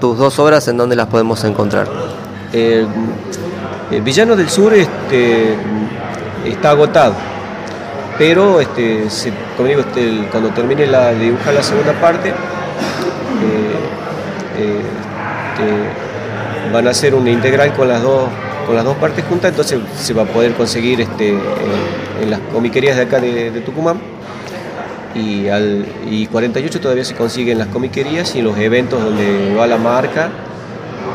Tus 0.00 0.16
dos 0.18 0.38
obras, 0.38 0.66
¿en 0.68 0.76
dónde 0.76 0.96
las 0.96 1.06
podemos 1.06 1.42
encontrar? 1.44 1.86
El, 2.52 2.86
el 3.90 4.02
Villano 4.02 4.36
del 4.36 4.48
Sur 4.48 4.72
este, 4.74 5.54
está 6.46 6.70
agotado. 6.70 7.14
Pero, 8.16 8.60
este, 8.60 9.10
se- 9.10 9.32
como 9.56 9.68
digo, 9.68 9.80
este, 9.80 10.28
cuando 10.30 10.50
termine 10.50 10.86
la, 10.86 11.08
de 11.10 11.18
dibujar 11.18 11.52
la 11.54 11.62
segunda 11.62 11.92
parte, 12.00 12.28
eh, 12.30 12.34
eh, 14.58 14.80
van 16.72 16.86
a 16.86 16.90
hacer 16.90 17.14
una 17.14 17.30
integral 17.30 17.72
con 17.74 17.88
las 17.88 18.02
dos, 18.02 18.28
con 18.66 18.74
las 18.74 18.84
dos 18.84 18.96
partes 18.96 19.24
juntas, 19.24 19.50
entonces 19.50 19.80
se 19.98 20.14
va 20.14 20.22
a 20.22 20.26
poder 20.26 20.52
conseguir 20.54 21.00
este, 21.00 21.30
en, 21.30 21.40
en 22.22 22.30
las 22.30 22.40
comiquerías 22.52 22.96
de 22.96 23.02
acá 23.02 23.20
de, 23.20 23.50
de 23.50 23.60
Tucumán. 23.60 23.98
Y, 25.14 25.48
al, 25.48 25.86
y 26.10 26.26
48 26.26 26.80
todavía 26.80 27.04
se 27.04 27.14
consigue 27.14 27.52
en 27.52 27.58
las 27.58 27.68
comiquerías 27.68 28.34
y 28.34 28.40
en 28.40 28.46
los 28.46 28.58
eventos 28.58 29.00
donde 29.00 29.54
va 29.54 29.66
la 29.68 29.76
marca 29.76 30.28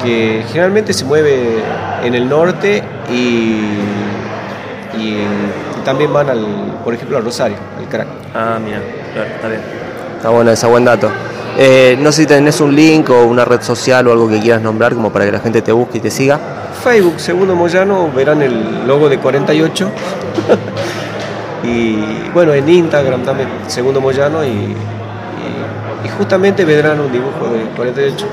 que 0.02 0.44
generalmente 0.48 0.94
se 0.94 1.04
mueve 1.04 1.62
en 2.04 2.16
el 2.16 2.30
norte 2.30 2.82
y, 3.12 3.60
y 4.98 5.18
también 5.84 6.14
van 6.14 6.30
al, 6.30 6.46
por 6.84 6.94
ejemplo, 6.94 7.18
a 7.18 7.22
Rosario, 7.22 7.58
al 7.78 7.90
crack. 7.90 8.08
Ah, 8.34 8.58
mira, 8.64 8.80
claro, 9.14 9.30
está 9.36 9.48
bien. 9.48 9.62
Está 10.18 10.30
bueno, 10.30 10.52
ese 10.52 10.68
buen 10.68 10.86
dato. 10.86 11.10
Eh, 11.58 11.98
no 12.00 12.12
sé 12.12 12.22
si 12.22 12.28
tenés 12.28 12.62
un 12.62 12.74
link 12.76 13.10
o 13.10 13.26
una 13.26 13.44
red 13.44 13.62
social 13.62 14.08
o 14.08 14.12
algo 14.14 14.30
que 14.30 14.40
quieras 14.40 14.62
nombrar 14.62 14.94
como 14.94 15.12
para 15.12 15.26
que 15.26 15.32
la 15.32 15.40
gente 15.40 15.62
te 15.62 15.72
busque 15.72 15.98
y 15.98 16.02
te 16.02 16.10
siga. 16.12 16.40
Facebook, 16.84 17.20
Segundo 17.20 17.56
Moyano, 17.56 18.10
verán 18.16 18.42
el 18.42 18.88
logo 18.88 19.10
de 19.10 19.18
48. 19.20 19.90
y 21.64 21.98
bueno, 22.34 22.54
en 22.54 22.70
Instagram 22.70 23.24
también, 23.24 23.50
Segundo 23.68 24.00
Moyano, 24.02 24.44
y, 24.44 24.48
y- 24.48 24.76
y 26.06 26.10
justamente 26.18 26.64
verán 26.64 27.00
un 27.02 27.12
dibujo 27.12 27.48
de 27.52 27.64
48. 27.76 28.26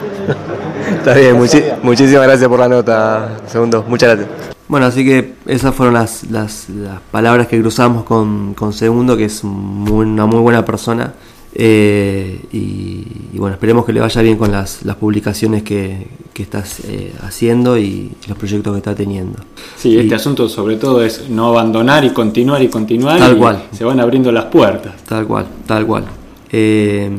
Está 0.99 1.15
bien, 1.15 1.37
muchi- 1.41 1.65
muchísimas 1.83 2.23
gracias 2.27 2.49
por 2.49 2.61
la 2.61 2.69
nota, 2.69 3.29
segundo. 3.49 3.85
Muchas 3.89 4.11
gracias. 4.17 4.29
Bueno, 4.69 4.87
así 4.87 5.05
que 5.05 5.35
esas 5.47 5.75
fueron 5.75 5.95
las, 5.95 6.25
las- 6.31 6.69
las 6.69 7.01
palabras 7.11 7.49
que 7.49 7.61
cruzamos 7.61 8.05
con, 8.05 8.55
con 8.55 8.73
Segundo, 8.73 9.17
que 9.17 9.25
es 9.25 9.43
muy- 9.43 10.07
una 10.07 10.27
muy 10.27 10.39
buena 10.41 10.65
persona. 10.65 11.13
Eh, 11.59 12.38
y, 12.53 13.07
y 13.33 13.38
bueno, 13.38 13.55
esperemos 13.55 13.87
que 13.87 13.92
le 13.95 14.01
vaya 14.01 14.21
bien 14.21 14.37
con 14.37 14.53
las, 14.53 14.85
las 14.85 14.97
publicaciones 14.97 15.62
que, 15.62 16.07
que 16.35 16.42
estás 16.42 16.81
eh, 16.85 17.14
haciendo 17.23 17.79
y 17.79 18.12
los 18.29 18.37
proyectos 18.37 18.73
que 18.75 18.79
está 18.79 18.95
teniendo. 18.95 19.38
Sí, 19.77 19.90
Y- 19.90 19.99
este 20.01 20.14
asunto 20.14 20.51
sobre 20.51 20.77
todo 20.77 21.03
es 21.03 21.31
no 21.31 21.47
abandonar 21.47 22.05
y 22.05 22.11
continuar 22.11 22.62
y 22.62 22.69
continuar. 22.69 23.19
Tal 23.19 23.37
y 23.37 23.38
cual. 23.38 23.62
Se 23.73 23.85
van 23.85 24.01
abriendo 24.01 24.31
las 24.33 24.45
puertas. 24.47 25.03
Tal 25.05 25.27
cual, 25.27 25.47
tal 25.66 25.87
cual. 25.87 26.05
Eh, 26.53 27.11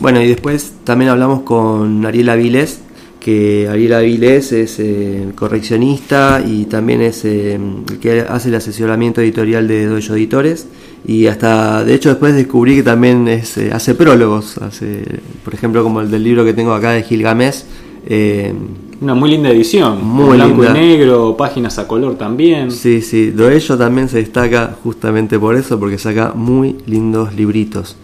bueno, 0.00 0.20
y 0.20 0.26
después 0.26 0.72
también 0.82 1.12
hablamos 1.12 1.42
con 1.42 2.04
Ariel 2.04 2.28
Avilés, 2.28 2.80
que 3.26 3.66
Ariel 3.68 3.92
Avilés 3.92 4.52
es 4.52 4.78
eh, 4.78 5.32
correccionista 5.34 6.40
y 6.46 6.66
también 6.66 7.02
es 7.02 7.24
eh, 7.24 7.54
el 7.54 7.98
que 7.98 8.20
hace 8.20 8.50
el 8.50 8.54
asesoramiento 8.54 9.20
editorial 9.20 9.66
de 9.66 9.86
Dojo 9.86 10.14
Editores. 10.14 10.68
Y 11.04 11.26
hasta, 11.26 11.84
de 11.84 11.92
hecho, 11.92 12.10
después 12.10 12.36
descubrí 12.36 12.76
que 12.76 12.84
también 12.84 13.26
es, 13.26 13.58
eh, 13.58 13.72
hace 13.72 13.96
prólogos, 13.96 14.58
hace, 14.58 15.02
por 15.44 15.54
ejemplo, 15.54 15.82
como 15.82 16.02
el 16.02 16.08
del 16.08 16.22
libro 16.22 16.44
que 16.44 16.54
tengo 16.54 16.72
acá 16.72 16.92
de 16.92 17.02
Gilgamesh. 17.02 17.64
Una 19.00 19.14
muy 19.16 19.30
linda 19.30 19.50
edición. 19.50 20.06
Muy 20.06 20.36
blanco 20.36 20.62
linda. 20.62 20.80
y 20.80 20.86
negro, 20.86 21.36
páginas 21.36 21.80
a 21.80 21.88
color 21.88 22.14
también. 22.14 22.70
Sí, 22.70 23.02
sí, 23.02 23.32
Doello 23.32 23.76
también 23.76 24.08
se 24.08 24.18
destaca 24.18 24.76
justamente 24.84 25.36
por 25.36 25.56
eso, 25.56 25.80
porque 25.80 25.98
saca 25.98 26.32
muy 26.32 26.76
lindos 26.86 27.34
libritos. 27.34 27.96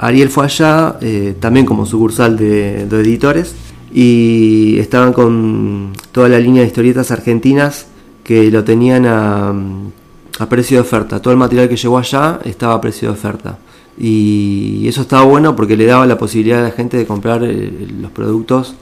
Ariel 0.00 0.30
fue 0.30 0.44
allá, 0.46 0.96
eh, 1.02 1.36
también 1.38 1.66
como 1.66 1.84
sucursal 1.84 2.36
de, 2.36 2.82
editores, 2.82 3.54
y 3.92 4.78
estaban 4.78 5.12
con 5.12 5.92
toda 6.10 6.28
la 6.28 6.38
línea 6.38 6.62
de 6.62 6.68
historietas 6.68 7.10
argentinas 7.10 7.86
que 8.24 8.50
lo 8.50 8.64
tenían 8.64 9.04
a, 9.06 9.54
precio 10.48 10.78
de 10.78 10.80
oferta. 10.80 11.20
Todo 11.20 11.32
el 11.32 11.38
material 11.38 11.68
que 11.68 11.76
llegó 11.76 11.98
allá 11.98 12.40
estaba 12.44 12.74
a 12.74 12.80
precio 12.80 13.08
de 13.08 13.14
oferta. 13.14 13.58
Y 13.98 14.88
eso 14.88 15.02
estaba 15.02 15.24
bueno 15.24 15.54
porque 15.54 15.76
le 15.76 15.84
daba 15.84 16.06
la 16.06 16.16
posibilidad 16.16 16.60
a 16.60 16.68
la 16.68 16.70
gente 16.70 16.96
de 16.96 17.04
comprar 17.04 17.44
eh, 17.44 17.88
los 18.00 18.10
productos 18.10 18.74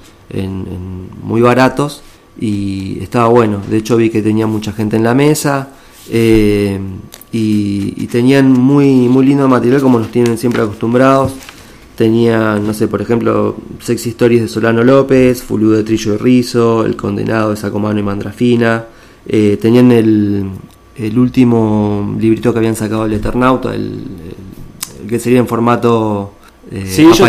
muy 1.22 1.40
baratos 1.40 2.02
y 2.38 2.98
estaba 3.02 3.26
bueno. 3.28 3.60
De 3.68 3.78
hecho 3.78 3.96
vi 3.96 4.10
que 4.10 4.22
tenía 4.22 4.46
mucha 4.46 4.72
gente 4.72 4.96
en 4.96 5.02
la 5.02 5.14
mesa 5.14 5.70
eh, 6.10 6.78
y, 7.32 7.94
y 7.96 8.06
tenían 8.06 8.52
muy, 8.52 9.08
muy 9.08 9.26
lindo 9.26 9.48
material 9.48 9.80
como 9.82 9.98
nos 9.98 10.10
tienen 10.10 10.38
siempre 10.38 10.62
acostumbrados. 10.62 11.32
Tenían, 11.96 12.64
no 12.64 12.72
sé, 12.74 12.86
por 12.86 13.02
ejemplo, 13.02 13.56
Sexy 13.80 14.10
Stories 14.10 14.42
de 14.42 14.48
Solano 14.48 14.84
López, 14.84 15.42
Fulú 15.42 15.70
de 15.72 15.82
Trillo 15.82 16.12
de 16.12 16.18
Rizo, 16.18 16.84
El 16.86 16.94
Condenado 16.94 17.50
de 17.50 17.56
Sacomano 17.56 17.98
y 17.98 18.02
Mandrafina. 18.04 18.84
Eh, 19.26 19.58
tenían 19.60 19.90
el, 19.90 20.48
el 20.96 21.18
último 21.18 22.16
librito 22.20 22.52
que 22.52 22.58
habían 22.60 22.76
sacado 22.76 23.04
el 23.06 23.14
Eternauta, 23.14 23.74
el, 23.74 23.82
el- 23.82 25.02
el 25.02 25.08
que 25.08 25.18
sería 25.18 25.38
en 25.40 25.46
formato 25.48 26.32
eh, 26.70 26.84
Sí, 26.86 27.02
ellos, 27.02 27.20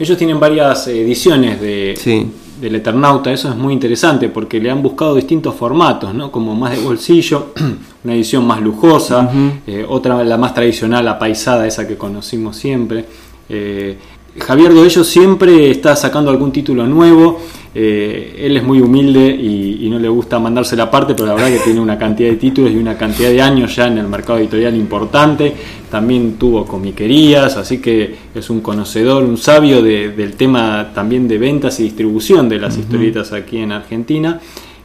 ellos 0.00 0.18
tienen 0.18 0.38
varias 0.40 0.86
ediciones 0.88 1.60
de, 1.60 1.94
Sí. 1.98 2.26
Del 2.60 2.76
Eternauta, 2.76 3.32
eso 3.32 3.48
es 3.48 3.56
muy 3.56 3.72
interesante 3.72 4.28
porque 4.28 4.60
le 4.60 4.70
han 4.70 4.82
buscado 4.82 5.14
distintos 5.14 5.54
formatos, 5.54 6.14
¿no? 6.14 6.30
como 6.30 6.54
más 6.54 6.72
de 6.76 6.82
bolsillo, 6.82 7.52
una 8.04 8.14
edición 8.14 8.46
más 8.46 8.60
lujosa, 8.60 9.30
eh, 9.66 9.84
otra 9.88 10.22
la 10.22 10.36
más 10.36 10.54
tradicional, 10.54 11.06
apaisada, 11.08 11.66
esa 11.66 11.88
que 11.88 11.96
conocimos 11.96 12.56
siempre. 12.56 13.04
Eh, 13.48 13.98
Javier 14.38 14.72
Doello 14.72 15.02
siempre 15.04 15.70
está 15.70 15.96
sacando 15.96 16.30
algún 16.30 16.52
título 16.52 16.86
nuevo, 16.86 17.40
eh, 17.74 18.36
él 18.38 18.56
es 18.56 18.62
muy 18.64 18.80
humilde 18.80 19.26
y, 19.28 19.84
y 19.86 19.90
no 19.90 19.98
le 19.98 20.08
gusta 20.08 20.38
mandarse 20.38 20.76
la 20.76 20.90
parte, 20.90 21.14
pero 21.14 21.26
la 21.26 21.34
verdad 21.34 21.48
que 21.50 21.58
tiene 21.64 21.80
una 21.80 21.98
cantidad 21.98 22.30
de 22.30 22.36
títulos 22.36 22.70
y 22.72 22.76
una 22.76 22.96
cantidad 22.96 23.28
de 23.28 23.42
años 23.42 23.74
ya 23.76 23.86
en 23.88 23.98
el 23.98 24.06
mercado 24.08 24.38
editorial 24.38 24.74
importante, 24.76 25.52
también 25.90 26.34
tuvo 26.38 26.64
comiquerías, 26.64 27.56
así 27.56 27.78
que 27.78 28.14
es 28.34 28.50
un 28.50 28.60
conocedor, 28.60 29.24
un 29.24 29.36
sabio 29.36 29.82
de- 29.82 30.10
del 30.10 30.34
tema 30.34 30.90
también 30.94 31.26
de 31.28 31.38
ventas 31.38 31.78
y 31.80 31.84
distribución 31.84 32.48
de 32.48 32.58
las 32.58 32.76
historietas 32.76 33.32
aquí 33.32 33.58
en 33.58 33.72
Argentina. 33.72 34.40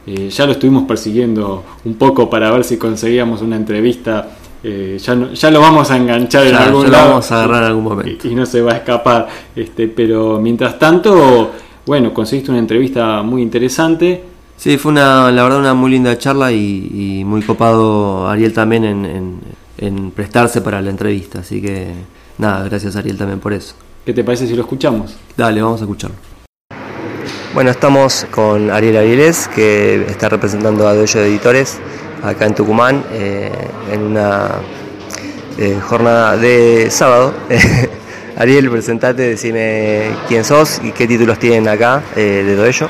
Eh, 0.08 0.28
ya 0.30 0.46
lo 0.46 0.52
estuvimos 0.52 0.84
persiguiendo 0.84 1.64
un 1.84 1.94
poco 1.94 2.30
para 2.30 2.50
ver 2.52 2.62
si 2.62 2.76
conseguíamos 2.76 3.42
una 3.42 3.56
entrevista. 3.56 4.28
Eh, 4.68 4.98
ya, 4.98 5.14
no- 5.14 5.32
ya 5.32 5.50
lo 5.50 5.60
vamos 5.60 5.90
a 5.90 5.96
enganchar 5.96 6.46
en 6.46 6.54
algún 6.56 6.86
ya 6.90 6.90
lo 7.04 7.08
vamos 7.10 7.30
a 7.30 7.36
agarrar 7.36 7.62
en 7.62 7.68
algún 7.68 7.84
momento. 7.84 8.26
y, 8.26 8.32
y 8.32 8.34
no 8.34 8.44
se 8.46 8.60
va 8.62 8.72
a 8.72 8.76
escapar. 8.78 9.28
Este, 9.54 9.86
pero 9.86 10.40
mientras 10.40 10.78
tanto, 10.78 11.52
bueno, 11.86 12.12
conseguiste 12.12 12.50
una 12.50 12.58
entrevista 12.60 13.22
muy 13.22 13.42
interesante. 13.42 14.24
Sí, 14.56 14.76
fue 14.78 14.90
una, 14.92 15.30
la 15.30 15.42
verdad 15.44 15.60
una 15.60 15.74
muy 15.74 15.90
linda 15.90 16.16
charla 16.18 16.50
y, 16.50 16.90
y 17.20 17.24
muy 17.24 17.42
copado 17.42 18.26
Ariel 18.28 18.52
también 18.52 18.84
en, 18.84 19.04
en- 19.04 19.40
en 19.78 20.10
prestarse 20.10 20.62
para 20.62 20.80
la 20.80 20.90
entrevista. 20.90 21.40
Así 21.40 21.60
que 21.62 21.92
nada, 22.38 22.64
gracias 22.64 22.96
Ariel 22.96 23.16
también 23.18 23.38
por 23.38 23.52
eso. 23.52 23.74
¿Qué 24.04 24.12
te 24.14 24.24
parece 24.24 24.46
si 24.46 24.54
lo 24.54 24.62
escuchamos? 24.62 25.16
Dale, 25.36 25.60
vamos 25.62 25.80
a 25.80 25.84
escucharlo. 25.84 26.16
Bueno, 27.54 27.70
estamos 27.70 28.26
con 28.30 28.70
Ariel 28.70 28.96
Avilés, 28.98 29.48
que 29.48 30.04
está 30.08 30.28
representando 30.28 30.86
a 30.86 30.94
Dojo 30.94 31.18
Editores 31.20 31.78
acá 32.26 32.46
en 32.46 32.54
Tucumán, 32.54 33.04
eh, 33.12 33.50
en 33.92 34.02
una 34.02 34.48
eh, 35.58 35.78
jornada 35.82 36.36
de 36.36 36.90
sábado. 36.90 37.34
Ariel, 38.36 38.68
presentate, 38.68 39.22
decime 39.22 40.10
quién 40.28 40.44
sos 40.44 40.80
y 40.82 40.92
qué 40.92 41.06
títulos 41.06 41.38
tienen 41.38 41.68
acá 41.68 42.02
eh, 42.14 42.44
de 42.44 42.54
Dojo. 42.56 42.88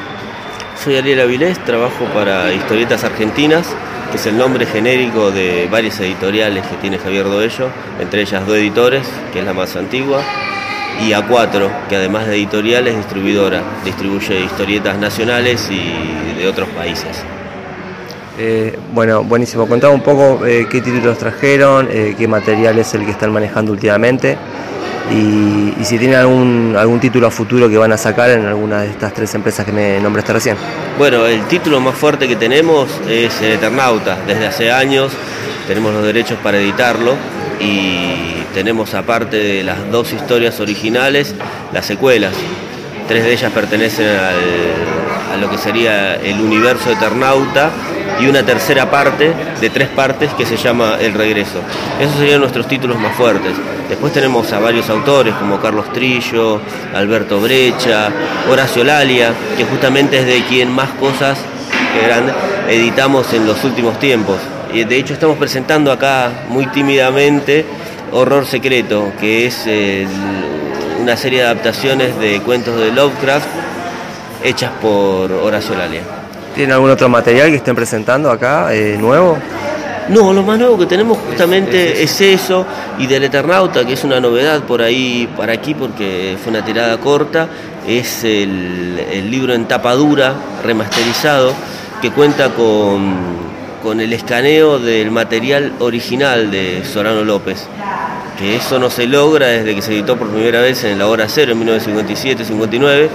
Soy 0.83 0.97
Ariel 0.97 1.21
Avilés, 1.21 1.59
trabajo 1.65 2.05
para 2.13 2.53
Historietas 2.53 3.05
Argentinas, 3.05 3.67
que 4.11 4.17
es 4.17 4.27
el 4.27 4.37
nombre 4.37 4.67
genérico 4.67 5.31
de 5.31 5.69
varias 5.71 6.01
editoriales 6.01 6.67
que 6.67 6.77
tiene 6.77 6.99
Javier 6.99 7.25
Doello, 7.25 7.69
entre 8.01 8.23
ellas 8.23 8.47
Do 8.47 8.57
Editores, 8.57 9.07
que 9.33 9.41
es 9.41 9.45
la 9.45 9.53
más 9.53 9.77
antigua, 9.77 10.21
y 11.01 11.11
A4, 11.11 11.89
que 11.89 11.97
además 11.97 12.27
de 12.27 12.37
editorial 12.37 12.89
es 12.89 12.97
distribuidora, 12.97 13.63
distribuye 13.85 14.41
historietas 14.41 14.99
nacionales 14.99 15.69
y 15.71 16.39
de 16.39 16.49
otros 16.49 16.69
países. 16.71 17.23
Eh, 18.39 18.79
bueno, 18.93 19.25
buenísimo. 19.25 19.67
Contame 19.67 19.95
un 19.95 20.03
poco 20.03 20.45
eh, 20.45 20.67
qué 20.71 20.83
títulos 20.83 21.17
trajeron, 21.17 21.89
eh, 21.91 22.15
qué 22.19 22.29
material 22.29 22.79
es 22.79 22.93
el 22.95 23.05
que 23.05 23.11
están 23.11 23.33
manejando 23.33 23.73
últimamente 23.73 24.37
y, 25.11 25.73
si 25.85 25.99
tienen 25.99 26.19
algún, 26.19 26.75
algún 26.77 27.01
título 27.01 27.29
a 27.29 27.31
futuro 27.31 27.69
que 27.69 27.79
van 27.79 27.93
a 27.93 27.97
sacar 27.97 28.31
en 28.31 28.45
alguna 28.45 28.83
de 28.83 28.91
estas 28.91 29.15
tres 29.15 29.35
empresas 29.35 29.65
que 29.65 29.73
me 29.73 30.01
nombraste 30.01 30.33
recién. 30.33 30.57
Bueno, 30.99 31.27
el 31.27 31.47
título 31.47 31.81
más 31.81 31.95
fuerte 31.95 32.29
que 32.29 32.37
tenemos 32.37 32.89
es 33.09 33.41
Eternauta. 33.41 34.19
Desde 34.27 34.47
hace 34.47 34.71
años 34.71 35.13
tenemos 35.67 35.95
los 35.95 36.05
derechos 36.05 36.39
para 36.43 36.59
editarlo 36.59 37.15
y 37.61 38.43
tenemos 38.53 38.95
aparte 38.95 39.37
de 39.37 39.63
las 39.63 39.91
dos 39.91 40.13
historias 40.13 40.61
originales, 40.61 41.35
las 41.73 41.87
secuelas. 41.87 42.35
Tres 43.09 43.25
de 43.25 43.33
ellas 43.33 43.53
pertenecen 43.53 44.09
a 44.09 45.37
lo 45.41 45.49
que 45.49 45.57
sería 45.57 46.17
el 46.17 46.41
universo 46.41 46.91
Eternauta 46.91 47.71
y 48.21 48.27
una 48.27 48.43
tercera 48.43 48.91
parte 48.91 49.33
de 49.61 49.71
tres 49.71 49.89
partes 49.89 50.33
que 50.35 50.47
se 50.47 50.57
llama 50.57 50.97
El 51.01 51.15
Regreso. 51.15 51.61
Esos 52.01 52.17
serían 52.17 52.41
nuestros 52.41 52.67
títulos 52.67 52.99
más 52.99 53.15
fuertes. 53.15 53.53
Después 53.89 54.13
tenemos 54.13 54.53
a 54.53 54.59
varios 54.59 54.89
autores 54.91 55.35
como 55.35 55.61
Carlos 55.61 55.93
Trillo, 55.93 56.61
Alberto 56.95 57.41
Brecha, 57.41 58.09
Horacio 58.51 58.85
Lalia, 58.85 59.33
que 59.57 59.65
justamente 59.65 60.19
es 60.19 60.27
de 60.27 60.43
quien 60.45 60.73
más 60.73 60.91
cosas 60.91 61.39
editamos 62.69 63.33
en 63.33 63.47
los 63.47 63.63
últimos 63.65 63.99
tiempos. 63.99 64.39
Y 64.73 64.85
de 64.85 64.97
hecho 64.97 65.15
estamos 65.15 65.39
presentando 65.39 65.93
acá 65.93 66.31
muy 66.49 66.67
tímidamente 66.67 67.65
Horror 68.13 68.47
Secreto, 68.47 69.13
que 69.21 69.47
es 69.47 69.67
una 71.01 71.17
serie 71.17 71.41
de 71.41 71.47
adaptaciones 71.47 72.19
de 72.19 72.41
cuentos 72.41 72.79
de 72.81 72.93
Lovecraft 72.93 73.47
hechas 74.43 74.71
por 74.81 75.31
Horacio 75.33 75.77
Lalia. 75.77 76.16
¿Tienen 76.57 76.73
algún 76.73 76.89
otro 76.89 77.11
material 77.11 77.51
que 77.51 77.57
estén 77.57 77.77
presentando 77.77 78.31
acá, 78.31 78.73
eh, 78.73 78.97
nuevo? 78.99 79.37
No, 80.09 80.33
lo 80.33 80.43
más 80.43 80.59
nuevo 80.59 80.79
que 80.79 80.87
tenemos 80.87 81.19
justamente 81.19 82.03
es 82.03 82.19
eso 82.23 82.65
y 82.99 83.07
del 83.07 83.25
Eternauta, 83.25 83.85
que 83.85 83.93
es 83.93 84.05
una 84.05 84.21
novedad 84.21 84.63
por 84.63 84.81
ahí, 84.81 85.29
para 85.37 85.53
aquí, 85.53 85.75
porque 85.75 86.39
fue 86.43 86.51
una 86.53 86.65
tirada 86.65 86.97
corta, 86.97 87.49
es 87.87 88.25
el, 88.25 89.05
el 89.13 89.31
libro 89.31 89.53
en 89.53 89.69
tapa 89.69 89.93
dura, 89.93 90.33
remasterizado, 90.65 91.53
que 92.01 92.11
cuenta 92.11 92.49
con, 92.49 93.17
con 93.83 94.01
el 94.01 94.15
escaneo 94.15 94.79
del 94.79 95.11
material 95.11 95.75
original 95.81 96.51
de 96.51 96.87
Sorano 96.87 97.23
López, 97.23 97.67
que 98.39 98.57
eso 98.57 98.79
no 98.79 98.89
se 98.89 99.07
logra 99.07 99.49
desde 99.49 99.75
que 99.75 99.83
se 99.83 99.93
editó 99.93 100.17
por 100.17 100.29
primera 100.29 100.63
vez 100.63 100.85
en 100.85 100.99
la 100.99 101.07
hora 101.07 101.27
cero, 101.29 101.53
en 101.53 101.67
1957-59 101.67 103.09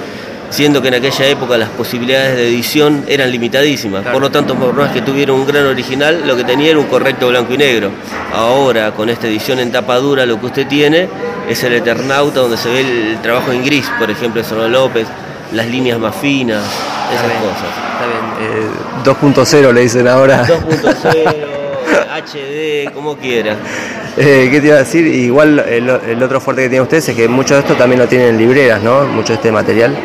siendo 0.52 0.82
que 0.82 0.90
en 0.90 0.96
aquella 0.96 1.28
época 1.28 1.58
las 1.58 1.70
posibilidades 1.70 2.36
de 2.36 2.50
edición 2.50 3.06
eran 3.08 3.32
limitadísimas. 3.32 4.06
Por 4.06 4.22
lo 4.22 4.30
tanto, 4.30 4.56
por 4.56 4.74
más 4.74 4.92
que 4.92 5.02
tuviera 5.02 5.32
un 5.34 5.48
gran 5.48 5.66
original, 5.66 6.28
lo 6.28 6.36
que 6.36 6.44
tenía 6.44 6.72
era 6.72 6.80
un 6.80 6.88
correcto 6.88 7.30
blanco 7.30 7.54
y 7.54 7.58
negro. 7.58 7.90
Ahora, 8.34 8.92
con 8.92 9.10
esta 9.10 9.28
edición 9.28 9.60
en 9.60 9.72
tapa 9.72 9.96
dura, 9.98 10.26
lo 10.26 10.38
que 10.40 10.48
usted 10.48 10.68
tiene 10.68 11.08
es 11.50 11.64
el 11.64 11.74
Eternauta, 11.74 12.42
donde 12.42 12.58
se 12.58 12.70
ve 12.70 12.82
el 12.82 13.18
trabajo 13.22 13.52
en 13.52 13.64
gris, 13.64 13.90
por 13.98 14.12
ejemplo, 14.12 14.44
de 14.44 14.70
López, 14.70 15.08
las 15.54 15.68
líneas 15.68 15.98
más 16.00 16.16
finas, 16.16 16.64
esas 17.14 17.32
cosas. 17.42 17.70
Está 17.94 18.06
bien. 19.26 19.34
2.0 19.34 19.70
eh, 19.70 19.74
le 19.74 19.82
dicen 19.82 20.08
ahora. 20.08 20.46
2.0, 20.46 21.52
HD, 22.92 22.94
como 22.94 23.18
quiera. 23.18 23.58
Eh, 24.18 24.50
¿Qué 24.52 24.60
te 24.60 24.68
iba 24.68 24.76
a 24.76 24.80
decir? 24.80 25.08
Igual 25.08 25.60
el, 25.60 26.22
otro 26.22 26.42
fuerte 26.42 26.64
que 26.64 26.70
tiene 26.70 26.84
ustedes 26.84 27.10
es 27.10 27.16
que 27.16 27.28
mucho 27.28 27.54
de 27.54 27.62
esto 27.62 27.76
también 27.76 28.00
lo 28.00 28.08
tienen 28.08 28.30
en 28.30 28.38
libreras, 28.38 28.82
¿no? 28.82 29.06
Mucho 29.06 29.30
de 29.30 29.36
este 29.36 29.52
material. 29.52 29.96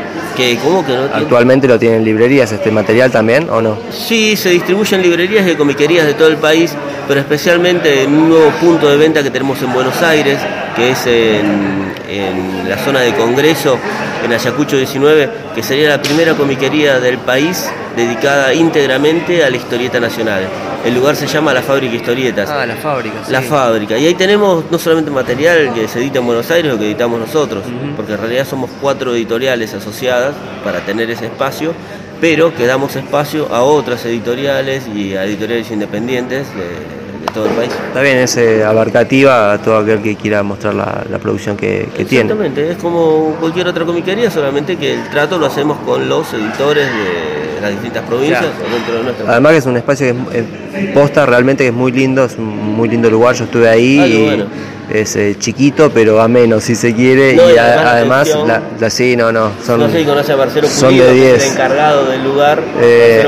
¿Cómo 0.63 0.85
que 0.85 0.95
no 0.95 1.05
¿Actualmente 1.15 1.67
lo 1.67 1.79
tienen 1.79 2.01
en 2.01 2.05
librerías 2.05 2.53
este 2.53 2.71
material 2.71 3.11
también 3.11 3.49
o 3.49 3.63
no? 3.63 3.79
Sí, 3.91 4.37
se 4.37 4.51
distribuye 4.51 4.95
en 4.95 5.03
librerías 5.03 5.49
y 5.49 5.55
comiquerías 5.55 6.07
de 6.07 6.13
todo 6.13 6.29
el 6.29 6.37
país, 6.37 6.75
pero 7.09 7.21
especialmente 7.21 8.03
en 8.03 8.13
un 8.13 8.29
nuevo 8.29 8.51
punto 8.61 8.87
de 8.87 8.99
venta 8.99 9.23
que 9.23 9.31
tenemos 9.31 9.63
en 9.63 9.73
Buenos 9.73 10.03
Aires, 10.03 10.39
que 10.77 10.91
es 10.91 11.07
en, 11.07 11.91
en 12.07 12.69
la 12.69 12.77
zona 12.77 13.01
de 13.01 13.15
Congreso, 13.15 13.79
en 14.23 14.33
Ayacucho 14.33 14.77
19, 14.77 15.31
que 15.55 15.63
sería 15.63 15.89
la 15.89 16.03
primera 16.03 16.35
comiquería 16.35 17.01
del 17.01 17.17
país 17.17 17.65
dedicada 17.97 18.53
íntegramente 18.53 19.43
a 19.43 19.49
la 19.49 19.57
historieta 19.57 19.99
nacional. 19.99 20.43
El 20.87 20.95
lugar 20.95 21.17
se 21.17 21.27
llama 21.27 21.53
La 21.53 21.63
Fábrica 21.63 21.97
Historietas. 21.97 22.49
Ah, 22.49 22.65
la 22.65 22.77
fábrica. 22.77 23.17
La 23.29 23.43
fábrica. 23.43 23.99
Y 23.99 24.07
ahí 24.07 24.15
tenemos 24.15 24.67
no 24.71 24.79
solamente 24.79 25.11
material 25.11 25.75
que 25.75 25.89
se 25.89 25.99
edita 25.99 26.21
en 26.21 26.27
Buenos 26.27 26.49
Aires, 26.53 26.71
lo 26.71 26.79
que 26.79 26.87
editamos 26.87 27.19
nosotros, 27.19 27.65
porque 27.97 28.13
en 28.13 28.19
realidad 28.19 28.47
somos 28.47 28.71
cuatro 28.81 29.13
editoriales 29.13 29.75
asociadas 29.75 30.37
para 30.63 30.87
tener 30.87 31.11
ese 31.11 31.27
espacio, 31.27 31.75
pero 32.21 32.55
que 32.55 32.67
damos 32.67 32.95
espacio 32.95 33.53
a 33.53 33.65
otras 33.65 34.05
editoriales 34.05 34.85
y 34.87 35.17
a 35.17 35.25
editoriales 35.25 35.73
independientes 35.73 36.47
de, 36.55 37.27
todo 37.35 37.47
el 37.47 37.53
país. 37.55 37.73
Está 37.89 38.01
bien, 38.01 38.19
es 38.19 38.37
eh, 38.37 38.65
abarcativa 38.65 39.53
a 39.53 39.59
todo 39.59 39.79
aquel 39.79 40.01
que 40.01 40.15
quiera 40.15 40.45
mostrar 40.45 40.73
la, 40.73 41.19
producción 41.19 41.57
que, 41.57 41.89
tiene. 42.09 42.33
Exactamente, 42.33 42.71
es 42.71 42.79
como 42.79 43.35
cualquier 43.41 43.67
otra 43.67 43.85
comiquería, 43.85 44.31
solamente 44.31 44.77
que 44.77 44.95
el 44.95 45.11
trato 45.11 45.37
lo 45.37 45.47
hacemos 45.47 45.79
con 45.81 46.09
los 46.09 46.33
editores 46.33 46.87
de 46.87 47.46
las 47.61 47.71
distintas 47.71 48.03
provincias 48.05 48.45
dentro 48.71 48.95
de 48.97 49.03
nuestra 49.05 49.31
Además 49.31 49.53
que 49.53 49.59
es 49.59 49.67
un 49.67 49.77
espacio 49.77 50.15
que 50.31 50.39
es, 50.39 50.91
posta 50.93 51.27
realmente 51.27 51.65
que 51.65 51.69
es 51.69 51.75
muy 51.75 51.93
lindo, 51.93 52.25
es 52.25 52.37
un 52.37 52.77
muy 52.77 52.89
lindo 52.89 53.11
lugar, 53.11 53.35
yo 53.35 53.45
estuve 53.45 53.69
ahí 53.69 53.99
ah, 54.01 54.07
y 54.07 54.47
es 54.93 55.17
eh, 55.17 55.37
chiquito 55.39 55.91
pero 55.91 56.21
ameno 56.21 56.61
si 56.61 56.75
se 56.75 56.95
quiere 56.95 57.35
y, 57.35 57.59
además, 57.59 58.31
la, 58.79 58.91
sí, 58.91 59.17
no, 59.17 59.33
no, 59.33 59.51
son, 59.65 59.81
no 59.81 59.91
sé 59.91 60.01
si 60.01 60.05
conoce 60.05 60.33
a 60.33 60.37
Marcelo 60.37 60.69
Pulido, 60.69 60.81
son 60.81 60.99
de 60.99 61.13
10. 61.13 61.45
el 61.45 61.53
encargado 61.53 62.05
del 62.07 62.25
lugar, 62.25 62.63
eh, 62.81 63.27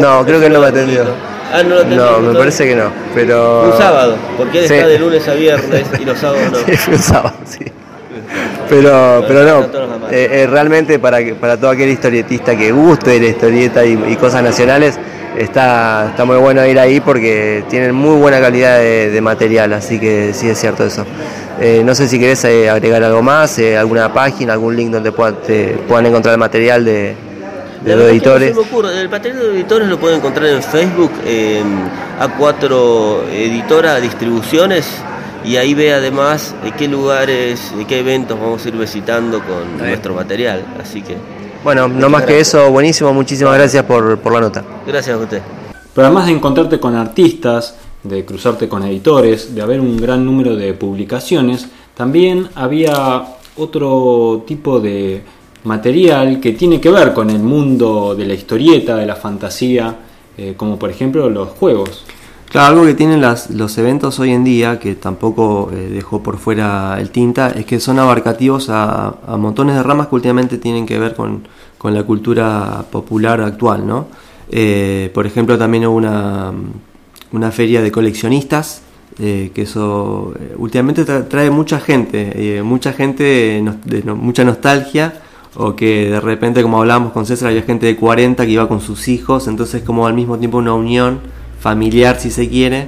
no, 0.00 0.24
creo 0.24 0.40
que 0.40 0.50
no 0.50 0.60
me 0.60 0.66
atendió. 0.66 1.04
Ah, 1.50 1.62
no, 1.62 1.82
no 1.82 2.32
me 2.32 2.38
parece 2.38 2.66
que 2.66 2.76
no, 2.76 2.92
pero... 3.14 3.70
Un 3.72 3.78
sábado, 3.78 4.16
porque 4.36 4.58
él 4.58 4.64
está 4.64 4.86
de 4.86 4.98
lunes 4.98 5.26
a 5.26 5.32
viernes 5.32 5.86
y 5.98 6.04
los 6.04 6.18
sábados 6.18 6.52
no. 6.52 6.58
sí, 6.76 6.90
un 6.90 6.98
sábado, 6.98 7.36
sí. 7.46 7.64
Pero, 8.68 9.24
pero 9.26 9.44
no, 9.44 10.08
eh, 10.10 10.28
eh, 10.42 10.46
realmente 10.46 10.98
para, 10.98 11.18
para 11.40 11.56
todo 11.56 11.70
aquel 11.70 11.88
historietista 11.88 12.56
que 12.56 12.70
guste 12.72 13.10
de 13.12 13.20
la 13.20 13.26
historieta 13.28 13.84
y, 13.84 14.16
cosas 14.16 14.42
nacionales, 14.42 14.98
está, 15.36 16.08
está 16.10 16.24
muy 16.24 16.36
bueno 16.36 16.64
ir 16.66 16.78
ahí 16.78 17.00
porque 17.00 17.64
tienen 17.68 17.94
muy 17.94 18.16
buena 18.16 18.40
calidad 18.40 18.78
de, 18.78 19.20
material, 19.20 19.72
así 19.72 19.98
que 19.98 20.32
sí 20.34 20.48
es 20.48 20.58
cierto 20.58 20.84
eso. 20.84 21.04
Eh, 21.60 21.82
no 21.84 21.94
sé 21.94 22.08
si 22.08 22.18
querés 22.18 22.44
agregar 22.44 23.02
algo 23.02 23.22
más, 23.22 23.58
alguna 23.58 24.12
página, 24.12 24.52
algún 24.52 24.76
link 24.76 24.90
donde 24.90 25.12
puedan, 25.12 25.36
puedan 25.88 26.06
encontrar 26.06 26.34
el 26.34 26.38
material 26.38 26.84
de, 26.84 27.14
los 27.84 28.10
editores. 28.10 28.56
El 28.94 29.08
material 29.08 29.40
de 29.40 29.54
editores 29.54 29.88
lo 29.88 29.98
pueden 29.98 30.18
encontrar 30.18 30.46
en 30.48 30.62
Facebook, 30.62 31.12
A4 32.20 33.28
Editora 33.32 34.00
Distribuciones 34.00 35.02
y 35.48 35.56
ahí 35.56 35.72
ve 35.72 35.94
además 35.94 36.54
de 36.62 36.72
qué 36.72 36.86
lugares, 36.88 37.74
de 37.74 37.86
qué 37.86 38.00
eventos 38.00 38.38
vamos 38.38 38.62
a 38.62 38.68
ir 38.68 38.76
visitando 38.76 39.40
con 39.42 39.78
nuestro 39.78 40.12
material. 40.12 40.62
Así 40.78 41.00
que. 41.00 41.16
Bueno, 41.64 41.88
no 41.88 42.10
más 42.10 42.24
que 42.24 42.38
eso, 42.38 42.70
buenísimo, 42.70 43.14
muchísimas 43.14 43.54
gracias 43.54 43.82
por, 43.84 44.18
por 44.18 44.34
la 44.34 44.40
nota. 44.40 44.62
Gracias 44.86 45.16
a 45.16 45.18
usted. 45.18 45.40
Pero 45.94 46.06
además 46.06 46.26
de 46.26 46.32
encontrarte 46.32 46.78
con 46.78 46.94
artistas, 46.94 47.76
de 48.02 48.26
cruzarte 48.26 48.68
con 48.68 48.82
editores, 48.82 49.54
de 49.54 49.62
haber 49.62 49.80
un 49.80 49.96
gran 49.96 50.22
número 50.22 50.54
de 50.54 50.74
publicaciones, 50.74 51.66
también 51.94 52.50
había 52.54 53.24
otro 53.56 54.44
tipo 54.46 54.80
de 54.80 55.22
material 55.64 56.40
que 56.40 56.52
tiene 56.52 56.78
que 56.78 56.90
ver 56.90 57.14
con 57.14 57.30
el 57.30 57.40
mundo 57.40 58.14
de 58.14 58.26
la 58.26 58.34
historieta, 58.34 58.96
de 58.96 59.06
la 59.06 59.16
fantasía, 59.16 59.96
eh, 60.36 60.52
como 60.58 60.78
por 60.78 60.90
ejemplo 60.90 61.30
los 61.30 61.48
juegos. 61.48 62.04
Claro, 62.50 62.68
algo 62.68 62.86
que 62.86 62.94
tienen 62.94 63.20
los 63.20 63.76
eventos 63.76 64.18
hoy 64.20 64.32
en 64.32 64.42
día, 64.42 64.78
que 64.78 64.94
tampoco 64.94 65.70
eh, 65.70 65.90
dejó 65.92 66.22
por 66.22 66.38
fuera 66.38 66.98
el 66.98 67.10
tinta, 67.10 67.50
es 67.50 67.66
que 67.66 67.78
son 67.78 67.98
abarcativos 67.98 68.68
a, 68.70 69.16
montones 69.36 69.76
de 69.76 69.82
ramas 69.82 70.06
que 70.08 70.14
últimamente 70.14 70.56
tienen 70.56 70.86
que 70.86 70.98
ver 70.98 71.14
con, 71.14 71.46
la 71.82 72.02
cultura 72.04 72.86
popular 72.90 73.42
actual, 73.42 73.86
¿no? 73.86 74.08
Eh, 74.50 75.10
por 75.12 75.26
ejemplo, 75.26 75.58
también 75.58 75.86
hubo 75.86 75.96
una, 75.96 76.52
una 77.32 77.50
feria 77.52 77.82
de 77.82 77.92
coleccionistas, 77.92 78.80
eh, 79.18 79.50
que 79.54 79.62
eso 79.62 80.32
últimamente 80.56 81.04
trae 81.04 81.50
mucha 81.50 81.80
gente, 81.80 82.62
mucha 82.62 82.94
gente, 82.94 83.62
mucha 84.06 84.44
nostalgia, 84.44 85.20
o 85.54 85.76
que 85.76 86.10
de 86.10 86.20
repente, 86.20 86.62
como 86.62 86.78
hablábamos 86.80 87.12
con 87.12 87.26
César, 87.26 87.48
había 87.48 87.62
gente 87.62 87.84
de 87.84 87.96
40 87.96 88.46
que 88.46 88.52
iba 88.52 88.66
con 88.68 88.80
sus 88.80 89.08
hijos, 89.08 89.48
entonces 89.48 89.82
como 89.82 90.06
al 90.06 90.14
mismo 90.14 90.38
tiempo 90.38 90.56
una 90.56 90.72
unión 90.72 91.20
familiar, 91.68 92.18
si 92.18 92.30
se 92.30 92.48
quiere, 92.48 92.86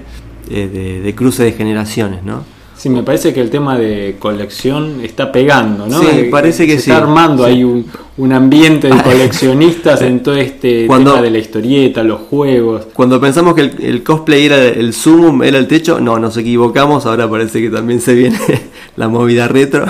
eh, 0.50 1.02
de, 1.04 1.14
cruce 1.14 1.44
de 1.44 1.52
generaciones, 1.52 2.22
¿no? 2.24 2.44
Sí, 2.78 2.88
me 2.88 3.02
parece 3.02 3.34
que 3.34 3.42
el 3.42 3.50
tema 3.50 3.76
de 3.76 4.16
colección 4.18 5.02
está 5.02 5.30
pegando, 5.30 5.86
¿no? 5.86 6.00
Sí, 6.00 6.06
eh, 6.10 6.28
parece 6.30 6.66
que 6.66 6.78
se 6.78 6.90
Está 6.90 6.96
armando 6.96 7.44
ahí 7.44 7.62
un, 7.62 8.32
ambiente 8.32 8.88
de 8.88 9.02
coleccionistas 9.04 10.00
en 10.00 10.22
todo 10.22 10.36
este 10.36 10.86
tema 10.88 11.20
de 11.20 11.30
la 11.30 11.36
historieta, 11.36 12.02
los 12.02 12.22
juegos. 12.22 12.86
Cuando 12.94 13.20
pensamos 13.20 13.54
que 13.54 13.70
el, 13.80 14.02
cosplay 14.02 14.46
era 14.46 14.64
el 14.64 14.94
sumum, 14.94 15.42
era 15.42 15.58
el 15.58 15.66
techo, 15.66 16.00
no, 16.00 16.18
nos 16.18 16.38
equivocamos, 16.38 17.04
ahora 17.04 17.28
parece 17.28 17.60
que 17.60 17.68
también 17.68 18.00
se 18.00 18.14
viene 18.14 18.38
la 18.96 19.08
movida 19.08 19.46
retro. 19.46 19.84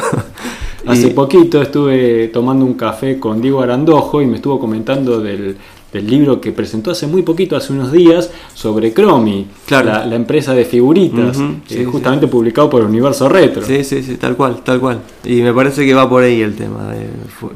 Hace 0.84 1.08
poquito 1.10 1.62
estuve 1.62 2.28
tomando 2.28 2.64
un 2.64 2.74
café 2.74 3.20
con 3.20 3.40
Diego 3.40 3.60
Arandojo 3.60 4.20
y 4.20 4.26
me 4.26 4.36
estuvo 4.36 4.58
comentando 4.58 5.20
del, 5.20 5.56
del 5.92 6.06
libro 6.06 6.40
que 6.40 6.52
presentó 6.52 6.90
hace 6.90 7.06
muy 7.06 7.22
poquito, 7.22 7.56
hace 7.56 7.72
unos 7.72 7.90
días, 7.90 8.30
sobre 8.54 8.92
Cromi, 8.92 9.46
la, 9.70 10.14
empresa 10.14 10.54
de 10.54 10.64
figuritas, 10.64 11.38
eh, 11.70 11.84
justamente 11.84 12.28
publicado 12.28 12.70
por 12.70 12.82
Universo 12.82 13.28
Retro. 13.28 13.62
Sí, 13.64 13.82
sí, 13.82 14.02
sí, 14.02 14.16
tal 14.16 14.36
cual, 14.36 14.62
tal 14.62 14.78
cual. 14.78 15.00
Y 15.24 15.42
me 15.42 15.52
parece 15.52 15.84
que 15.84 15.92
va 15.94 16.08
por 16.08 16.22
ahí 16.22 16.42
el 16.42 16.54
tema. 16.54 16.92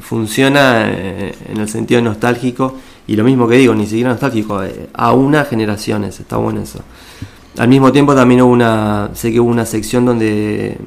funciona 0.01 0.91
eh, 0.91 1.35
en 1.49 1.59
el 1.59 1.69
sentido 1.69 2.01
nostálgico, 2.01 2.75
y 3.07 3.17
lo 3.17 3.25
mismo 3.25 3.47
que 3.47 3.57
digo, 3.57 3.75
ni 3.75 3.87
siquiera 3.87 4.11
nostálgico, 4.11 4.63
eh, 4.65 4.89
a 4.95 5.13
una 5.13 5.45
generación, 5.45 6.05
está 6.05 6.37
bueno 6.37 6.63
eso. 6.63 6.81
al 7.59 7.69
mismo 7.69 7.93
tiempo 7.93 8.15
también 8.15 8.43
hubo 8.43 8.53
una, 8.53 9.11
sé 9.15 9.31
que 9.33 9.39
hubo 9.39 9.51
una 9.51 9.67
sección 9.67 10.07
donde 10.07 10.79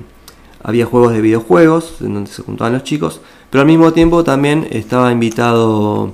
había 0.64 0.86
juegos 0.86 1.14
de 1.14 1.22
videojuegos, 1.22 1.96
en 2.02 2.14
donde 2.14 2.30
se 2.30 2.42
juntaban 2.42 2.74
los 2.74 2.84
chicos, 2.84 3.22
pero 3.50 3.62
al 3.62 3.68
mismo 3.68 3.94
tiempo 3.94 4.26
también 4.26 4.68
estaba 4.72 5.12
invitado 5.14 6.14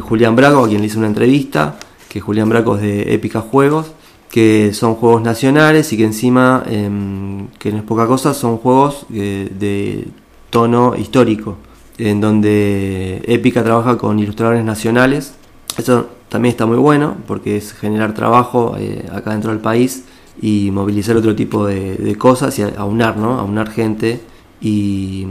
Julián 0.00 0.36
Braco, 0.36 0.64
a 0.64 0.68
quien 0.68 0.80
le 0.80 0.86
hice 0.86 0.98
una 0.98 1.06
entrevista, 1.06 1.76
que 2.08 2.20
Julián 2.20 2.48
Braco 2.48 2.76
es 2.76 2.82
de 2.82 3.14
Épica 3.14 3.40
Juegos, 3.40 3.92
que 4.30 4.72
son 4.74 4.94
juegos 4.94 5.22
nacionales 5.22 5.92
y 5.92 5.96
que 5.96 6.04
encima, 6.04 6.62
em, 6.66 7.48
que 7.58 7.72
no 7.72 7.78
es 7.78 7.84
poca 7.84 8.06
cosa, 8.06 8.34
son 8.34 8.58
juegos 8.58 9.06
eh, 9.12 9.50
de 9.58 10.08
tono 10.50 10.94
histórico, 10.96 11.56
en 11.98 12.20
donde 12.20 13.22
Épica 13.26 13.62
trabaja 13.64 13.96
con 13.98 14.18
ilustradores 14.18 14.64
nacionales. 14.64 15.34
Eso 15.78 16.08
también 16.28 16.50
está 16.50 16.66
muy 16.66 16.76
bueno 16.76 17.16
porque 17.26 17.56
es 17.56 17.72
generar 17.72 18.14
trabajo 18.14 18.76
eh, 18.78 19.06
acá 19.12 19.32
dentro 19.32 19.50
del 19.50 19.60
país 19.60 20.04
y 20.40 20.70
movilizar 20.70 21.16
otro 21.16 21.34
tipo 21.34 21.66
de, 21.66 22.16
cosas 22.18 22.58
y 22.58 22.62
aunar, 22.62 23.16
¿no? 23.16 23.38
Aunar 23.38 23.70
gente. 23.70 24.20
Y 24.60 25.26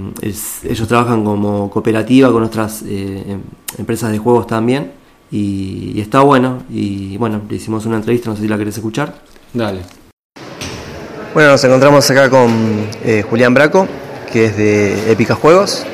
ellos 0.64 0.88
trabajan 0.88 1.24
como 1.24 1.70
cooperativa 1.70 2.32
con 2.32 2.44
otras 2.44 2.84
eh, 2.84 3.24
em, 3.28 3.42
empresas 3.78 4.12
de 4.12 4.18
juegos 4.18 4.48
también. 4.48 4.92
Y, 5.32 6.00
está 6.00 6.22
bueno. 6.22 6.64
Y 6.70 7.18
bueno, 7.18 7.42
le 7.50 7.56
hicimos 7.56 7.86
una 7.86 7.98
entrevista, 7.98 8.30
no 8.30 8.36
sé 8.36 8.44
si 8.44 8.48
la 8.48 8.58
querés 8.58 8.78
escuchar. 8.78 9.16
Dale. 9.54 9.82
Bueno, 11.34 11.52
nos 11.52 11.64
encontramos 11.64 12.10
acá 12.10 12.30
con 12.30 12.50
eh, 13.04 13.24
Julián 13.30 13.54
Braco, 13.54 13.88
que 14.32 14.46
es 14.46 14.58
de 14.58 15.12
Épica 15.12 15.36
Juegos. 15.36 15.86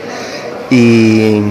Y 0.69 1.41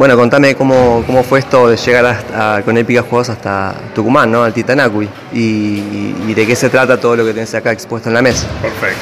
bueno, 0.00 0.16
contame 0.16 0.54
cómo, 0.54 1.04
cómo 1.06 1.22
fue 1.22 1.40
esto 1.40 1.68
de 1.68 1.76
llegar 1.76 2.06
hasta, 2.06 2.62
con 2.62 2.76
Épica 2.78 3.02
Juegos 3.02 3.28
hasta 3.28 3.74
Tucumán, 3.94 4.32
¿no? 4.32 4.42
Al 4.42 4.54
Titanacui. 4.54 5.08
Y, 5.32 6.32
de 6.32 6.46
qué 6.46 6.56
se 6.56 6.70
trata 6.70 6.98
todo 6.98 7.16
lo 7.16 7.24
que 7.24 7.34
tenés 7.34 7.54
acá 7.54 7.70
expuesto 7.70 8.08
en 8.08 8.14
la 8.14 8.22
mesa. 8.22 8.46
Perfecto. 8.62 8.98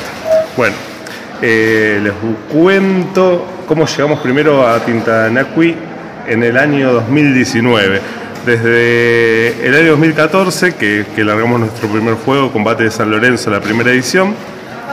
Bueno, 0.56 0.74
eh, 1.41 2.01
les 2.03 2.12
cuento 2.53 3.47
cómo 3.66 3.86
llegamos 3.86 4.20
primero 4.20 4.66
a 4.66 4.80
Titanacui 4.84 5.74
en 6.26 6.43
el 6.43 6.57
año 6.57 6.93
2019. 6.93 8.01
Desde 8.45 9.66
el 9.66 9.74
año 9.74 9.91
2014, 9.91 10.74
que, 10.74 11.05
largamos 11.24 11.61
nuestro 11.61 11.89
primer 11.89 12.14
juego, 12.14 12.51
Combate 12.51 12.84
de 12.84 12.91
San 12.91 13.11
Lorenzo, 13.11 13.51
la 13.51 13.61
primera 13.61 13.91
edición, 13.91 14.34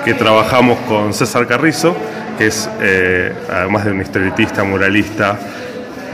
que 0.03 0.13
trabajamos 0.13 0.77
con 0.87 1.13
César 1.13 1.47
Carrizo, 1.47 1.95
que 2.37 2.47
es, 2.47 2.69
eh, 2.81 3.33
además 3.49 3.85
de 3.85 3.91
un 3.91 4.01
historietista, 4.01 4.63
muralista, 4.63 5.39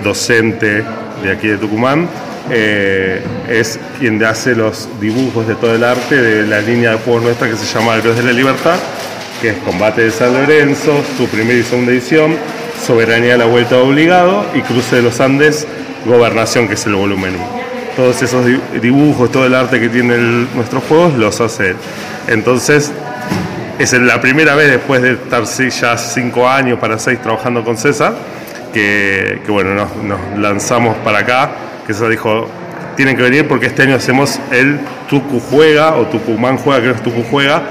docente 0.04 0.84
de 1.24 1.32
aquí 1.32 1.48
de 1.48 1.58
Tucumán, 1.58 2.08
eh, 2.50 3.24
es 3.50 3.80
quien 4.00 4.24
hace 4.24 4.56
los 4.56 4.88
dibujos 5.00 5.48
de 5.48 5.56
todo 5.56 5.76
el 5.76 5.84
arte 5.84 6.16
de 6.16 6.48
la 6.48 6.60
línea 6.62 6.92
de 6.92 6.98
juegos 6.98 7.24
nuestra 7.24 7.50
que 7.50 7.56
se 7.56 7.66
llama 7.66 7.96
El 7.96 8.04
Dios 8.04 8.18
de 8.18 8.24
la 8.24 8.34
Libertad, 8.34 8.78
que 9.42 9.50
es 9.50 9.58
Combate 9.58 10.04
de 10.04 10.12
San 10.12 10.34
Lorenzo, 10.34 11.04
su 11.18 11.28
primera 11.28 11.58
y 11.58 11.64
segunda 11.64 11.92
edición, 11.92 12.36
Soberanía 12.86 13.32
de 13.32 13.38
la 13.39 13.46
Vuelta 13.46 13.78
Obligado 13.78 14.46
y 14.54 14.62
Cruce 14.62 14.98
de 14.98 15.02
los 15.02 15.20
Andes, 15.20 15.68
Gobernación, 16.06 16.68
que 16.68 16.76
es 16.76 16.86
el 16.86 16.94
volumen 16.94 17.34
1. 17.36 17.62
Todos 17.96 18.22
esos 18.22 18.46
dibujos, 18.80 19.32
todo 19.32 19.48
el 19.48 19.56
arte 19.56 19.80
que 19.80 19.89
tienen 19.89 20.48
nuestros 20.54 20.84
juegos 20.84 21.16
los 21.16 21.42
hace 21.42 21.72
él. 21.72 21.76
Entonces, 22.28 22.92
es 23.80 23.94
la 23.94 24.22
primera 24.22 24.54
vez 24.54 24.70
después 24.70 25.02
de 25.02 25.14
estar 25.14 25.44
ya 25.44 25.98
cinco 25.98 26.48
años 26.48 26.78
para 26.78 27.00
seis 27.00 27.20
trabajando 27.20 27.64
con 27.64 27.78
César, 27.78 28.14
que, 28.72 29.42
bueno, 29.48 29.74
nos, 29.74 30.20
lanzamos 30.39 30.96
para 30.98 31.20
acá, 31.20 31.52
que 31.88 31.94
César 31.94 32.10
dijo, 32.10 32.48
tienen 32.96 33.18
que 33.18 33.24
venir 33.24 33.48
porque 33.48 33.66
este 33.66 33.82
año 33.82 33.96
hacemos 33.96 34.39
el 34.52 34.80
Tucu 35.10 35.39
Juega, 35.39 35.96
o 35.96 36.06
Tucumán 36.06 36.58
Juega, 36.58 36.80
creo 36.82 36.94
que 36.94 36.98
es 37.00 37.04
Tucu 37.04 37.24
Juega, 37.30 37.64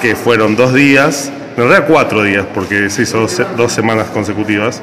que 0.00 0.14
fueron 0.14 0.56
dos 0.56 0.72
días, 0.74 1.30
en 1.56 1.64
realidad 1.64 1.86
cuatro 1.88 2.22
días, 2.22 2.46
porque 2.54 2.88
se 2.90 3.02
hizo 3.02 3.26
dos, 3.56 3.72
semanas 3.72 4.08
consecutivas, 4.08 4.80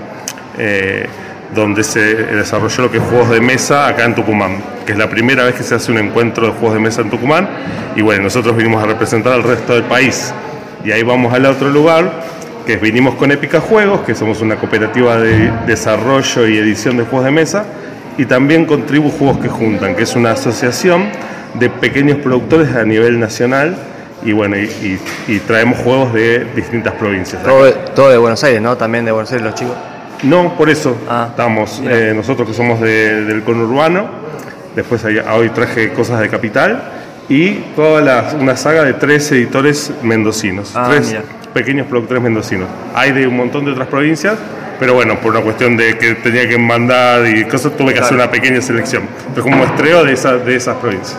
eh, 0.57 1.07
donde 1.53 1.84
se 1.84 1.99
desarrolló 1.99 2.84
lo 2.84 2.91
que 2.91 2.97
es 2.97 3.03
juegos 3.03 3.30
de 3.30 3.39
mesa 3.39 3.88
acá 3.88 4.05
en 4.05 4.16
Tucumán, 4.16 4.57
que 4.86 4.91
es 4.91 4.97
la 4.97 5.09
primera 5.09 5.45
vez 5.45 5.55
que 5.55 5.63
se 5.63 5.76
hace 5.76 5.91
un 5.91 5.99
encuentro 5.99 6.47
de 6.47 6.53
juegos 6.53 6.74
de 6.74 6.80
mesa 6.80 7.01
en 7.01 7.09
Tucumán, 7.09 7.47
y 7.95 8.01
bueno, 8.01 8.24
nosotros 8.24 8.57
vinimos 8.57 8.84
a 8.84 8.88
representar 8.88 9.34
al 9.34 9.43
resto 9.43 9.74
del 9.74 9.84
país. 9.84 10.34
Y 10.84 10.91
ahí 10.91 11.03
vamos 11.03 11.34
al 11.34 11.45
otro 11.45 11.70
lugar, 11.70 12.11
que 12.66 12.78
vinimos 12.78 13.16
con 13.16 13.32
Épica 13.32 13.61
Juegos, 13.61 14.01
que 14.01 14.16
somos 14.16 14.41
una 14.41 14.57
cooperativa 14.57 15.18
de 15.18 15.51
desarrollo 15.66 16.47
y 16.47 16.57
edición 16.57 16.97
de 16.97 17.03
juegos 17.03 17.26
de 17.26 17.32
mesa, 17.32 17.66
y 18.18 18.26
también 18.26 18.66
con 18.66 18.86
Tribu 18.86 19.11
Juegos 19.11 19.39
que 19.39 19.49
Juntan, 19.49 19.95
que 19.95 20.03
es 20.03 20.16
una 20.16 20.32
asociación 20.32 21.05
de 21.53 21.70
pequeños 21.70 22.18
productores 22.18 22.76
a 22.76 22.84
nivel 22.84 23.20
nacional 23.20 23.78
y 24.24 24.32
bueno, 24.32 24.55
y, 24.57 24.99
traemos 25.47 25.80
juegos 25.80 26.13
de 26.13 26.45
distintas 26.55 26.93
provincias. 26.93 27.43
Todo, 27.43 28.09
de 28.09 28.18
Buenos 28.18 28.43
Aires, 28.43 28.61
¿no? 28.61 28.76
También 28.78 29.05
de 29.05 29.11
Buenos 29.11 29.32
Aires 29.32 29.45
los 29.45 29.55
chicos. 29.55 29.76
No, 30.24 30.55
por 30.55 30.70
eso 30.70 30.97
ah, 31.09 31.28
estamos, 31.30 31.82
eh, 31.86 32.13
nosotros 32.16 32.47
que 32.47 32.53
somos 32.53 32.80
del 32.80 33.43
conurbano, 33.43 34.07
después 34.76 35.03
hoy 35.03 35.49
traje 35.49 35.91
cosas 35.93 36.22
de 36.22 36.30
capital 36.30 36.82
y 37.30 37.51
toda 37.76 38.32
una 38.39 38.55
saga 38.55 38.84
de 38.84 38.93
tres 38.93 39.32
editores 39.32 39.91
mendocinos, 40.01 40.72
ah, 40.76 40.88
tres 40.89 41.16
pequeños 41.53 41.88
productores 41.88 42.24
mendocinos. 42.24 42.68
Hay 42.95 43.11
de 43.11 43.28
un 43.28 43.36
montón 43.36 43.66
de 43.66 43.72
otras 43.72 43.88
provincias, 43.88 44.38
pero 44.80 44.93
bueno, 44.93 45.20
por 45.20 45.32
una 45.32 45.41
cuestión 45.41 45.78
de 45.78 45.97
que 45.97 46.16
tenía 46.16 46.47
que 46.47 46.57
mandar 46.57 47.28
y 47.28 47.45
cosas, 47.45 47.76
tuve 47.78 47.93
que 47.93 47.99
hacer 47.99 48.16
una 48.16 48.32
pequeña 48.32 48.61
selección. 48.61 49.03
Pero 49.34 49.43
como 49.43 49.57
muestreo 49.57 50.03
de, 50.03 50.16
de 50.16 50.55
esas 50.55 50.78
provincias. 50.78 51.18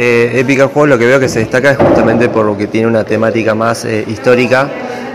Eh, 0.00 0.38
Épica 0.38 0.68
Juego 0.68 0.86
lo 0.86 0.96
que 0.96 1.06
veo 1.06 1.18
que 1.18 1.28
se 1.28 1.40
destaca 1.40 1.72
es 1.72 1.76
justamente 1.76 2.28
por 2.28 2.46
lo 2.46 2.56
que 2.56 2.68
tiene 2.68 2.86
una 2.86 3.02
temática 3.02 3.56
más 3.56 3.84
eh, 3.84 4.04
histórica. 4.06 4.68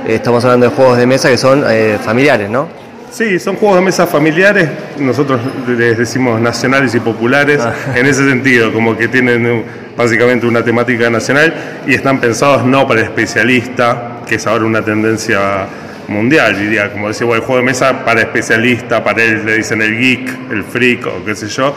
Eh, 0.05 0.15
estamos 0.15 0.43
hablando 0.43 0.69
de 0.69 0.75
juegos 0.75 0.97
de 0.97 1.07
mesa 1.07 1.29
que 1.29 1.37
son 1.37 1.63
eh, 1.65 1.97
familiares, 2.03 2.49
¿no? 2.49 2.67
Sí, 3.09 3.39
son 3.39 3.55
juegos 3.55 3.77
de 3.77 3.85
mesa 3.85 4.05
familiares, 4.07 4.67
nosotros 4.99 5.39
les 5.69 5.97
decimos 5.97 6.41
nacionales 6.41 6.93
y 6.95 6.99
populares, 6.99 7.61
ah. 7.61 7.73
en 7.95 8.07
ese 8.07 8.27
sentido, 8.27 8.73
como 8.73 8.97
que 8.97 9.07
tienen 9.07 9.63
básicamente 9.95 10.47
una 10.47 10.65
temática 10.65 11.09
nacional 11.09 11.53
y 11.87 11.93
están 11.93 12.19
pensados 12.19 12.65
no 12.65 12.85
para 12.85 12.99
el 12.99 13.05
especialista, 13.05 14.17
que 14.27 14.35
es 14.35 14.45
ahora 14.47 14.65
una 14.65 14.83
tendencia 14.83 15.65
mundial, 16.09 16.59
diría, 16.59 16.91
como 16.91 17.07
decía, 17.07 17.25
bueno, 17.25 17.41
el 17.41 17.45
juego 17.47 17.61
de 17.61 17.67
mesa 17.67 18.03
para 18.03 18.19
especialista, 18.19 19.01
para 19.01 19.23
él 19.23 19.45
le 19.45 19.55
dicen 19.55 19.81
el 19.81 19.97
geek, 19.97 20.51
el 20.51 20.65
freak 20.65 21.07
o 21.07 21.23
qué 21.23 21.35
sé 21.35 21.47
yo, 21.47 21.73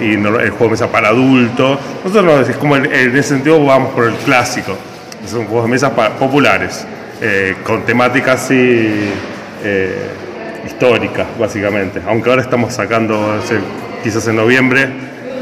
y 0.00 0.14
el 0.14 0.50
juego 0.50 0.64
de 0.64 0.70
mesa 0.70 0.90
para 0.90 1.08
adultos. 1.08 1.78
Nosotros, 2.04 2.48
es 2.48 2.56
como 2.56 2.76
en, 2.76 2.86
ese 2.86 3.22
sentido, 3.22 3.62
vamos 3.64 3.92
por 3.92 4.04
el 4.04 4.14
clásico. 4.14 4.76
Son 5.26 5.44
juegos 5.44 5.64
de 5.64 5.70
mesa 5.70 5.90
populares, 5.90 6.86
eh, 7.20 7.56
con 7.62 7.82
temáticas 7.84 8.44
así 8.44 9.10
eh, 9.64 10.10
históricas, 10.66 11.26
básicamente. 11.38 12.00
Aunque 12.06 12.30
ahora 12.30 12.42
estamos 12.42 12.72
sacando, 12.72 13.40
quizás 14.02 14.26
en 14.28 14.36
noviembre, 14.36 14.88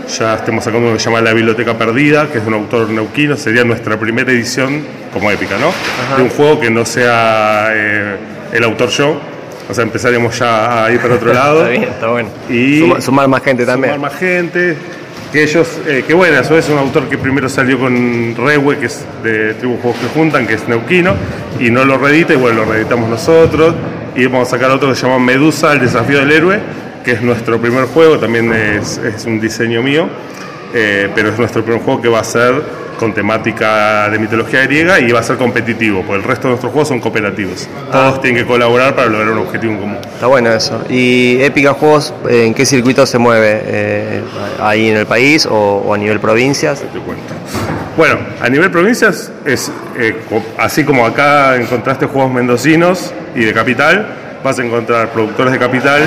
ya 0.08 0.34
estemos 0.34 0.64
sacando 0.64 0.86
uno 0.86 0.96
que 0.96 1.00
se 1.02 1.06
llama 1.06 1.20
La 1.20 1.32
Biblioteca 1.32 1.76
Perdida, 1.76 2.28
que 2.30 2.38
es 2.38 2.46
un 2.46 2.54
autor 2.54 2.88
neuquino, 2.90 3.36
sería 3.36 3.64
nuestra 3.64 3.98
primera 3.98 4.30
edición 4.32 4.84
como 5.12 5.30
épica, 5.30 5.56
¿no? 5.58 5.72
De 6.16 6.22
un 6.22 6.30
juego 6.30 6.60
que 6.60 6.70
no 6.70 6.84
sea 6.84 7.68
eh, 7.72 8.16
el 8.52 8.64
autor 8.64 8.88
yo, 8.90 9.20
o 9.68 9.74
sea, 9.74 9.84
empezaríamos 9.84 10.38
ya 10.38 10.84
a 10.84 10.92
ir 10.92 11.00
para 11.00 11.14
otro 11.14 11.32
lado. 11.32 11.60
está 11.66 11.70
bien, 11.70 11.82
está 11.84 12.08
bueno. 12.08 12.28
Y 12.48 13.00
sumar, 13.00 13.28
más 13.28 13.42
gente 13.42 13.66
también. 13.66 13.94
Sumar 13.94 14.10
más 14.10 14.18
gente. 14.18 14.76
Que 15.32 15.42
ellos, 15.42 15.68
eh, 15.86 16.04
que 16.06 16.14
bueno, 16.14 16.36
vez 16.36 16.50
es 16.50 16.68
un 16.68 16.78
autor 16.78 17.08
que 17.08 17.18
primero 17.18 17.48
salió 17.48 17.78
con 17.78 18.34
Rewe, 18.36 18.78
que 18.78 18.86
es 18.86 19.04
de 19.24 19.54
Tribu 19.54 19.76
Juegos 19.78 20.00
que 20.00 20.06
Juntan, 20.08 20.46
que 20.46 20.54
es 20.54 20.68
neuquino, 20.68 21.14
y 21.58 21.70
no 21.70 21.84
lo 21.84 21.98
reedita, 21.98 22.32
y 22.32 22.36
bueno, 22.36 22.64
lo 22.64 22.72
reeditamos 22.72 23.10
nosotros. 23.10 23.74
Y 24.14 24.24
vamos 24.26 24.48
a 24.48 24.50
sacar 24.52 24.70
otro 24.70 24.88
que 24.88 24.94
se 24.94 25.02
llama 25.02 25.18
Medusa, 25.18 25.72
el 25.72 25.80
desafío 25.80 26.20
del 26.20 26.30
héroe, 26.30 26.60
que 27.04 27.12
es 27.12 27.22
nuestro 27.22 27.60
primer 27.60 27.86
juego, 27.86 28.18
también 28.18 28.52
es, 28.52 29.00
un 29.26 29.40
diseño 29.40 29.82
mío, 29.82 30.08
eh, 30.72 31.10
pero 31.14 31.30
es 31.30 31.38
nuestro 31.38 31.62
primer 31.62 31.82
juego 31.82 32.00
que 32.00 32.08
va 32.08 32.20
a 32.20 32.24
ser 32.24 32.54
con 32.99 33.12
temática 33.12 34.09
de 34.09 34.18
mitología 34.18 34.62
griega 34.62 35.01
y 35.01 35.12
va 35.12 35.20
a 35.20 35.22
ser 35.22 35.36
competitivo, 35.36 36.03
porque 36.03 36.16
el 36.16 36.22
resto 36.22 36.49
de 36.49 36.53
nuestros 36.53 36.72
juegos 36.72 36.88
son 36.88 37.01
cooperativos. 37.01 37.68
Todos 37.90 38.16
ah. 38.16 38.20
tienen 38.20 38.42
que 38.42 38.49
colaborar 38.49 38.94
para 38.94 39.09
lograr 39.09 39.30
un 39.30 39.38
objetivo 39.38 39.72
en 39.72 39.78
común. 39.78 39.99
Está 40.03 40.26
bueno 40.26 40.53
eso. 40.53 40.82
¿Y 40.88 41.40
Épica 41.42 41.74
Juegos 41.74 42.12
en 42.28 42.55
qué 42.55 42.66
circuito 42.66 43.07
se 43.07 43.18
mueve? 43.18 43.62
Eh, 43.64 44.22
¿Ahí 44.61 44.90
en 44.90 44.97
el 44.97 45.07
país 45.07 45.47
o, 45.51 45.92
a 45.92 45.99
nivel 45.99 46.20
provincias? 46.20 46.80
Te 46.80 46.99
cuento. 46.99 47.34
Bueno, 47.97 48.18
a 48.40 48.49
nivel 48.49 48.70
provincias 48.70 49.32
es 49.44 49.70
eh, 49.99 50.16
así 50.59 50.84
como 50.84 51.07
acá 51.07 51.57
encontraste 51.57 52.07
juegos 52.07 52.30
mendocinos 52.32 53.12
y 53.34 53.44
de 53.44 53.55
capital, 53.55 54.07
vas 54.44 54.59
a 54.59 54.64
encontrar 54.64 55.09
productores 55.11 55.53
de 55.53 55.59
capital 55.59 56.03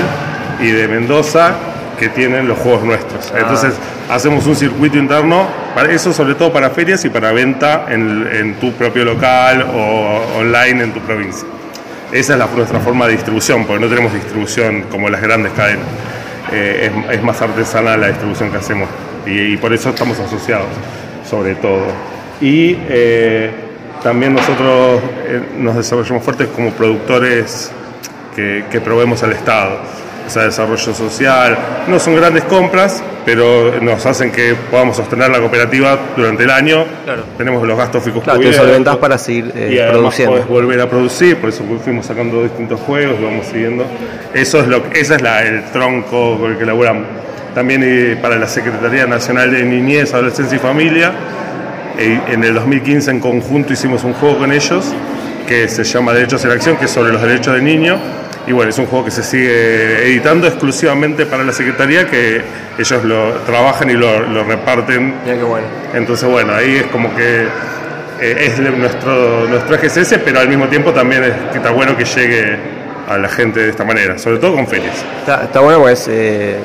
y 0.60 0.70
de 0.70 0.86
Mendoza 0.86 1.54
que 2.00 2.08
tienen 2.08 2.48
los 2.48 2.58
juegos 2.58 2.82
nuestros. 2.82 3.30
Ah. 3.32 3.40
Entonces 3.40 3.74
hacemos 4.08 4.46
un 4.46 4.56
circuito 4.56 4.96
interno, 4.96 5.46
para 5.74 5.92
eso 5.92 6.14
sobre 6.14 6.34
todo 6.34 6.50
para 6.50 6.70
ferias 6.70 7.04
y 7.04 7.10
para 7.10 7.30
venta 7.30 7.86
en, 7.90 8.56
tu 8.58 8.72
propio 8.72 9.04
local 9.04 9.62
o 9.62 10.38
online 10.38 10.84
en 10.84 10.92
tu 10.92 11.00
provincia. 11.00 11.46
Esa 12.10 12.32
es 12.32 12.38
la, 12.38 12.46
nuestra 12.46 12.80
forma 12.80 13.06
de 13.06 13.12
distribución, 13.12 13.66
porque 13.66 13.84
no 13.84 13.88
tenemos 13.88 14.12
distribución 14.14 14.84
como 14.90 15.10
las 15.10 15.20
grandes 15.20 15.52
cadenas. 15.52 15.86
Eh, 16.50 16.90
es, 17.12 17.22
más 17.22 17.40
artesanal 17.40 18.00
la 18.00 18.08
distribución 18.08 18.50
que 18.50 18.56
hacemos 18.56 18.88
y, 19.26 19.56
por 19.58 19.72
eso 19.72 19.90
estamos 19.90 20.18
asociados, 20.18 20.66
sobre 21.28 21.54
todo. 21.54 21.84
y 22.40 22.76
eh, 22.88 23.50
también 24.02 24.34
nosotros 24.34 25.02
eh, 25.26 25.42
nos 25.58 25.76
desarrollamos 25.76 26.24
fuertes 26.24 26.48
como 26.48 26.70
productores 26.70 27.70
que, 28.34 28.64
que 28.70 28.80
proveemos 28.80 29.22
al 29.22 29.32
Estado 29.32 29.80
o 30.30 30.32
sea, 30.32 30.44
desarrollo 30.44 30.94
social. 30.94 31.58
No 31.88 31.98
son 31.98 32.14
grandes 32.14 32.44
compras, 32.44 33.02
pero 33.24 33.80
nos 33.80 34.06
hacen 34.06 34.30
que 34.30 34.54
podamos 34.70 34.96
sostener 34.96 35.28
la 35.28 35.40
cooperativa 35.40 35.98
durante 36.16 36.44
el 36.44 36.50
año. 36.50 36.84
Tenemos 37.36 37.66
los 37.66 37.76
gastos 37.76 38.04
fijos 38.04 38.22
claro, 38.22 38.38
te 38.38 38.52
solventás 38.52 38.96
para 38.98 39.18
seguir 39.18 39.52
eh, 39.56 39.70
y 39.72 39.78
además 39.78 39.98
produciendo. 39.98 40.32
podés 40.32 40.48
volver 40.48 40.80
a 40.80 40.88
producir, 40.88 41.36
por 41.36 41.48
eso 41.48 41.64
fuimos 41.82 42.06
sacando 42.06 42.44
distintos 42.44 42.80
juegos 42.80 43.16
y 43.20 43.24
vamos 43.24 43.46
siguiendo. 43.46 43.84
Eso 44.32 44.60
es 44.60 44.68
lo, 44.68 44.84
ese 44.92 45.16
es 45.16 45.22
la, 45.22 45.42
el 45.42 45.64
tronco 45.72 46.38
con 46.38 46.52
el 46.52 46.56
que 46.56 46.62
elaboramos. 46.62 47.06
También 47.52 47.82
eh, 47.84 48.16
para 48.22 48.36
la 48.36 48.46
Secretaría 48.46 49.06
Nacional 49.06 49.50
de 49.50 49.64
Niñez, 49.64 50.14
Adolescencia 50.14 50.54
y 50.54 50.60
Familia, 50.60 51.12
eh, 51.98 52.20
en 52.28 52.44
el 52.44 52.54
2015 52.54 53.10
en 53.10 53.18
conjunto 53.18 53.72
hicimos 53.72 54.04
un 54.04 54.12
juego 54.12 54.38
con 54.38 54.52
ellos 54.52 54.84
que 55.48 55.66
se 55.66 55.82
llama 55.82 56.12
Derechos 56.12 56.44
en 56.44 56.52
Acción, 56.52 56.76
que 56.76 56.84
es 56.84 56.90
sobre 56.92 57.12
los 57.12 57.20
derechos 57.20 57.54
del 57.54 57.64
niño 57.64 57.98
y 58.46 58.52
bueno, 58.52 58.70
es 58.70 58.78
un 58.78 58.86
juego 58.86 59.04
que 59.04 59.10
se 59.10 59.22
sigue 59.22 60.06
editando 60.06 60.46
exclusivamente 60.46 61.26
para 61.26 61.44
la 61.44 61.52
Secretaría, 61.52 62.06
que 62.08 62.42
ellos 62.78 63.04
lo 63.04 63.32
trabajan 63.46 63.90
y 63.90 63.94
lo, 63.94 64.20
lo 64.20 64.44
reparten. 64.44 65.14
Mira 65.24 65.36
qué 65.36 65.42
bueno. 65.42 65.66
Entonces, 65.94 66.28
bueno, 66.28 66.54
ahí 66.54 66.76
es 66.76 66.86
como 66.86 67.14
que 67.14 67.46
eh, 68.20 68.46
es 68.46 68.58
nuestro, 68.58 69.46
nuestro 69.48 69.74
eje 69.76 69.86
es 69.86 69.96
ese, 69.96 70.18
pero 70.18 70.40
al 70.40 70.48
mismo 70.48 70.68
tiempo 70.68 70.92
también 70.92 71.24
es 71.24 71.32
que 71.52 71.58
está 71.58 71.70
bueno 71.70 71.96
que 71.96 72.04
llegue 72.04 72.56
a 73.08 73.18
la 73.18 73.28
gente 73.28 73.60
de 73.60 73.70
esta 73.70 73.84
manera, 73.84 74.18
sobre 74.18 74.38
todo 74.38 74.54
con 74.54 74.66
ferias. 74.66 75.04
Está, 75.20 75.44
está 75.44 75.60
bueno 75.60 75.78
porque 75.80 75.94
es, 75.94 76.08
eh, 76.08 76.58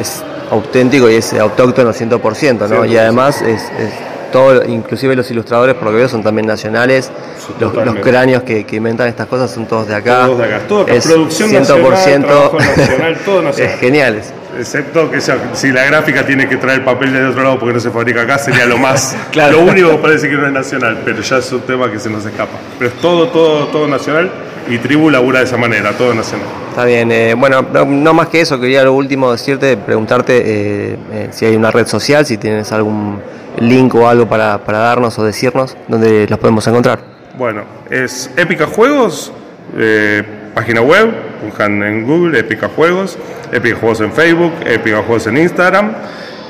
es 0.00 0.24
auténtico 0.50 1.08
y 1.08 1.16
es 1.16 1.32
autóctono 1.34 1.92
100%, 1.92 2.68
¿no? 2.68 2.84
Y 2.84 2.96
además 2.96 3.42
es, 3.42 3.62
es 3.62 3.92
todo, 4.30 4.64
inclusive 4.64 5.16
los 5.16 5.30
ilustradores, 5.30 5.74
por 5.74 5.84
lo 5.84 5.90
que 5.90 5.96
veo, 5.98 6.08
son 6.08 6.22
también 6.22 6.46
nacionales. 6.46 7.10
Los, 7.58 7.72
cráneos 7.96 8.42
que, 8.42 8.64
que 8.64 8.76
inventan 8.76 9.08
estas 9.08 9.26
cosas 9.26 9.50
son 9.50 9.66
todos 9.66 9.88
de 9.88 9.94
acá. 9.94 10.26
Todos 10.26 10.38
de 10.38 10.44
acá, 10.44 10.60
todo 10.68 10.82
acá. 10.82 10.94
Es 10.94 11.06
Producción 11.06 11.52
nacional, 11.52 12.24
trabajo 12.24 12.58
nacional, 12.58 13.18
todo 13.24 13.42
nacional. 13.42 13.74
Es 13.74 13.80
geniales. 13.80 14.32
Excepto 14.60 15.10
que 15.10 15.20
si 15.20 15.72
la 15.72 15.84
gráfica 15.84 16.26
tiene 16.26 16.48
que 16.48 16.56
traer 16.56 16.84
papel 16.84 17.12
de 17.12 17.24
otro 17.26 17.42
lado 17.42 17.58
porque 17.58 17.74
no 17.74 17.80
se 17.80 17.90
fabrica 17.90 18.22
acá, 18.22 18.38
sería 18.38 18.66
lo 18.66 18.78
más. 18.78 19.16
Claro. 19.30 19.58
Lo 19.64 19.70
único 19.70 19.90
que 19.90 19.98
parece 19.98 20.28
que 20.28 20.34
no 20.34 20.46
es 20.46 20.52
nacional, 20.52 21.02
pero 21.04 21.22
ya 21.22 21.38
es 21.38 21.52
un 21.52 21.60
tema 21.60 21.90
que 21.90 21.98
se 22.00 22.10
nos 22.10 22.24
escapa. 22.24 22.58
Pero 22.78 22.90
es 22.90 23.00
todo, 23.00 23.28
todo, 23.28 23.66
todo 23.68 23.86
nacional 23.86 24.30
y 24.68 24.78
Tribu 24.78 25.08
labura 25.08 25.38
de 25.38 25.44
esa 25.44 25.56
manera, 25.56 25.92
todo 25.92 26.12
nacional. 26.14 26.46
Está 26.70 26.84
bien, 26.84 27.10
eh, 27.12 27.34
bueno, 27.34 27.62
no, 27.72 27.84
no 27.84 28.14
más 28.14 28.28
que 28.28 28.40
eso, 28.40 28.60
quería 28.60 28.82
lo 28.82 28.92
último 28.92 29.30
decirte, 29.30 29.76
preguntarte 29.76 30.36
eh, 30.38 30.96
eh, 31.12 31.28
si 31.30 31.46
hay 31.46 31.56
una 31.56 31.70
red 31.70 31.86
social, 31.86 32.26
si 32.26 32.38
tienes 32.38 32.72
algún 32.72 33.20
link 33.58 33.94
o 33.94 34.08
algo 34.08 34.28
para, 34.28 34.58
para 34.58 34.78
darnos 34.78 35.18
o 35.18 35.24
decirnos, 35.24 35.76
donde 35.88 36.26
los 36.28 36.38
podemos 36.38 36.66
encontrar. 36.66 37.00
Bueno, 37.38 37.62
es 37.88 38.30
Épica 38.36 38.66
Juegos, 38.66 39.32
eh, 39.76 40.22
página 40.54 40.80
web, 40.80 41.10
buscan 41.42 41.82
en 41.82 42.04
Google 42.04 42.38
Épica 42.38 42.68
Juegos, 42.68 43.18
Épica 43.52 43.76
Juegos 43.76 44.00
en 44.00 44.12
Facebook, 44.12 44.52
Épica 44.64 44.98
Juegos 44.98 45.26
en 45.26 45.38
Instagram 45.38 45.92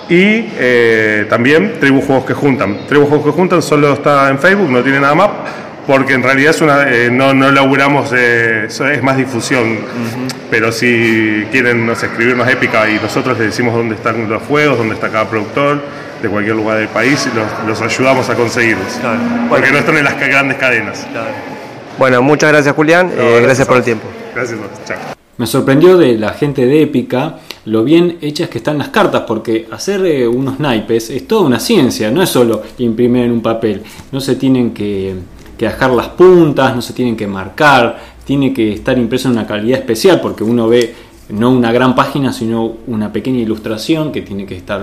y 0.08 0.50
eh, 0.58 1.26
también 1.30 1.74
Tribu 1.78 2.00
Juegos 2.00 2.24
que 2.24 2.34
Juntan. 2.34 2.86
Tribu 2.88 3.06
Juegos 3.06 3.26
que 3.26 3.32
Juntan 3.32 3.62
solo 3.62 3.92
está 3.92 4.28
en 4.28 4.38
Facebook, 4.38 4.70
no 4.70 4.82
tiene 4.82 5.00
nada 5.00 5.14
más, 5.14 5.28
porque 5.86 6.14
en 6.14 6.22
realidad 6.22 6.50
es 6.50 6.60
una, 6.60 6.88
eh, 6.88 7.10
no, 7.10 7.32
no 7.32 7.50
laburamos, 7.52 8.12
eh, 8.16 8.66
es 8.66 9.02
más 9.02 9.16
difusión. 9.16 9.78
Pero 10.50 10.72
si 10.72 11.46
quieren 11.52 11.86
no 11.86 11.94
sé, 11.94 12.06
escribirnos 12.06 12.48
Épica 12.48 12.90
y 12.90 12.94
nosotros 12.94 13.38
les 13.38 13.48
decimos 13.48 13.72
dónde 13.74 13.94
están 13.94 14.28
los 14.28 14.42
juegos, 14.42 14.78
dónde 14.78 14.94
está 14.94 15.08
cada 15.10 15.28
productor, 15.28 15.80
de 16.20 16.28
cualquier 16.28 16.56
lugar 16.56 16.78
del 16.78 16.88
país, 16.88 17.28
y 17.32 17.36
los, 17.36 17.46
los 17.66 17.80
ayudamos 17.80 18.28
a 18.28 18.34
conseguirlos. 18.34 19.00
Porque 19.48 19.70
no 19.70 19.78
están 19.78 19.96
en 19.96 20.04
las 20.04 20.18
grandes 20.18 20.58
cadenas. 20.58 21.06
Bueno, 21.98 22.22
muchas 22.22 22.50
gracias 22.50 22.74
Julián, 22.74 23.12
No, 23.14 23.22
eh, 23.22 23.42
gracias 23.42 23.68
por 23.68 23.76
el 23.76 23.84
tiempo. 23.84 24.06
Gracias, 24.34 24.58
chao. 24.86 24.98
Me 25.36 25.46
sorprendió 25.46 25.96
de 25.96 26.18
la 26.18 26.34
gente 26.34 26.66
de 26.66 26.82
Épica 26.82 27.38
lo 27.64 27.84
bien 27.84 28.18
hechas 28.20 28.48
que 28.48 28.58
están 28.58 28.78
las 28.78 28.88
cartas, 28.88 29.22
porque 29.26 29.66
hacer 29.70 30.04
eh, 30.04 30.28
unos 30.28 30.60
naipes 30.60 31.08
es 31.10 31.26
toda 31.26 31.42
una 31.42 31.58
ciencia, 31.60 32.10
no 32.10 32.22
es 32.22 32.28
solo 32.28 32.62
imprimir 32.78 33.24
en 33.24 33.32
un 33.32 33.40
papel, 33.40 33.82
no 34.12 34.20
se 34.20 34.36
tienen 34.36 34.72
que, 34.72 35.14
que 35.56 35.66
dejar 35.66 35.92
las 35.92 36.08
puntas, 36.08 36.74
no 36.74 36.82
se 36.82 36.92
tienen 36.92 37.16
que 37.16 37.26
marcar, 37.26 37.98
tiene 38.24 38.52
que 38.52 38.72
estar 38.72 38.98
impreso 38.98 39.28
en 39.28 39.32
una 39.32 39.46
calidad 39.46 39.78
especial, 39.78 40.20
porque 40.20 40.44
uno 40.44 40.68
ve 40.68 40.94
no 41.30 41.50
una 41.50 41.72
gran 41.72 41.94
página, 41.94 42.32
sino 42.32 42.76
una 42.86 43.12
pequeña 43.12 43.38
ilustración 43.38 44.12
que 44.12 44.22
tiene 44.22 44.46
que 44.46 44.56
estar 44.56 44.82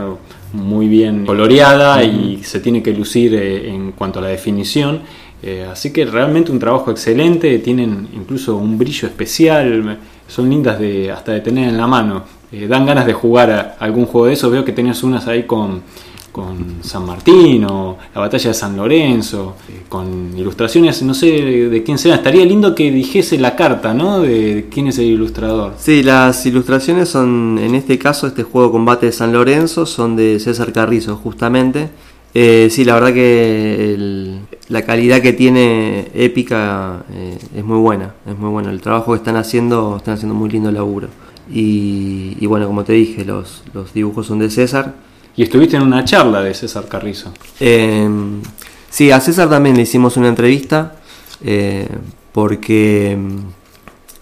muy 0.54 0.88
bien 0.88 1.26
coloreada 1.26 2.04
y 2.04 2.42
se 2.44 2.60
tiene 2.60 2.82
que 2.82 2.94
lucir 2.94 3.36
eh, 3.36 3.70
en 3.70 3.92
cuanto 3.92 4.20
a 4.20 4.22
la 4.22 4.30
definición. 4.30 5.02
Eh, 5.44 5.68
así 5.72 5.92
que 5.94 6.06
realmente 6.06 6.52
un 6.52 6.60
trabajo 6.60 6.90
excelente, 6.92 7.60
tienen 7.60 8.08
incluso 8.16 8.56
un 8.58 8.78
brillo 8.78 9.08
especial, 9.08 10.00
son 10.28 10.50
lindas 10.50 10.80
de 10.80 11.12
hasta 11.12 11.32
de 11.34 11.42
tener 11.42 11.70
en 11.70 11.78
la 11.78 11.88
mano. 11.88 12.24
Eh, 12.52 12.68
dan 12.68 12.86
ganas 12.86 13.06
de 13.06 13.14
jugar 13.14 13.52
a 13.52 13.76
algún 13.80 14.06
juego 14.06 14.28
de 14.28 14.34
esos. 14.34 14.52
Veo 14.52 14.64
que 14.66 14.72
tenías 14.72 15.04
unas 15.04 15.28
ahí 15.28 15.44
con, 15.44 15.82
con 16.32 16.78
San 16.82 17.06
Martín 17.06 17.66
o 17.66 17.98
la 18.16 18.22
batalla 18.22 18.50
de 18.50 18.54
San 18.54 18.76
Lorenzo, 18.78 19.56
eh, 19.70 19.84
con 19.88 20.36
ilustraciones, 20.38 21.02
no 21.04 21.14
sé 21.14 21.28
de, 21.28 21.70
de 21.70 21.84
quién 21.84 21.98
sea. 21.98 22.16
Estaría 22.16 22.46
lindo 22.46 22.74
que 22.74 22.90
dijese 22.90 23.38
la 23.38 23.56
carta, 23.56 23.94
¿no? 23.94 24.22
De 24.22 24.68
quién 24.72 24.88
es 24.88 24.98
el 24.98 25.06
ilustrador. 25.06 25.74
Sí, 25.78 26.04
las 26.04 26.46
ilustraciones 26.46 27.10
son, 27.10 27.60
en 27.62 27.76
este 27.76 27.98
caso, 28.00 28.28
este 28.28 28.44
juego 28.44 28.72
Combate 28.72 29.08
de 29.08 29.12
San 29.12 29.32
Lorenzo, 29.34 29.86
son 29.86 30.16
de 30.16 30.40
César 30.40 30.72
Carrizo, 30.74 31.16
justamente. 31.18 31.90
Eh, 32.34 32.68
sí, 32.70 32.86
la 32.86 32.94
verdad 32.96 33.14
que 33.14 33.94
el- 33.94 34.17
la 34.70 34.84
calidad 34.84 35.22
que 35.22 35.34
tiene 35.34 36.10
Épica 36.14 37.06
eh, 37.14 37.38
es 37.56 37.64
muy 37.64 37.80
buena, 37.80 38.14
es 38.26 38.38
muy 38.38 38.50
bueno. 38.50 38.70
El 38.70 38.82
trabajo 38.82 39.14
que 39.14 39.18
están 39.18 39.38
haciendo, 39.38 39.98
están 39.98 40.16
haciendo 40.16 40.36
muy 40.36 40.50
lindo 40.50 40.72
laburo. 40.72 41.08
Y, 41.50 42.36
y 42.40 42.46
bueno, 42.46 42.68
como 42.68 42.84
te 42.84 42.94
dije, 42.94 43.24
los, 43.24 43.64
los 43.74 43.94
dibujos 43.94 44.28
son 44.28 44.40
de 44.40 44.50
César. 44.50 44.96
Y 45.38 45.44
estuviste 45.44 45.78
en 45.78 45.84
una 45.84 46.04
charla 46.04 46.42
de 46.42 46.54
César 46.54 46.88
Carrizo. 46.88 47.32
Eh, 47.60 48.10
sí, 48.90 49.12
a 49.12 49.20
César 49.20 49.50
también 49.50 49.76
le 49.76 49.84
hicimos 49.84 50.18
una 50.18 50.30
entrevista 50.30 50.96
eh, 51.44 51.88
porque 52.32 53.18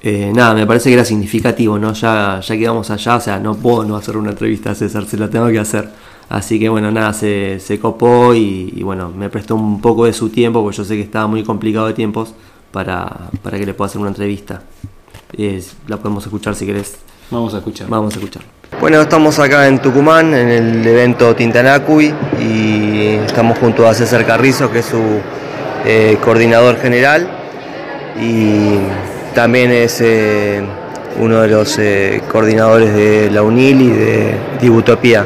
eh, 0.02 0.32
nada, 0.36 0.54
me 0.54 0.68
parece 0.68 0.90
que 0.90 0.94
era 0.94 1.06
significativo, 1.06 1.80
¿no? 1.80 1.94
Ya, 1.94 2.42
ya 2.42 2.58
que 2.58 2.68
vamos 2.68 2.92
allá, 2.92 3.16
o 3.16 3.22
sea, 3.22 3.40
no 3.40 3.56
puedo 3.56 3.86
no 3.86 3.96
hacer 3.96 4.18
una 4.18 4.32
entrevista 4.32 4.72
a 4.72 4.76
César, 4.76 5.06
se 5.06 5.18
la 5.18 5.30
tengo 5.30 5.48
que 5.48 5.60
hacer. 5.60 5.90
Así 6.30 6.60
que 6.60 6.70
bueno, 6.70 6.92
nada, 6.92 7.14
se, 7.14 7.60
se 7.60 7.80
copó 7.80 8.34
y, 8.34 8.74
y, 8.76 8.84
bueno, 8.84 9.12
me 9.16 9.30
prestó 9.30 9.56
un 9.56 9.80
poco 9.80 10.06
de 10.06 10.14
su 10.14 10.30
tiempo, 10.30 10.64
porque 10.64 10.78
yo 10.78 10.86
sé 10.86 10.96
que 10.96 11.02
estaba 11.02 11.28
muy 11.28 11.44
complicado 11.44 11.88
de 11.88 11.94
tiempos 11.94 12.34
para, 12.72 13.30
para 13.44 13.58
que 13.58 13.66
le 13.66 13.74
pueda 13.74 13.90
hacer 13.90 14.02
una 14.02 14.10
entrevista. 14.10 14.62
Eh, 15.38 15.64
la 15.88 15.98
podemos 15.98 16.24
escuchar 16.26 16.56
si 16.56 16.66
querés. 16.66 16.98
Vamos 17.30 17.54
a 17.54 17.58
escuchar. 17.58 17.88
Vamos 17.90 18.14
a 18.14 18.18
escuchar. 18.18 18.44
Bueno, 18.80 19.02
estamos 19.02 19.40
acá 19.40 19.68
en 19.68 19.80
Tucumán, 19.80 20.34
en 20.34 20.50
el 20.50 20.86
evento 20.86 21.36
Tintanacui, 21.36 22.14
y 22.42 23.20
estamos 23.26 23.58
junto 23.58 23.88
a 23.88 23.94
César 23.94 24.26
Carrizo, 24.26 24.72
que 24.72 24.80
es 24.80 24.86
su 24.86 25.02
eh, 25.86 26.18
coordinador 26.24 26.78
general, 26.78 27.30
y 28.20 28.76
también 29.34 29.72
es 29.72 30.02
eh, 30.02 30.62
uno 31.20 31.42
de 31.42 31.48
los 31.48 31.78
eh, 31.78 32.22
coordinadores 32.32 32.94
de 32.94 33.32
la 33.32 33.44
UNIL 33.44 33.82
y 33.82 33.90
de 33.90 34.36
Dibutopía. 34.62 35.26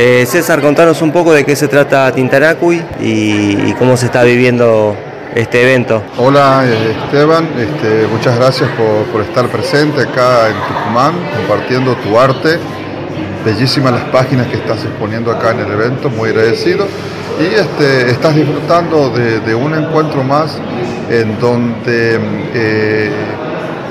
Eh, 0.00 0.26
César, 0.26 0.60
contanos 0.60 1.02
un 1.02 1.10
poco 1.10 1.32
de 1.32 1.44
qué 1.44 1.56
se 1.56 1.66
trata 1.66 2.12
Tintanacui 2.12 2.80
y, 3.00 3.72
cómo 3.72 3.96
se 3.96 4.06
está 4.06 4.22
viviendo 4.22 4.94
este 5.34 5.60
evento. 5.60 6.04
Hola 6.18 6.62
eh, 6.68 6.94
Esteban, 7.04 7.48
este, 7.58 8.06
muchas 8.06 8.36
gracias 8.36 8.70
por, 8.76 9.06
por 9.06 9.22
estar 9.22 9.48
presente 9.48 10.02
acá 10.02 10.50
en 10.50 10.54
Tucumán, 10.68 11.14
compartiendo 11.36 11.96
tu 11.96 12.16
arte. 12.16 12.60
Bellísimas 13.44 13.92
las 13.92 14.04
páginas 14.04 14.46
que 14.46 14.58
estás 14.58 14.84
exponiendo 14.84 15.32
acá 15.32 15.50
en 15.50 15.60
el 15.66 15.72
evento, 15.72 16.10
muy 16.10 16.28
agradecido. 16.28 16.86
Y 17.40 17.58
este, 17.58 18.12
estás 18.12 18.36
disfrutando 18.36 19.10
de, 19.10 19.40
de 19.40 19.52
un 19.52 19.74
encuentro 19.74 20.22
más 20.22 20.60
en 21.10 21.40
donde 21.40 22.20
eh, 22.54 23.10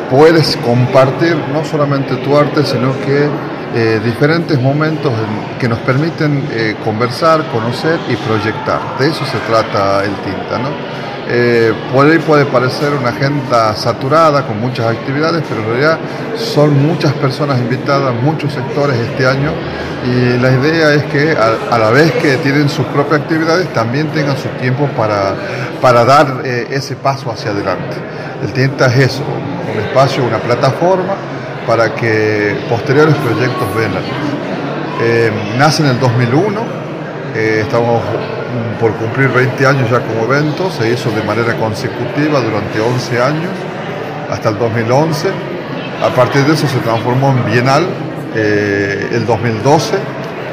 puedes 0.09 0.55
compartir 0.55 1.35
no 1.51 1.65
solamente 1.65 2.15
tu 2.15 2.37
arte, 2.37 2.63
sino 2.63 2.93
que 3.01 3.27
eh, 3.75 3.99
diferentes 4.03 4.59
momentos 4.61 5.11
en- 5.13 5.57
que 5.59 5.67
nos 5.67 5.79
permiten 5.79 6.47
eh, 6.51 6.75
conversar, 6.83 7.43
conocer 7.51 7.99
y 8.09 8.15
proyectar. 8.15 8.79
De 8.99 9.07
eso 9.09 9.25
se 9.25 9.37
trata 9.39 10.03
el 10.03 10.13
tinta, 10.23 10.57
¿no? 10.59 10.69
Eh, 11.29 11.73
por 11.93 12.05
ahí 12.05 12.19
puede 12.19 12.45
parecer 12.45 12.93
una 12.93 13.09
agenda 13.09 13.75
saturada 13.75 14.47
con 14.47 14.61
muchas 14.61 14.85
actividades, 14.87 15.43
pero 15.49 15.59
en 15.61 15.67
realidad 15.67 15.97
son 16.37 16.81
muchas 16.87 17.11
personas 17.13 17.59
invitadas, 17.59 18.13
muchos 18.23 18.53
sectores 18.53 18.95
este 18.97 19.27
año 19.27 19.51
y 20.05 20.37
la 20.41 20.51
idea 20.51 20.93
es 20.93 21.03
que 21.03 21.31
a, 21.35 21.75
a 21.75 21.77
la 21.79 21.89
vez 21.89 22.13
que 22.13 22.37
tienen 22.37 22.69
sus 22.69 22.85
propias 22.85 23.19
actividades 23.21 23.67
también 23.73 24.07
tengan 24.07 24.37
su 24.37 24.47
tiempo 24.61 24.87
para, 24.95 25.35
para 25.81 26.05
dar 26.05 26.43
eh, 26.45 26.67
ese 26.71 26.95
paso 26.95 27.29
hacia 27.29 27.51
adelante. 27.51 27.97
El 28.41 28.53
Tinta 28.53 28.85
es 28.85 28.95
eso, 29.15 29.23
un 29.73 29.81
espacio, 29.81 30.23
una 30.23 30.37
plataforma 30.37 31.15
para 31.67 31.93
que 31.93 32.55
posteriores 32.69 33.13
proyectos 33.15 33.67
luz. 33.75 34.03
Eh, 35.01 35.31
nace 35.59 35.83
en 35.83 35.89
el 35.89 35.99
2001, 35.99 36.61
eh, 37.35 37.59
estamos 37.61 38.01
por 38.79 38.93
cumplir 38.93 39.29
20 39.29 39.65
años 39.67 39.91
ya 39.91 39.99
como 39.99 40.23
evento, 40.33 40.71
se 40.71 40.89
hizo 40.89 41.11
de 41.11 41.21
manera 41.23 41.55
consecutiva 41.57 42.39
durante 42.39 42.79
11 42.79 43.21
años, 43.21 43.51
hasta 44.29 44.49
el 44.49 44.57
2011. 44.57 45.29
A 46.01 46.09
partir 46.09 46.43
de 46.45 46.53
eso 46.53 46.67
se 46.67 46.77
transformó 46.79 47.31
en 47.31 47.45
bienal 47.45 47.85
eh, 48.35 49.09
el 49.11 49.25
2012. 49.25 49.97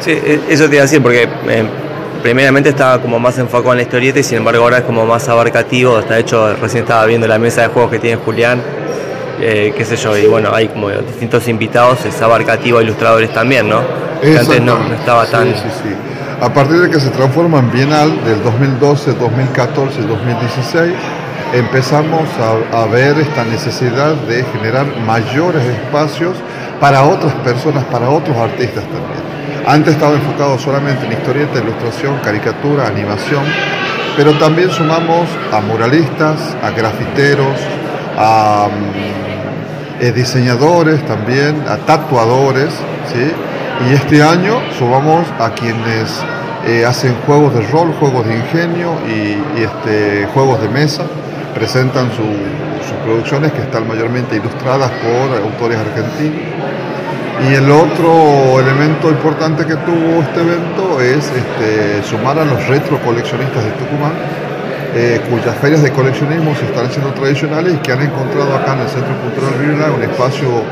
Sí, 0.01 0.11
e, 0.11 0.41
eso 0.49 0.69
te 0.69 0.77
iba 0.77 0.83
a 0.83 0.87
decir, 0.87 1.01
porque 1.01 1.23
eh, 1.23 1.65
primeramente 2.23 2.71
estaba 2.71 3.01
como 3.01 3.19
más 3.19 3.39
enfocado 3.39 3.73
en 3.73 3.79
la 3.79 3.83
historieta 3.83 4.19
y 4.19 4.23
sin 4.23 4.39
embargo 4.39 4.65
ahora 4.65 4.79
es 4.79 4.85
como 4.85 5.07
más 5.07 5.29
abarcativo. 5.29 6.01
De 6.03 6.19
hecho, 6.19 6.55
recién 6.57 6.83
estaba 6.83 7.07
viendo 7.07 7.29
la 7.29 7.39
mesa 7.39 7.63
de 7.63 7.69
juegos 7.69 7.93
que 7.93 7.99
tiene 7.99 8.17
Julián, 8.17 8.63
eh, 9.41 9.73
qué 9.77 9.85
sé 9.85 9.97
yo, 9.97 10.17
y 10.17 10.27
bueno, 10.27 10.51
hay 10.55 10.69
como 10.69 10.91
distintos 10.91 11.47
invitados, 11.49 12.05
es 12.05 12.21
abarcativo, 12.23 12.81
ilustradores 12.81 13.33
también, 13.33 13.69
¿no? 13.69 13.81
Que 14.21 14.39
antes 14.39 14.61
no, 14.61 14.79
no 14.79 14.95
estaba 14.95 15.27
tan... 15.27 15.49
Sí, 15.49 15.55
sí, 15.63 15.69
sí. 15.83 15.95
A 16.41 16.53
partir 16.53 16.79
de 16.79 16.91
que 16.91 17.01
se 17.01 17.11
transforma 17.11 17.59
en 17.59 17.71
bienal 17.71 18.25
del 18.25 18.43
2012, 18.43 19.15
2014 19.15 20.01
y 20.01 20.07
2016, 20.07 20.93
empezamos 21.55 22.29
a, 22.39 22.83
a, 22.83 22.87
ver 22.87 23.19
esta 23.19 23.45
necesidad 23.45 24.15
de 24.15 24.45
generar 24.45 24.87
mayores 25.07 25.63
espacios 25.65 26.37
para 26.81 27.05
otras 27.05 27.33
personas, 27.37 27.85
para 27.85 28.11
otros 28.11 28.37
artistas 28.37 28.85
también. 28.85 29.35
Antes 29.67 29.95
estaba 29.95 30.15
enfocado 30.15 30.59
solamente 30.59 31.07
en 31.07 31.13
historieta, 31.13 31.59
ilustración, 31.59 32.19
caricatura, 32.23 32.87
animación, 32.87 33.45
pero 34.17 34.33
también 34.35 34.71
sumamos 34.71 35.29
a 35.53 35.61
muralistas, 35.61 36.57
a 36.63 36.71
grafiteros, 36.71 37.59
a 38.19 38.69
eh, 40.05 40.13
diseñadores 40.13 41.03
también, 41.07 41.65
a 41.67 41.79
tatuadores, 41.79 42.75
¿sí? 43.11 43.33
y 43.89 43.95
este 43.95 44.23
año 44.23 44.61
sumamos 44.79 45.27
a 45.39 45.51
quienes 45.51 46.23
eh, 46.67 46.85
hacen 46.85 47.15
juegos 47.25 47.55
de 47.55 47.63
rol, 47.69 47.95
juegos 47.99 48.27
de 48.27 48.37
ingenio 48.37 48.99
y, 49.09 49.63
este, 49.63 50.27
juegos 50.35 50.61
de 50.61 50.69
mesa, 50.69 51.05
presentan 51.55 52.11
su, 52.11 52.23
sus 52.87 52.97
producciones 53.03 53.53
que 53.53 53.63
están 53.63 53.89
mayormente 53.89 54.37
ilustradas 54.37 54.91
por 54.91 55.39
autores 55.39 55.79
argentinos. 55.79 56.43
Y 57.49 57.55
el 57.55 57.71
otro 57.71 58.61
elemento 58.61 59.09
importante 59.09 59.65
que 59.65 59.75
tuvo 59.77 60.21
este 60.23 60.41
evento 60.41 61.01
es 61.01 61.33
este, 61.33 62.03
sumar 62.03 62.39
a 62.39 62.45
los 62.45 62.69
retro 62.69 63.01
coleccionistas 63.01 63.65
de 63.65 63.71
Tucumán, 63.71 64.13
eh, 64.95 65.21
cuyas 65.29 65.57
ferias 65.57 65.83
de 65.83 65.91
coleccionismo 65.91 66.55
se 66.55 66.67
están 66.67 66.87
haciendo 66.87 67.13
tradicionales 67.13 67.75
y 67.75 67.79
que 67.79 67.93
han 67.93 68.03
encontrado 68.03 68.55
acá 68.55 68.75
en 68.75 68.81
el 68.81 68.89
Centro 68.89 69.15
Cultural 69.23 69.55
Virla 69.61 69.91
un 69.91 70.03
espacio 70.03 70.63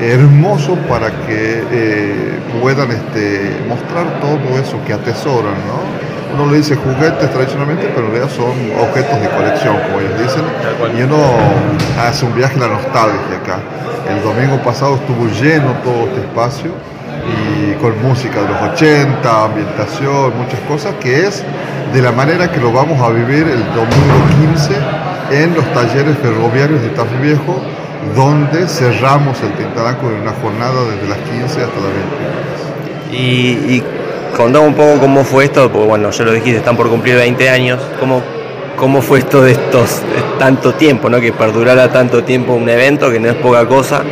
hermoso 0.00 0.76
para 0.88 1.08
que 1.10 1.64
eh, 1.72 2.38
puedan 2.60 2.90
este, 2.90 3.56
mostrar 3.68 4.20
todo 4.20 4.58
eso 4.58 4.78
que 4.86 4.92
atesoran. 4.92 5.54
¿no? 5.66 6.36
Uno 6.42 6.52
le 6.52 6.58
dice 6.58 6.76
juguetes 6.76 7.30
tradicionalmente, 7.30 7.90
pero 7.94 8.06
en 8.06 8.12
realidad 8.12 8.30
son 8.34 8.52
objetos 8.78 9.20
de 9.20 9.28
colección, 9.30 9.76
como 9.82 10.00
ellos 10.00 10.18
dicen, 10.20 10.44
y 10.96 11.02
uno 11.02 11.16
hace 12.06 12.26
un 12.26 12.34
viaje 12.34 12.56
a 12.56 12.68
la 12.68 12.68
nostalgia 12.68 13.36
acá. 13.42 13.58
El 14.08 14.22
domingo 14.22 14.62
pasado 14.62 14.96
estuvo 14.96 15.26
lleno 15.28 15.72
todo 15.82 16.06
este 16.06 16.20
espacio 16.20 16.70
y 17.26 17.74
con 17.74 18.00
música 18.02 18.42
de 18.42 18.48
los 18.48 18.62
80, 18.74 19.44
ambientación, 19.44 20.36
muchas 20.36 20.60
cosas, 20.68 20.94
que 21.00 21.26
es 21.26 21.44
de 21.92 22.02
la 22.02 22.12
manera 22.12 22.50
que 22.50 22.60
lo 22.60 22.72
vamos 22.72 23.00
a 23.00 23.10
vivir 23.10 23.46
el 23.46 23.64
domingo 23.74 24.54
15 24.54 24.74
en 25.42 25.54
los 25.54 25.64
talleres 25.72 26.16
ferroviarios 26.18 26.82
de 26.82 26.88
Tafí 26.90 27.16
Viejo, 27.22 27.60
donde 28.14 28.68
cerramos 28.68 29.40
el 29.42 29.52
Tintaraco 29.54 30.08
en 30.08 30.22
una 30.22 30.32
jornada 30.32 30.84
desde 30.84 31.08
las 31.08 31.18
15 31.18 31.44
hasta 31.44 31.60
las 31.60 31.92
20 33.10 33.16
Y, 33.16 33.74
y 33.74 33.82
contame 34.36 34.66
un 34.66 34.74
poco 34.74 35.00
cómo 35.00 35.24
fue 35.24 35.46
esto, 35.46 35.70
porque 35.70 35.88
bueno, 35.88 36.10
ya 36.10 36.24
lo 36.24 36.32
dijiste, 36.32 36.58
están 36.58 36.76
por 36.76 36.88
cumplir 36.88 37.16
20 37.16 37.50
años, 37.50 37.80
¿cómo, 37.98 38.22
cómo 38.76 39.00
fue 39.00 39.20
esto 39.20 39.42
de 39.42 39.52
estos 39.52 40.02
de 40.02 40.38
tanto 40.38 40.74
tiempo, 40.74 41.08
¿no? 41.08 41.20
que 41.20 41.32
perdurara 41.32 41.90
tanto 41.90 42.22
tiempo 42.24 42.52
un 42.52 42.68
evento, 42.68 43.10
que 43.10 43.18
no 43.18 43.28
es 43.28 43.34
poca 43.34 43.66
cosa, 43.66 44.02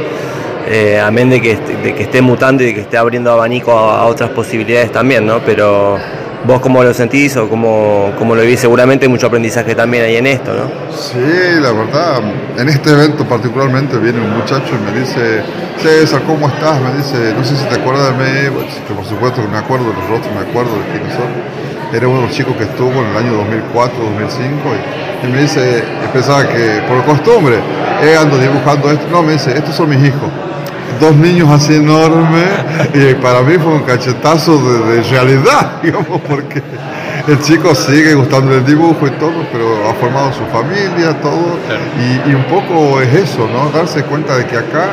eh, 0.66 1.00
amén 1.00 1.30
de 1.30 1.40
que, 1.40 1.58
esté 1.98 2.22
mutando 2.22 2.62
y 2.62 2.66
de 2.66 2.74
que 2.74 2.80
esté 2.82 2.96
abriendo 2.96 3.30
abanico 3.30 3.72
a, 3.72 4.06
otras 4.06 4.30
posibilidades 4.30 4.92
también, 4.92 5.26
¿no? 5.26 5.40
Pero 5.44 5.98
vos 6.44 6.60
cómo 6.60 6.82
lo 6.82 6.92
sentís 6.92 7.36
o 7.36 7.48
cómo, 7.48 8.12
lo 8.34 8.42
vivís, 8.42 8.60
seguramente 8.60 9.06
hay 9.06 9.10
mucho 9.10 9.26
aprendizaje 9.26 9.74
también 9.74 10.04
ahí 10.04 10.16
en 10.16 10.26
esto, 10.26 10.52
¿no? 10.54 10.70
Sí, 10.96 11.60
la 11.60 11.72
verdad, 11.72 12.20
en 12.58 12.68
este 12.68 12.90
evento 12.90 13.24
particularmente 13.24 13.96
viene 13.98 14.20
un 14.20 14.38
muchacho 14.38 14.74
y 14.74 14.92
me 14.92 15.00
dice, 15.00 15.42
César, 15.82 16.22
¿cómo 16.26 16.48
estás? 16.48 16.80
Me 16.80 16.96
dice, 16.96 17.34
no 17.36 17.44
sé 17.44 17.56
si 17.56 17.64
te 17.64 17.74
acuerdas 17.74 18.16
de 18.16 18.24
mí, 18.24 18.64
que 18.86 18.94
por 18.94 19.04
supuesto 19.04 19.42
que 19.42 19.48
me 19.48 19.58
acuerdo 19.58 19.86
los 19.86 20.08
rostros, 20.08 20.34
me 20.34 20.48
acuerdo 20.48 20.72
de 20.76 20.84
quiénes 20.92 21.14
son 21.14 21.54
era 21.96 22.08
uno 22.08 22.22
de 22.22 22.26
los 22.26 22.34
chicos 22.34 22.56
que 22.56 22.64
estuvo 22.64 22.90
en 22.90 23.06
el 23.06 23.16
año 23.16 23.34
2004, 23.34 24.04
2005, 24.04 24.50
y, 25.22 25.26
y, 25.26 25.30
me 25.30 25.38
dice, 25.42 25.84
pensaba 26.12 26.48
que 26.48 26.82
por 26.88 27.04
costumbre, 27.04 27.60
eh, 28.02 28.16
ando 28.16 28.36
dibujando 28.36 28.90
esto, 28.90 29.06
no, 29.12 29.22
me 29.22 29.34
dice, 29.34 29.56
estos 29.56 29.76
son 29.76 29.88
mis 29.90 30.02
hijos, 30.02 30.28
dos 31.00 31.16
niños 31.16 31.48
así 31.50 31.74
enormes, 31.74 32.48
y 32.94 33.14
para 33.14 33.42
mí 33.42 33.54
fue 33.58 33.74
un 33.74 33.82
cachetazo 33.82 34.58
de, 34.58 34.96
de 34.96 35.02
realidad, 35.02 35.72
digamos, 35.82 36.20
porque 36.28 36.62
el 37.26 37.40
chico 37.40 37.74
sigue 37.74 38.14
gustando 38.14 38.54
el 38.54 38.64
dibujo 38.64 39.06
y 39.06 39.10
todo, 39.12 39.46
pero 39.52 39.88
ha 39.88 39.94
formado 39.94 40.32
su 40.32 40.44
familia, 40.46 41.20
todo, 41.20 41.58
y, 41.98 42.30
y 42.30 42.34
un 42.34 42.44
poco 42.44 43.00
es 43.00 43.14
eso, 43.14 43.48
¿no? 43.48 43.70
Darse 43.70 44.02
cuenta 44.04 44.36
de 44.36 44.46
que 44.46 44.56
acá 44.56 44.88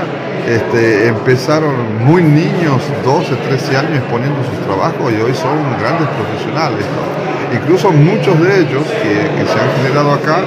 este, 0.47 1.07
empezaron 1.07 2.03
muy 2.03 2.23
niños, 2.23 2.81
12, 3.03 3.35
13 3.35 3.77
años 3.77 3.97
exponiendo 3.97 4.43
sus 4.43 4.59
trabajos 4.65 5.11
y 5.11 5.21
hoy 5.21 5.33
son 5.35 5.57
grandes 5.79 6.07
profesionales. 6.09 6.85
¿no? 6.85 7.40
Incluso 7.53 7.91
muchos 7.91 8.39
de 8.41 8.59
ellos 8.59 8.83
que, 8.83 9.13
que, 9.37 9.45
se 9.45 9.59
han 9.59 9.71
generado 9.77 10.13
acá 10.13 10.39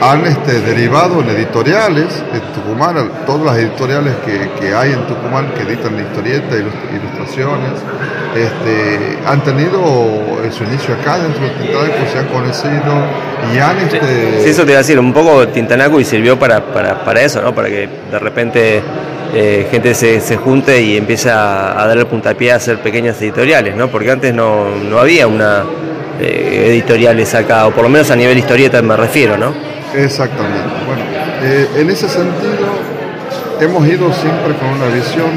han 0.00 0.24
este, 0.26 0.60
derivado 0.60 1.20
en 1.20 1.30
editoriales 1.30 2.22
en 2.32 2.40
Tucumán, 2.52 3.10
todas 3.26 3.42
las 3.42 3.58
editoriales 3.58 4.14
que, 4.24 4.48
que 4.60 4.74
hay 4.74 4.92
en 4.92 5.06
Tucumán 5.06 5.52
que 5.54 5.62
editan 5.62 5.96
la 5.96 6.02
historieta, 6.02 6.56
ilustraciones, 6.56 7.72
este, 8.34 9.18
han 9.26 9.42
tenido 9.42 9.80
su 10.50 10.64
inicio 10.64 10.94
acá 10.94 11.18
dentro 11.18 11.42
de 11.42 11.50
Tintanaco, 11.50 12.12
se 12.12 12.18
han 12.18 12.26
conocido 12.26 12.94
y 13.52 13.58
han... 13.58 13.78
Este... 13.78 14.42
Sí, 14.42 14.50
eso 14.50 14.64
te 14.64 14.70
iba 14.70 14.78
a 14.78 14.82
decir, 14.82 14.98
un 14.98 15.12
poco 15.12 15.48
Tintanaco 15.48 15.98
y 16.00 16.04
sirvió 16.04 16.38
para, 16.38 16.64
para, 16.64 17.04
para 17.04 17.22
eso, 17.22 17.42
¿no? 17.42 17.54
Para 17.54 17.68
que 17.68 17.88
de 18.10 18.18
repente 18.18 18.82
eh, 19.34 19.66
gente 19.70 19.94
se, 19.94 20.20
se, 20.20 20.36
junte 20.36 20.80
y 20.80 20.96
empieza 20.96 21.80
a 21.80 21.86
dar 21.86 21.98
el 21.98 22.06
puntapié 22.06 22.52
a 22.52 22.56
hacer 22.56 22.78
pequeñas 22.78 23.20
editoriales, 23.20 23.74
¿no? 23.76 23.88
Porque 23.88 24.10
antes 24.10 24.32
no, 24.32 24.68
no 24.88 24.98
había 24.98 25.26
una 25.26 25.64
eh, 26.20 26.66
editoriales 26.70 27.34
acá, 27.34 27.66
o 27.66 27.70
por 27.70 27.84
lo 27.84 27.88
menos 27.88 28.10
a 28.10 28.16
nivel 28.16 28.36
historieta 28.38 28.82
me 28.82 28.96
refiero, 28.96 29.36
¿no? 29.36 29.52
Exactamente. 29.94 30.68
Bueno, 30.86 31.02
eh, 31.42 31.68
en 31.76 31.90
ese 31.90 32.08
sentido 32.08 32.66
hemos 33.60 33.86
ido 33.86 34.12
siempre 34.12 34.54
con 34.54 34.68
una 34.68 34.86
visión 34.86 35.30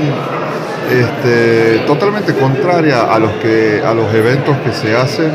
este, 0.91 1.79
totalmente 1.87 2.33
contraria 2.33 3.03
a 3.03 3.19
los, 3.19 3.31
que, 3.33 3.81
a 3.85 3.93
los 3.93 4.13
eventos 4.13 4.57
que 4.57 4.73
se 4.73 4.95
hacen 4.95 5.31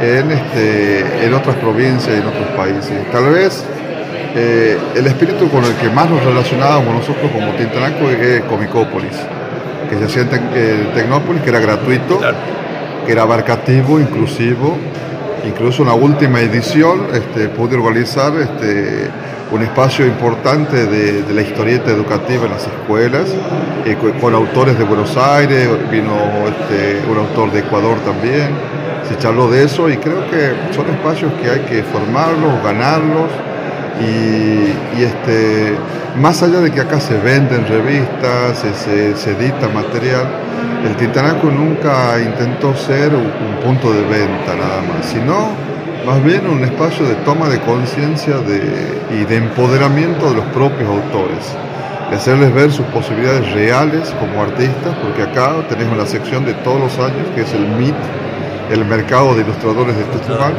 en, 0.00 0.30
este, 0.30 1.26
en 1.26 1.34
otras 1.34 1.56
provincias 1.56 2.16
y 2.16 2.20
en 2.20 2.26
otros 2.26 2.48
países. 2.56 3.10
Tal 3.12 3.30
vez 3.30 3.64
eh, 4.34 4.78
el 4.96 5.06
espíritu 5.06 5.48
con 5.50 5.64
el 5.64 5.74
que 5.74 5.90
más 5.90 6.08
nos 6.08 6.24
relacionábamos 6.24 6.94
nosotros 6.94 7.30
como 7.30 7.52
Tintanaco 7.52 8.08
es 8.10 8.40
Comicópolis, 8.44 9.16
que 9.88 9.98
se 9.98 10.04
hacía 10.04 10.22
en 10.22 10.92
Tecnópolis, 10.94 11.42
que 11.42 11.50
era 11.50 11.60
gratuito, 11.60 12.18
claro. 12.18 12.36
Que 13.04 13.12
era 13.12 13.22
abarcativo, 13.22 14.00
inclusivo. 14.00 14.76
Incluso 15.46 15.82
en 15.82 15.88
la 15.88 15.94
última 15.94 16.40
edición 16.40 17.06
este, 17.12 17.48
pude 17.48 17.76
organizar 17.76 18.32
este, 18.36 19.10
un 19.50 19.62
espacio 19.62 20.06
importante 20.06 20.86
de, 20.86 21.22
de, 21.22 21.34
la 21.34 21.42
historieta 21.42 21.90
educativa 21.90 22.44
en 22.44 22.52
las 22.52 22.66
escuelas, 22.66 23.28
eh, 23.84 23.96
con, 24.00 24.12
con, 24.12 24.34
autores 24.34 24.78
de 24.78 24.84
Buenos 24.84 25.16
Aires, 25.16 25.68
vino 25.90 26.14
este, 26.46 27.02
un 27.10 27.18
autor 27.18 27.50
de 27.50 27.60
Ecuador 27.60 27.98
también, 28.04 28.50
se 29.08 29.18
charló 29.18 29.50
de 29.50 29.64
eso 29.64 29.90
y 29.90 29.96
creo 29.96 30.30
que 30.30 30.72
son 30.72 30.88
espacios 30.88 31.32
que 31.42 31.50
hay 31.50 31.60
que 31.60 31.82
formarlos, 31.82 32.62
ganarlos 32.62 33.28
y, 34.00 34.98
y, 34.98 35.04
este, 35.04 35.74
más 36.16 36.42
allá 36.42 36.60
de 36.60 36.70
que 36.70 36.80
acá 36.80 37.00
se 37.00 37.18
venden 37.18 37.66
revistas, 37.66 38.58
se, 38.58 39.16
se, 39.16 39.30
edita 39.32 39.68
material, 39.68 40.26
el 40.86 40.96
Tintanaco 40.96 41.48
nunca 41.48 42.18
intentó 42.20 42.74
ser 42.74 43.14
un, 43.14 43.26
un, 43.26 43.56
punto 43.62 43.92
de 43.92 44.02
venta 44.02 44.54
nada 44.56 44.80
más, 44.82 45.06
sino 45.06 45.50
más 46.06 46.22
bien 46.24 46.46
un 46.48 46.64
espacio 46.64 47.06
de 47.06 47.14
toma 47.16 47.48
de 47.48 47.60
conciencia 47.60 48.36
y 49.10 49.24
de 49.24 49.36
empoderamiento 49.36 50.30
de 50.30 50.36
los 50.36 50.44
propios 50.46 50.88
autores, 50.88 51.56
de 52.10 52.16
hacerles 52.16 52.52
ver 52.52 52.72
sus 52.72 52.86
posibilidades 52.86 53.52
reales 53.52 54.12
como 54.18 54.42
artistas, 54.42 54.96
porque 55.02 55.22
acá 55.22 55.54
tenemos 55.68 55.96
la 55.96 56.06
sección 56.06 56.44
de 56.44 56.54
todos 56.54 56.80
los 56.80 56.98
años, 56.98 57.28
que 57.34 57.42
es 57.42 57.52
el 57.54 57.66
MIT, 57.68 57.94
el 58.70 58.84
Mercado 58.84 59.34
de 59.34 59.42
Ilustradores 59.42 59.96
de 59.96 60.04
Tucumán, 60.04 60.54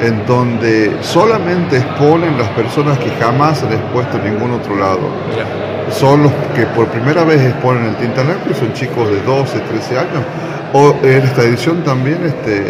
en 0.00 0.24
donde 0.26 0.96
solamente 1.02 1.78
exponen 1.78 2.38
las 2.38 2.48
personas 2.50 2.98
que 2.98 3.10
jamás 3.20 3.62
han 3.62 3.72
expuesto 3.72 4.16
en 4.18 4.32
ningún 4.34 4.52
otro 4.52 4.76
lado. 4.76 5.00
Yeah. 5.34 5.92
Son 5.92 6.22
los 6.22 6.32
que 6.54 6.66
por 6.66 6.86
primera 6.86 7.24
vez 7.24 7.40
exponen 7.40 7.84
el 7.86 7.96
Tintanaco 7.96 8.50
y 8.50 8.54
son 8.54 8.72
chicos 8.72 9.10
de 9.10 9.20
12, 9.22 9.58
13 9.58 9.98
años. 9.98 10.24
O 10.72 10.94
en 11.02 11.22
esta 11.22 11.42
edición 11.42 11.82
también 11.82 12.24
este, 12.24 12.62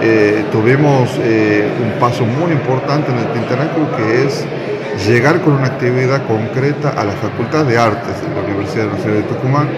eh, 0.00 0.44
tuvimos 0.50 1.10
eh, 1.22 1.68
un 1.82 2.00
paso 2.00 2.24
muy 2.24 2.52
importante 2.52 3.12
en 3.12 3.18
el 3.18 3.26
Tintanaco 3.32 3.96
que 3.96 4.24
es 4.24 4.46
llegar 5.06 5.40
con 5.40 5.54
una 5.54 5.66
actividad 5.66 6.26
concreta 6.26 6.90
a 6.90 7.04
la 7.04 7.12
Facultad 7.12 7.64
de 7.64 7.76
Artes 7.78 8.22
de 8.22 8.34
la 8.34 8.40
Universidad 8.42 8.86
Nacional 8.86 9.16
de 9.16 9.22
Tucumán, 9.22 9.68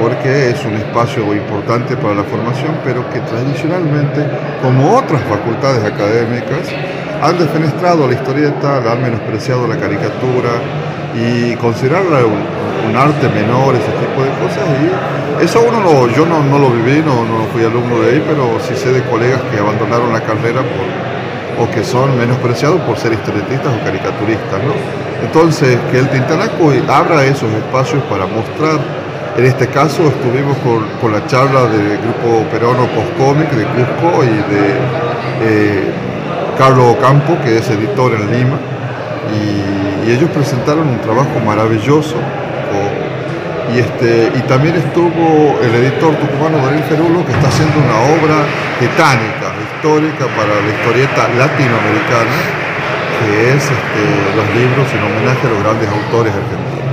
porque 0.00 0.50
es 0.50 0.64
un 0.64 0.74
espacio 0.74 1.34
importante 1.34 1.96
para 1.96 2.14
la 2.14 2.24
formación, 2.24 2.78
pero 2.84 3.08
que 3.10 3.20
tradicionalmente, 3.20 4.24
como 4.62 4.96
otras 4.96 5.22
facultades 5.22 5.84
académicas, 5.84 6.68
han 7.22 7.38
defenestrado 7.38 8.06
la 8.06 8.14
historieta, 8.14 8.76
han 8.78 9.02
menospreciado 9.02 9.66
la 9.66 9.76
caricatura 9.76 10.50
y 11.14 11.54
considerarla 11.56 12.20
un, 12.24 12.96
arte 12.96 13.28
menor, 13.28 13.74
ese 13.74 13.92
tipo 14.00 14.22
de 14.24 14.30
cosas. 14.40 14.64
Y 14.80 15.44
eso 15.44 15.62
uno 15.68 15.80
lo, 15.80 16.08
yo 16.08 16.24
no, 16.24 16.42
no 16.42 16.58
lo 16.58 16.70
viví, 16.70 17.02
no, 17.04 17.22
no 17.22 17.44
fui 17.52 17.62
alumno 17.62 18.00
de 18.00 18.12
ahí, 18.12 18.24
pero 18.26 18.58
sí 18.60 18.74
sé 18.74 18.92
de 18.92 19.02
colegas 19.02 19.40
que 19.52 19.58
abandonaron 19.58 20.10
la 20.12 20.20
carrera 20.20 20.62
por, 20.62 21.62
o 21.62 21.70
que 21.70 21.84
son 21.84 22.16
menospreciados 22.18 22.80
por 22.80 22.96
ser 22.96 23.12
historietistas 23.12 23.68
o 23.68 23.84
caricaturistas. 23.84 24.62
¿no? 24.64 24.72
Entonces, 25.22 25.76
que 25.90 25.98
el 25.98 26.08
Tintanaco 26.08 26.72
abra 26.88 27.24
esos 27.24 27.52
espacios 27.52 28.02
para 28.04 28.26
mostrar 28.26 28.78
en 29.38 29.44
este 29.44 29.68
caso 29.68 30.02
estuvimos 30.02 30.56
con, 30.66 31.12
la 31.12 31.24
charla 31.28 31.62
del 31.66 31.96
grupo 31.98 32.42
peruano 32.50 32.88
Postcomic 32.88 33.48
de 33.52 33.64
Cusco 33.66 34.24
y 34.24 34.34
de 34.50 34.64
eh, 35.46 35.84
Carlos 36.58 36.96
Ocampo, 36.98 37.38
que 37.44 37.58
es 37.58 37.70
editor 37.70 38.14
en 38.14 38.32
Lima, 38.32 38.58
y, 39.30 40.10
ellos 40.10 40.30
presentaron 40.30 40.88
un 40.88 40.98
trabajo 41.02 41.38
maravilloso. 41.44 42.16
y, 43.74 43.78
este, 43.78 44.32
y 44.34 44.40
también 44.48 44.74
estuvo 44.74 45.60
el 45.62 45.74
editor 45.84 46.16
tucumano 46.16 46.64
Darín 46.64 46.82
Ferulo, 46.84 47.24
que 47.26 47.32
está 47.32 47.48
haciendo 47.48 47.76
una 47.76 48.16
obra 48.16 48.42
titánica, 48.80 49.52
histórica 49.68 50.24
para 50.34 50.56
la 50.64 50.68
historieta 50.72 51.28
latinoamericana, 51.36 52.36
que 53.20 53.50
es 53.52 53.62
este, 53.62 54.02
los 54.34 54.48
libros 54.56 54.88
en 54.96 55.02
homenaje 55.12 55.46
a 55.46 55.50
los 55.50 55.62
grandes 55.62 55.88
autores 55.90 56.32
argentinos. 56.32 56.87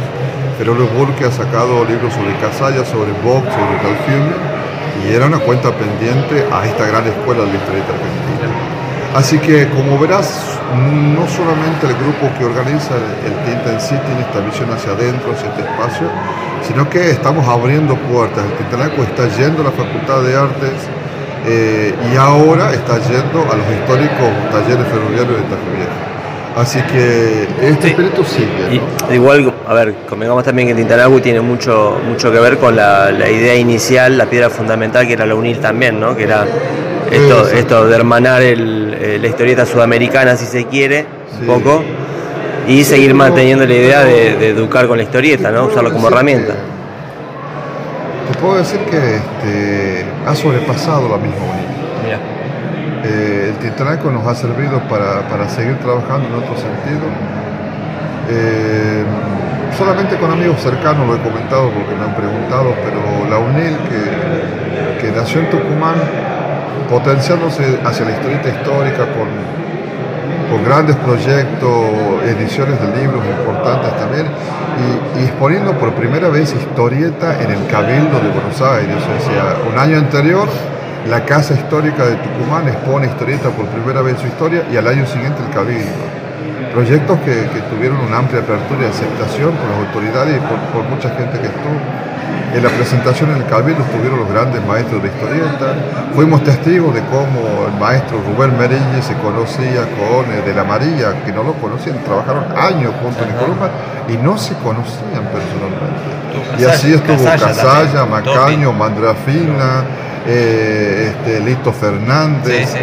Ferulo 0.58 0.88
Burke 0.88 1.26
ha 1.26 1.32
sacado 1.32 1.84
libros 1.84 2.14
sobre 2.14 2.34
Casalla, 2.40 2.86
sobre 2.86 3.12
Vox, 3.24 3.44
sobre 3.44 3.76
Calfiume, 3.84 4.32
y 5.04 5.14
era 5.14 5.26
una 5.26 5.40
cuenta 5.40 5.70
pendiente 5.72 6.48
a 6.52 6.66
esta 6.66 6.86
gran 6.86 7.06
escuela 7.06 7.44
de 7.44 7.58
historieta 7.58 7.92
argentina. 7.92 8.76
Así 9.16 9.38
que 9.40 9.68
como 9.70 10.00
verás, 10.00 10.60
no 10.74 11.28
solamente 11.28 11.88
el 11.88 11.96
grupo 11.96 12.32
que 12.38 12.46
organiza 12.46 12.96
el, 12.96 13.36
Tinta 13.46 13.74
en 13.74 13.82
sí 13.82 13.96
tiene 14.06 14.22
esta 14.22 14.40
visión 14.40 14.72
hacia 14.72 14.92
adentro, 14.94 15.34
hacia 15.34 15.50
este 15.50 15.62
espacio, 15.62 16.08
sino 16.66 16.90
que 16.90 17.12
estamos 17.12 17.46
abriendo 17.48 17.96
puertas. 17.96 18.46
El 18.46 18.58
Tintanaco 18.58 19.04
está 19.04 19.28
yendo 19.36 19.62
a 19.62 19.66
la 19.66 19.72
Facultad 19.72 20.22
de 20.22 20.36
Artes 20.36 20.88
eh, 21.48 21.94
y 22.12 22.16
ahora 22.16 22.74
está 22.74 22.98
yendo 23.00 23.44
a 23.52 23.56
los 23.56 23.68
históricos 23.76 24.32
talleres 24.52 24.88
ferroviarios 24.88 25.36
de 25.36 25.48
Tajivieja. 25.52 26.15
Así 26.56 26.80
que 26.84 27.48
este 27.62 27.90
espíritu 27.90 28.24
sigue. 28.24 28.82
igual, 29.14 29.54
a 29.68 29.74
ver, 29.74 29.94
convengamos 30.08 30.44
también 30.44 30.70
que 30.70 30.72
el 30.72 30.78
Tintanaco 30.78 31.22
tiene 31.22 31.42
mucho, 31.42 32.00
mucho 32.08 32.32
que 32.32 32.40
ver 32.40 32.58
con 32.58 32.76
la, 32.76 33.12
la, 33.12 33.30
idea 33.30 33.56
inicial, 33.56 34.18
la 34.18 34.26
piedra 34.26 34.50
fundamental 34.50 35.06
que 35.06 35.14
era 35.14 35.26
la 35.26 35.36
UNIL 35.36 35.60
también, 35.60 36.00
¿no? 36.00 36.16
Que 36.16 36.24
era 36.24 36.46
esto, 37.12 37.48
esto 37.50 37.88
de 37.88 37.96
hermanar 37.96 38.42
eh, 38.42 39.20
la 39.22 39.28
historieta 39.28 39.66
sudamericana, 39.66 40.36
si 40.36 40.46
se 40.46 40.66
quiere, 40.66 41.06
un 41.42 41.48
poco, 41.48 41.84
y 42.68 42.84
seguir 42.84 43.14
manteniendo 43.14 43.66
la 43.66 43.74
idea 43.74 44.04
de, 44.04 44.50
educar 44.50 44.88
con 44.88 44.98
la 44.98 45.04
historieta, 45.04 45.52
¿no? 45.52 45.66
usarlo 45.66 45.92
como 45.92 46.08
herramienta. 46.08 46.54
Te 48.32 48.40
puedo 48.40 48.58
decir 48.58 48.80
que 48.90 49.18
este, 49.18 50.06
ha 50.26 50.36
sobrepasado 50.36 51.10
la 51.10 51.18
misma 51.18 51.44
unidad. 51.44 51.65
El 53.46 53.56
Tintanaco 53.58 54.10
nos 54.10 54.26
ha 54.26 54.34
servido 54.34 54.80
para, 54.90 55.48
seguir 55.50 55.78
trabajando 55.78 56.28
en 56.28 56.34
otro 56.34 56.56
sentido. 56.58 57.06
Eh, 58.28 59.06
solamente 59.78 60.18
con 60.18 60.32
amigos 60.32 60.60
cercanos 60.62 61.08
lo 61.08 61.16
he 61.16 61.20
comentado 61.20 61.70
porque 61.70 61.94
me 61.94 62.06
han 62.06 62.16
preguntado, 62.16 62.74
pero 62.84 63.30
la 63.30 63.38
UNIL 63.38 63.78
que, 63.88 65.06
que 65.06 65.12
nació 65.16 65.42
en 65.42 65.50
Tucumán 65.52 65.96
potenciándose 66.90 67.80
hacia 67.86 68.06
la 68.06 68.12
historieta 68.12 68.50
histórica 68.50 69.06
con, 69.14 69.30
con 70.50 70.66
grandes 70.66 70.96
proyectos, 70.98 72.24
ediciones 72.26 72.82
de 72.82 73.02
libros 73.02 73.24
importantes 73.26 73.96
también, 73.98 74.26
y, 75.18 75.24
exponiendo 75.24 75.74
por 75.74 75.94
primera 75.94 76.30
vez 76.30 76.54
historieta 76.54 77.42
en 77.42 77.52
el 77.52 77.68
Cabildo 77.68 78.20
de 78.20 78.30
Buenos 78.30 78.60
Aires. 78.62 78.98
Un 79.72 79.80
año 79.80 79.98
anterior 79.98 80.48
la 81.06 81.24
Casa 81.24 81.54
Histórica 81.54 82.06
de 82.06 82.16
Tucumán 82.16 82.68
expone 82.68 83.08
historieta 83.08 83.50
por 83.50 83.66
primera 83.68 84.02
vez 84.02 84.16
en 84.16 84.22
su 84.22 84.28
historia 84.28 84.64
y 84.72 84.78
al 84.78 84.88
año 84.88 85.06
siguiente 85.06 85.42
el 85.44 85.54
Cabildo. 85.54 86.16
Proyectos 86.74 87.20
que, 87.20 87.46
tuvieron 87.70 88.00
una 88.00 88.18
amplia 88.18 88.42
apertura 88.42 88.82
y 88.84 88.90
aceptación 88.90 89.52
por 89.54 89.70
las 89.70 89.88
autoridades 89.88 90.36
y 90.36 90.40
por, 90.40 90.58
por 90.74 90.84
mucha 90.90 91.10
gente 91.10 91.40
que 91.40 91.48
estuvo. 91.48 91.80
En 92.54 92.64
la 92.64 92.70
presentación 92.70 93.32
en 93.32 93.38
el 93.38 93.46
Cabildo 93.46 93.84
estuvieron 93.84 94.20
los 94.20 94.30
grandes 94.30 94.66
maestros 94.66 95.04
de 95.04 95.10
historieta. 95.10 95.76
Fuimos 96.16 96.44
testigos 96.44 96.94
de 96.94 97.02
cómo 97.12 97.68
el 97.68 97.80
maestro 97.80 98.18
Rubén 98.26 98.58
Merille 98.58 99.02
se 99.02 99.14
conocía 99.16 99.84
con 100.00 100.26
eh, 100.32 100.42
De 100.46 100.54
la 100.54 100.64
María, 100.64 101.24
que 101.24 101.32
no 101.32 101.44
lo 101.44 101.54
conocían, 101.54 102.04
trabajaron 102.04 102.46
años 102.58 102.94
juntos 103.02 103.22
en 103.28 103.36
Columba 103.36 103.70
y 104.08 104.18
no 104.18 104.38
se 104.38 104.54
conocían 104.56 105.24
personalmente. 105.30 106.16
Y 106.58 106.66
así 106.66 106.94
estuvo 106.94 107.24
Casalla, 107.24 108.06
Macaño, 108.06 108.74
Mandrafina, 108.74 109.84
eh, 110.28 111.14
este, 111.16 111.40
Lito 111.42 111.72
Fernández. 111.72 112.74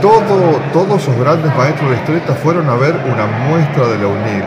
Todo, 0.00 0.60
todos 0.72 1.02
esos 1.02 1.16
grandes 1.18 1.54
maestros 1.56 1.90
de 1.90 1.96
historieta 1.96 2.34
fueron 2.34 2.68
a 2.68 2.74
ver 2.74 2.94
una 3.06 3.26
muestra 3.48 3.86
de 3.88 3.98
la 3.98 4.06
UNIL 4.06 4.44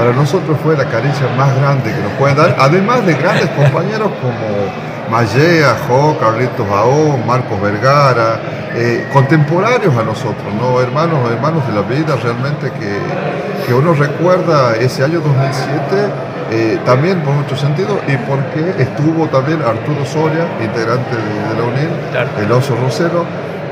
para 0.00 0.12
nosotros 0.14 0.56
fue 0.62 0.74
la 0.78 0.86
caricia 0.86 1.26
más 1.36 1.54
grande 1.56 1.92
que 1.92 2.00
nos 2.00 2.12
pueden 2.12 2.34
dar, 2.34 2.56
además 2.58 3.04
de 3.04 3.12
grandes 3.12 3.50
compañeros 3.50 4.10
como 4.22 5.10
Mallea, 5.10 5.76
Jo, 5.86 6.16
Carlitos 6.18 6.66
Baó, 6.66 7.18
Marcos 7.26 7.60
Vergara, 7.60 8.40
eh, 8.74 9.06
contemporáneos 9.12 9.94
a 9.96 10.02
nosotros, 10.02 10.54
¿no? 10.58 10.80
hermanos, 10.80 11.30
hermanos 11.30 11.66
de 11.66 11.74
la 11.74 11.82
vida 11.82 12.16
realmente 12.16 12.70
que, 12.80 13.74
uno 13.74 13.92
recuerda 13.92 14.74
ese 14.74 15.04
año 15.04 15.20
2007 15.20 16.29
eh, 16.52 16.78
también 16.84 17.20
por 17.20 17.32
mucho 17.34 17.56
sentido 17.56 18.00
y 18.08 18.16
porque 18.16 18.82
estuvo 18.82 19.26
también 19.28 19.62
Arturo 19.62 20.04
Soria, 20.04 20.46
integrante 20.60 21.14
de, 21.14 21.54
la 21.56 21.62
UNIL, 21.62 22.44
el 22.44 22.52
oso 22.52 22.74
rosero, 22.74 23.24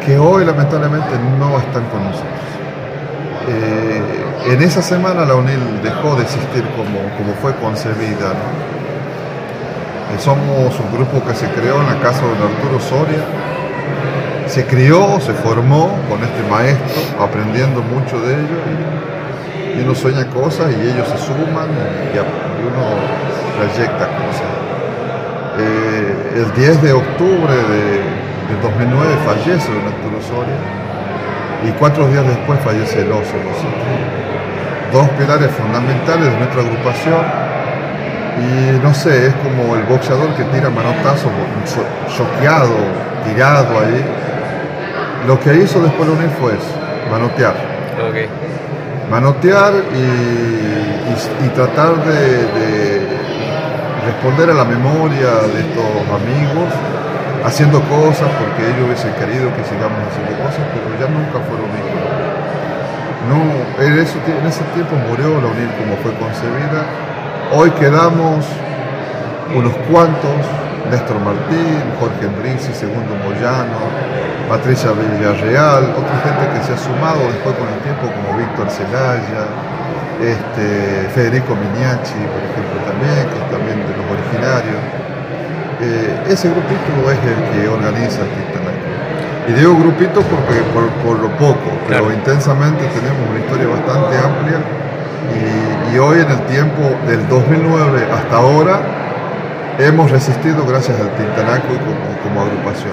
que 0.05 0.17
hoy 0.17 0.45
lamentablemente 0.45 1.11
no 1.39 1.59
están 1.59 1.85
con 1.87 2.05
nosotros. 2.05 2.39
Eh, 3.49 4.53
en 4.53 4.63
esa 4.63 4.81
semana 4.81 5.25
la 5.25 5.35
UNIL 5.35 5.59
dejó 5.83 6.15
de 6.15 6.23
existir 6.23 6.63
como, 6.77 7.01
como 7.17 7.35
fue 7.43 7.53
concebida. 7.57 8.31
Eh, 10.15 10.19
somos 10.21 10.79
un 10.79 10.93
grupo 10.93 11.21
que 11.27 11.35
se 11.35 11.49
creó 11.49 11.81
en 11.81 11.87
la 11.87 11.99
casa 12.01 12.23
de 12.23 12.31
Arturo 12.31 12.79
Soria. 12.79 13.25
Se 14.47 14.65
crió, 14.67 15.19
se 15.21 15.33
formó 15.33 15.91
con 16.09 16.23
este 16.23 16.43
maestro, 16.49 17.23
aprendiendo 17.23 17.83
mucho 17.83 18.21
de 18.21 18.35
ellos. 18.35 18.61
Y, 18.71 19.18
uno 19.83 19.95
sueña 19.95 20.27
cosas 20.27 20.73
y 20.73 20.81
ellos 20.81 21.07
se 21.09 21.19
suman 21.19 21.69
y, 21.69 22.19
uno 22.19 22.85
proyecta 23.57 24.07
cosas. 24.07 24.51
Eh, 25.59 26.43
el 26.45 26.55
10 26.55 26.83
de 26.83 26.93
octubre 26.93 27.55
de, 27.55 28.19
2009 28.63 29.15
fallece 29.27 29.73
don 29.73 29.87
Arturo 29.93 30.19
y 31.67 31.71
cuatro 31.73 32.09
días 32.09 32.27
después 32.27 32.59
fallece 32.61 33.03
el 33.03 33.13
oso 33.13 33.35
dos 34.93 35.09
pilares 35.11 35.51
fundamentales 35.51 36.33
de 36.33 36.39
nuestra 36.39 36.63
agrupación 36.63 37.49
y 38.39 38.79
no 38.83 38.95
sé, 38.95 39.27
es 39.27 39.35
como 39.35 39.75
el 39.75 39.83
boxeador 39.83 40.33
que 40.35 40.45
tira 40.45 40.71
manotazo 40.71 41.29
choqueado, 42.17 42.77
tirado 43.25 43.79
ahí. 43.81 44.05
Lo 45.27 45.39
que 45.41 45.55
hizo 45.55 45.81
después 45.81 46.09
UNIL 46.09 46.31
fue 46.41 46.53
eso, 46.53 46.73
manotear. 47.11 47.55
Manotear 49.11 49.73
y, 49.95 51.49
tratar 51.55 52.05
de, 52.05 53.01
responder 54.05 54.51
a 54.51 54.55
la 54.55 54.65
memoria 54.65 55.49
de 55.49 55.61
estos 55.61 55.85
amigos, 56.13 56.69
haciendo 57.45 57.81
cosas 57.89 58.29
porque 58.39 58.69
ellos 58.69 58.87
hubiesen 58.87 59.13
querido 59.15 59.49
que 59.57 59.65
sigamos 59.65 59.99
haciendo 60.13 60.37
cosas, 60.45 60.61
pero 60.77 60.93
ya 61.01 61.09
nunca 61.09 61.41
fueron 61.49 61.73
mismos. 61.73 62.29
No, 63.29 63.41
en, 63.83 63.99
ese 63.99 64.63
tiempo 64.75 64.95
murió 65.09 65.41
la 65.41 65.49
UNIL 65.49 65.71
como 65.79 65.97
fue 66.03 66.13
concebida. 66.15 66.85
Hoy 67.53 67.71
quedamos 67.73 68.45
unos 69.55 69.73
cuantos, 69.91 70.45
Néstor 70.91 71.21
Martín, 71.21 71.85
Jorge 72.01 72.25
Enrici, 72.25 72.73
Segundo 72.73 73.13
Moyano, 73.21 73.93
Patricia 74.49 74.91
Villarreal, 74.93 75.93
otra 75.93 76.17
gente 76.25 76.45
que 76.53 76.61
se 76.65 76.73
ha 76.73 76.79
sumado 76.79 77.21
después 77.29 77.55
con 77.57 77.69
el 77.69 77.81
tiempo 77.85 78.09
como 78.09 78.39
Víctor 78.39 78.71
Celaya, 78.71 79.45
este, 80.25 81.09
Federico 81.15 81.55
Miniachi, 81.55 82.21
por 82.33 82.43
ejemplo, 82.43 82.77
también, 82.89 83.29
que 83.29 83.37
es 83.37 83.49
también 83.53 83.77
de 83.85 83.93
los 83.93 84.07
originarios. 84.09 84.81
Eh, 85.81 86.33
ese 86.33 86.49
grupito 86.49 86.91
es 87.07 87.21
el 87.23 87.41
que 87.53 87.69
organiza 87.69 88.23
el 88.27 89.53
Y 89.53 89.53
digo 89.53 89.77
grupito 89.77 90.23
porque 90.27 90.59
por, 90.75 91.19
lo 91.21 91.29
poco, 91.37 91.71
pero 91.87 92.11
intensamente 92.11 92.83
tenemos 92.89 93.23
una 93.31 93.39
historia 93.39 93.69
bastante 93.69 94.19
amplia 94.19 94.59
y, 95.93 95.99
hoy 95.99 96.21
en 96.21 96.31
el 96.31 96.41
tiempo 96.47 96.83
del 97.07 97.27
2009 97.29 98.09
hasta 98.13 98.37
ahora 98.37 98.98
hemos 99.79 100.11
resistido 100.11 100.67
gracias 100.67 100.99
al 101.01 101.11
Tintanaco 101.17 101.69
como, 102.23 102.43
agrupación. 102.43 102.93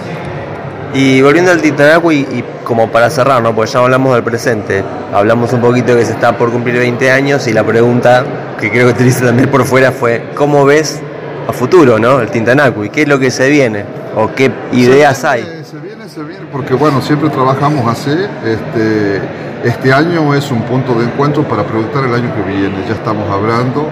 Y 0.94 1.22
volviendo 1.22 1.52
al 1.52 1.62
Tintanaco 1.62 2.12
y, 2.12 2.44
como 2.64 2.90
para 2.90 3.10
cerrar, 3.10 3.42
¿no? 3.42 3.54
porque 3.54 3.72
ya 3.72 3.80
hablamos 3.80 4.14
del 4.14 4.24
presente, 4.24 4.84
hablamos 5.14 5.52
un 5.52 5.62
poquito 5.62 5.96
que 5.96 6.06
se 6.06 6.14
está 6.14 6.38
por 6.38 6.52
cumplir 6.52 6.78
20 6.78 7.12
años 7.12 7.48
y 7.48 7.54
la 7.54 7.64
pregunta 7.64 8.24
que 8.60 8.72
creo 8.72 8.88
que 8.88 8.94
te 8.94 9.06
hice 9.06 9.26
también 9.26 9.50
por 9.50 9.66
fuera 9.66 9.92
fue, 9.92 10.30
¿cómo 10.36 10.64
ves 10.66 11.02
a 11.48 11.54
futuro 11.54 12.00
¿no? 12.00 12.22
el 12.22 12.30
Tintanaco 12.30 12.86
y 12.86 12.90
qué 12.90 13.02
es 13.02 13.08
lo 13.08 13.20
que 13.20 13.30
se 13.30 13.50
viene 13.50 13.84
o 14.16 14.34
qué 14.34 14.52
ideas 14.72 15.26
hay? 15.26 15.42
Se 15.42 15.78
viene, 15.80 16.08
se 16.08 16.24
viene, 16.24 16.46
porque 16.52 16.74
bueno, 16.76 17.02
siempre 17.02 17.30
trabajamos 17.30 17.86
así. 17.88 18.16
Este, 18.46 19.22
este 19.66 19.92
año 19.92 20.34
es 20.34 20.50
un 20.52 20.62
punto 20.62 20.94
de 20.94 21.06
encuentro 21.06 21.44
para 21.44 21.64
proyectar 21.64 22.06
el 22.06 22.14
año 22.14 22.34
que 22.34 22.42
viene, 22.44 22.76
ya 22.88 22.94
estamos 22.94 23.30
hablando. 23.30 23.90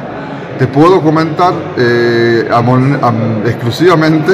Te 0.58 0.68
puedo 0.68 1.02
comentar 1.02 1.54
eh, 1.78 2.48
exclusivamente 3.46 4.34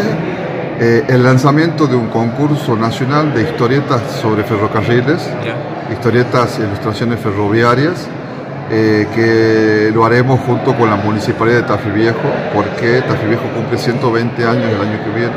eh, 0.80 1.06
el 1.08 1.24
lanzamiento 1.24 1.88
de 1.88 1.96
un 1.96 2.08
concurso 2.08 2.76
nacional 2.76 3.34
de 3.34 3.44
historietas 3.44 4.02
sobre 4.22 4.44
ferrocarriles, 4.44 5.30
historietas 5.92 6.60
e 6.60 6.64
ilustraciones 6.64 7.20
ferroviarias, 7.22 8.08
eh, 8.70 9.08
que 9.16 9.92
lo 9.94 10.06
haremos 10.06 10.42
junto 10.42 10.76
con 10.76 10.90
la 10.90 10.98
Municipalidad 10.98 11.62
de 11.62 11.64
Tafí 11.64 11.90
Viejo, 11.90 12.30
porque 12.54 13.02
Tafí 13.02 13.26
Viejo 13.26 13.44
cumple 13.56 13.78
120 13.78 14.46
años 14.46 14.66
el 14.66 14.82
año 14.82 15.04
que 15.04 15.12
viene. 15.12 15.36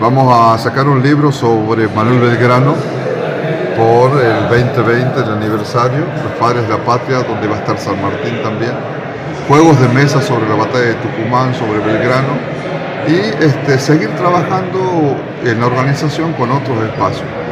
Vamos 0.00 0.32
a 0.34 0.56
sacar 0.58 0.88
un 0.88 1.02
libro 1.02 1.30
sobre 1.30 1.88
Manuel 1.88 2.20
Belgrano, 2.20 2.74
por 3.76 4.10
el 4.22 4.48
2020, 4.48 5.20
el 5.20 5.30
aniversario, 5.30 6.04
Los 6.22 6.32
Padres 6.38 6.62
de 6.62 6.68
la 6.70 6.84
Patria, 6.84 7.18
donde 7.22 7.48
va 7.48 7.56
a 7.56 7.58
estar 7.58 7.78
San 7.78 8.00
Martín 8.00 8.40
también. 8.42 8.72
Juegos 9.48 9.78
de 9.78 9.88
mesa 9.88 10.22
sobre 10.22 10.48
la 10.48 10.54
batalla 10.54 10.86
de 10.86 10.94
Tucumán, 10.94 11.54
sobre 11.54 11.78
Belgrano. 11.80 12.32
Y 13.06 13.44
este, 13.44 13.78
seguir 13.78 14.08
trabajando 14.16 15.16
en 15.44 15.60
la 15.60 15.66
organización 15.66 16.32
con 16.32 16.50
otros 16.50 16.82
espacios. 16.82 17.43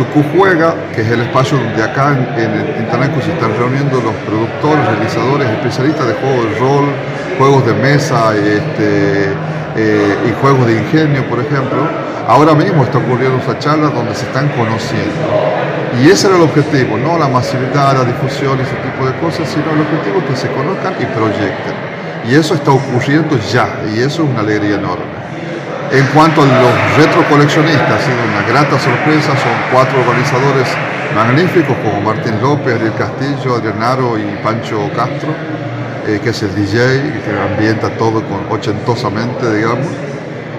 Tucu 0.00 0.24
Juega, 0.32 0.74
que 0.94 1.02
es 1.02 1.08
el 1.08 1.20
espacio 1.20 1.58
donde 1.58 1.82
acá 1.82 2.16
en, 2.36 2.50
el 2.50 2.74
Tintanaco 2.74 3.20
se 3.20 3.32
están 3.32 3.52
reuniendo 3.58 4.00
los 4.00 4.14
productores, 4.24 4.86
realizadores, 4.86 5.46
especialistas 5.50 6.06
de 6.08 6.14
juegos 6.14 6.44
de 6.44 6.58
rol, 6.58 6.84
juegos 7.36 7.66
de 7.66 7.74
mesa 7.74 8.34
este, 8.34 9.28
eh, 9.76 10.16
y 10.26 10.32
juegos 10.40 10.66
de 10.66 10.72
ingenio, 10.72 11.28
por 11.28 11.40
ejemplo 11.40 11.84
Ahora 12.30 12.54
mismo 12.54 12.84
está 12.84 12.98
ocurriendo 12.98 13.38
esa 13.38 13.58
charla 13.58 13.90
donde 13.90 14.14
se 14.14 14.24
están 14.24 14.48
conociendo. 14.50 15.18
Y 16.00 16.10
ese 16.10 16.28
era 16.28 16.36
el 16.36 16.42
objetivo, 16.42 16.96
no 16.96 17.18
la 17.18 17.26
masividad, 17.26 17.92
la 17.92 18.04
difusión, 18.04 18.60
ese 18.60 18.76
tipo 18.86 19.04
de 19.04 19.12
cosas, 19.18 19.48
sino 19.48 19.64
el 19.72 19.80
objetivo 19.80 20.18
es 20.20 20.24
que 20.26 20.36
se 20.36 20.48
conozcan 20.52 20.94
y 21.00 21.06
proyecten. 21.06 21.74
Y 22.30 22.36
eso 22.36 22.54
está 22.54 22.70
ocurriendo 22.70 23.36
ya, 23.52 23.66
y 23.92 23.98
eso 23.98 24.22
es 24.22 24.30
una 24.30 24.40
alegría 24.40 24.76
enorme. 24.76 25.10
En 25.92 26.06
cuanto 26.14 26.42
a 26.42 26.46
los 26.46 26.96
retrocoleccionistas, 26.96 27.90
ha 27.90 27.98
sido 27.98 28.18
una 28.30 28.46
grata 28.46 28.78
sorpresa, 28.78 29.32
son 29.36 29.52
cuatro 29.72 30.00
organizadores 30.00 30.68
magníficos 31.16 31.76
como 31.78 32.00
Martín 32.00 32.40
López, 32.40 32.76
Ariel 32.76 32.94
Castillo, 32.94 33.56
Adrianaro 33.56 34.16
y 34.16 34.22
Pancho 34.40 34.88
Castro, 34.94 35.34
eh, 36.06 36.20
que 36.22 36.30
es 36.30 36.42
el 36.42 36.54
DJ, 36.54 37.22
que 37.24 37.52
ambienta 37.52 37.90
todo 37.96 38.22
con, 38.22 38.46
ochentosamente, 38.50 39.52
digamos. 39.52 39.88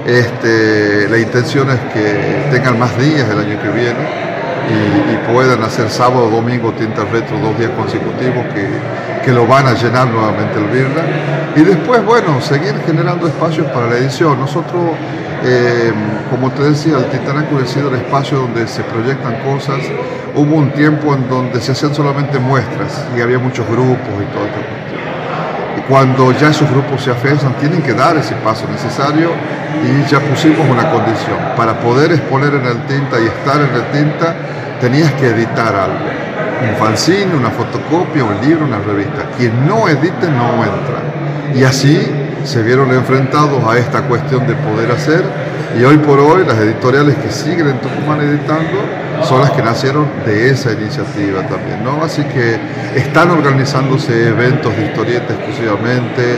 Este, 0.05 1.07
la 1.07 1.17
intención 1.17 1.69
es 1.69 1.79
que 1.93 2.49
tengan 2.51 2.77
más 2.77 2.97
días 2.97 3.29
el 3.29 3.39
año 3.39 3.61
que 3.61 3.69
viene 3.69 4.30
y, 4.69 5.31
puedan 5.31 5.63
hacer 5.63 5.89
sábado, 5.89 6.29
domingo, 6.29 6.71
tinta 6.73 7.05
retro, 7.05 7.39
dos 7.39 7.57
días 7.57 7.71
consecutivos 7.71 8.45
que, 8.53 8.67
que 9.23 9.31
lo 9.31 9.47
van 9.47 9.67
a 9.67 9.73
llenar 9.73 10.07
nuevamente 10.07 10.59
el 10.59 10.65
Birra. 10.65 11.03
Y 11.55 11.61
después, 11.61 12.03
bueno, 12.05 12.41
seguir 12.41 12.75
generando 12.85 13.27
espacios 13.27 13.67
para 13.67 13.87
la 13.87 13.97
edición. 13.97 14.39
Nosotros, 14.39 14.91
eh, 15.43 15.91
como 16.29 16.51
te 16.51 16.63
decía, 16.63 16.97
el 16.97 17.05
Titanaco 17.05 17.57
ha 17.57 17.65
sido 17.65 17.89
el 17.89 17.95
espacio 17.95 18.39
donde 18.39 18.67
se 18.67 18.83
proyectan 18.83 19.35
cosas. 19.43 19.79
Hubo 20.35 20.55
un 20.55 20.71
tiempo 20.71 21.13
en 21.13 21.29
donde 21.29 21.61
se 21.61 21.73
hacían 21.73 21.93
solamente 21.93 22.39
muestras 22.39 23.05
y 23.15 23.21
había 23.21 23.39
muchos 23.39 23.65
grupos 23.67 24.09
y 24.21 24.33
todo 24.33 24.45
esto 24.45 24.91
cuando 25.87 26.31
ya 26.31 26.49
esos 26.49 26.69
grupos 26.69 27.03
se 27.03 27.11
afianzan, 27.11 27.53
tienen 27.53 27.81
que 27.81 27.93
dar 27.93 28.17
ese 28.17 28.35
paso 28.35 28.67
necesario 28.69 29.31
y 29.83 30.09
ya 30.09 30.19
pusimos 30.19 30.67
una 30.69 30.89
condición. 30.89 31.37
Para 31.55 31.79
poder 31.79 32.11
exponer 32.11 32.53
en 32.53 32.65
el 32.65 32.85
tinta 32.85 33.19
y 33.19 33.25
estar 33.25 33.59
en 33.61 33.73
el 33.75 33.91
tinta, 33.91 34.35
tenías 34.79 35.11
que 35.13 35.27
editar 35.27 35.75
algo. 35.75 36.05
Un 36.69 36.75
fanzine, 36.77 37.35
una 37.35 37.49
fotocopia, 37.49 38.23
un 38.23 38.39
libro, 38.45 38.65
una 38.65 38.79
revista. 38.79 39.29
Quien 39.37 39.65
no 39.67 39.87
edite 39.87 40.29
no 40.29 40.63
entra. 40.63 41.01
Y 41.55 41.63
así 41.63 41.99
se 42.43 42.61
vieron 42.63 42.91
enfrentados 42.91 43.63
a 43.67 43.77
esta 43.77 44.01
cuestión 44.03 44.47
de 44.47 44.55
poder 44.55 44.91
hacer 44.91 45.23
y 45.79 45.83
hoy 45.83 45.97
por 45.97 46.19
hoy 46.19 46.43
las 46.45 46.57
editoriales 46.57 47.15
que 47.15 47.31
siguen 47.31 47.67
en 47.69 47.79
Tucumán 47.79 48.19
editando 48.19 48.79
son 49.23 49.41
las 49.41 49.51
que 49.51 49.61
nacieron 49.61 50.07
de 50.25 50.49
esa 50.49 50.71
iniciativa 50.71 51.41
también, 51.47 51.83
¿no? 51.83 52.03
Así 52.03 52.23
que 52.23 52.57
están 52.95 53.29
organizándose 53.31 54.29
eventos 54.29 54.75
de 54.75 54.85
historieta 54.85 55.33
exclusivamente 55.33 56.37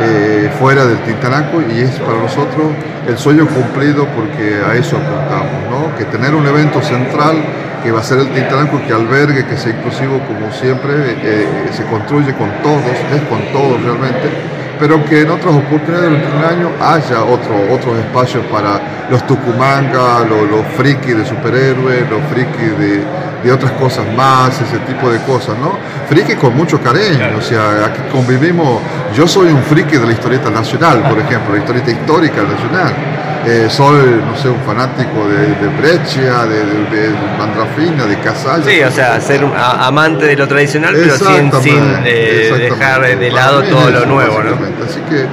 eh, 0.00 0.50
fuera 0.58 0.84
del 0.84 0.98
Tintanaco 0.98 1.62
y 1.62 1.80
es 1.80 1.98
para 2.00 2.18
nosotros 2.18 2.72
el 3.06 3.18
sueño 3.18 3.46
cumplido 3.46 4.06
porque 4.08 4.60
a 4.66 4.74
eso 4.74 4.96
apuntamos, 4.96 5.70
¿no? 5.70 5.96
Que 5.96 6.04
tener 6.04 6.34
un 6.34 6.46
evento 6.46 6.82
central 6.82 7.36
que 7.82 7.92
va 7.92 8.00
a 8.00 8.02
ser 8.02 8.18
el 8.18 8.28
Tintanaco 8.28 8.80
que 8.86 8.92
albergue, 8.92 9.46
que 9.46 9.56
sea 9.56 9.72
inclusivo 9.72 10.18
como 10.26 10.50
siempre, 10.52 10.92
eh, 11.22 11.68
se 11.72 11.84
construye 11.84 12.32
con 12.34 12.50
todos, 12.62 12.96
es 13.14 13.22
con 13.28 13.40
todos 13.52 13.82
realmente 13.82 14.54
pero 14.78 15.04
que 15.04 15.22
en 15.22 15.30
otras 15.30 15.54
oportunidades 15.54 16.10
durante 16.10 16.36
un 16.36 16.44
año 16.44 16.70
haya 16.80 17.24
otro, 17.24 17.54
otros 17.70 17.98
espacios 17.98 18.44
para 18.46 18.80
los 19.10 19.26
tucumanga, 19.26 20.20
los, 20.20 20.50
los 20.50 20.66
frikis 20.76 21.16
de 21.16 21.24
superhéroes, 21.24 22.08
los 22.10 22.22
frikis 22.30 22.78
de, 22.78 23.04
de, 23.42 23.52
otras 23.52 23.72
cosas 23.72 24.06
más, 24.16 24.60
ese 24.60 24.78
tipo 24.80 25.10
de 25.10 25.18
cosas, 25.20 25.56
¿no? 25.58 25.76
Friki 26.08 26.34
con 26.36 26.56
mucho 26.56 26.80
cariño, 26.80 27.36
o 27.38 27.42
sea, 27.42 27.86
aquí 27.86 28.00
convivimos, 28.10 28.80
yo 29.14 29.26
soy 29.26 29.48
un 29.48 29.62
friki 29.62 29.96
de 29.96 30.06
la 30.06 30.12
historieta 30.12 30.50
nacional, 30.50 31.02
por 31.08 31.18
ejemplo, 31.24 31.52
la 31.54 31.58
historieta 31.58 31.90
histórica 31.90 32.42
nacional. 32.42 32.94
Eh, 33.46 33.66
soy, 33.68 34.22
no 34.24 34.34
sé, 34.36 34.48
un 34.48 34.60
fanático 34.60 35.28
de, 35.28 35.48
de 35.48 35.68
Breccia, 35.78 36.46
de, 36.46 36.64
de, 36.64 37.10
de, 37.10 37.14
Mandrafina, 37.38 38.06
de 38.06 38.18
Casalla. 38.20 38.64
Sí, 38.64 38.82
o 38.82 38.90
sea, 38.90 39.20
ser 39.20 39.44
un 39.44 39.52
amante 39.54 40.24
de 40.26 40.36
lo 40.36 40.48
tradicional, 40.48 40.94
pero 40.94 41.18
sin, 41.18 41.52
sin 41.62 41.94
eh, 42.06 42.70
dejar 42.70 43.02
de 43.18 43.30
lado 43.30 43.62
todo 43.62 43.90
lo 43.90 44.06
nuevo, 44.06 44.42
¿no? 44.42 44.52
Así 44.84 45.00
que, 45.10 45.26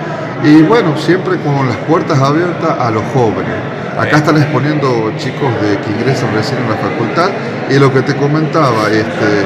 y 0.50 0.62
bueno, 0.64 0.98
siempre 0.98 1.38
con 1.38 1.68
las 1.68 1.78
puertas 1.78 2.20
abiertas 2.20 2.78
a 2.78 2.92
los 2.92 3.04
jóvenes. 3.14 3.56
Acá 3.98 4.18
están 4.18 4.38
exponiendo 4.38 5.14
chicos 5.18 5.50
de 5.62 5.78
que 5.80 5.92
ingresan 5.92 6.34
recién 6.34 6.60
en 6.64 6.70
la 6.70 6.78
facultad 6.78 7.30
y 7.70 7.78
lo 7.78 7.94
que 7.94 8.02
te 8.02 8.16
comentaba, 8.16 8.88
este, 8.90 9.46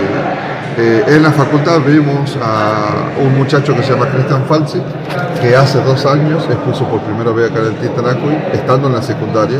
eh, 0.77 1.03
en 1.07 1.23
la 1.23 1.31
facultad 1.31 1.79
vimos 1.81 2.37
a 2.41 3.21
un 3.23 3.37
muchacho 3.37 3.73
que 3.75 3.83
se 3.83 3.93
llama 3.93 4.09
Cristian 4.09 4.43
Falsi, 4.45 4.81
que 5.41 5.55
hace 5.55 5.81
dos 5.81 6.05
años 6.05 6.43
expuso 6.49 6.85
por 6.85 6.99
primera 7.01 7.31
vez 7.31 7.49
acá 7.49 7.61
en 7.61 7.67
el 7.67 7.75
Titanacuy, 7.75 8.35
estando 8.51 8.87
en 8.87 8.93
la 8.93 9.01
secundaria, 9.01 9.59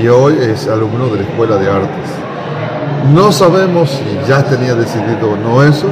y 0.00 0.08
hoy 0.08 0.38
es 0.40 0.66
alumno 0.68 1.08
de 1.08 1.16
la 1.18 1.22
Escuela 1.22 1.56
de 1.56 1.70
Artes. 1.70 2.10
No 3.14 3.32
sabemos 3.32 3.90
si 3.90 4.28
ya 4.28 4.42
tenía 4.42 4.74
decidido 4.74 5.32
o 5.32 5.36
no 5.36 5.62
eso, 5.62 5.88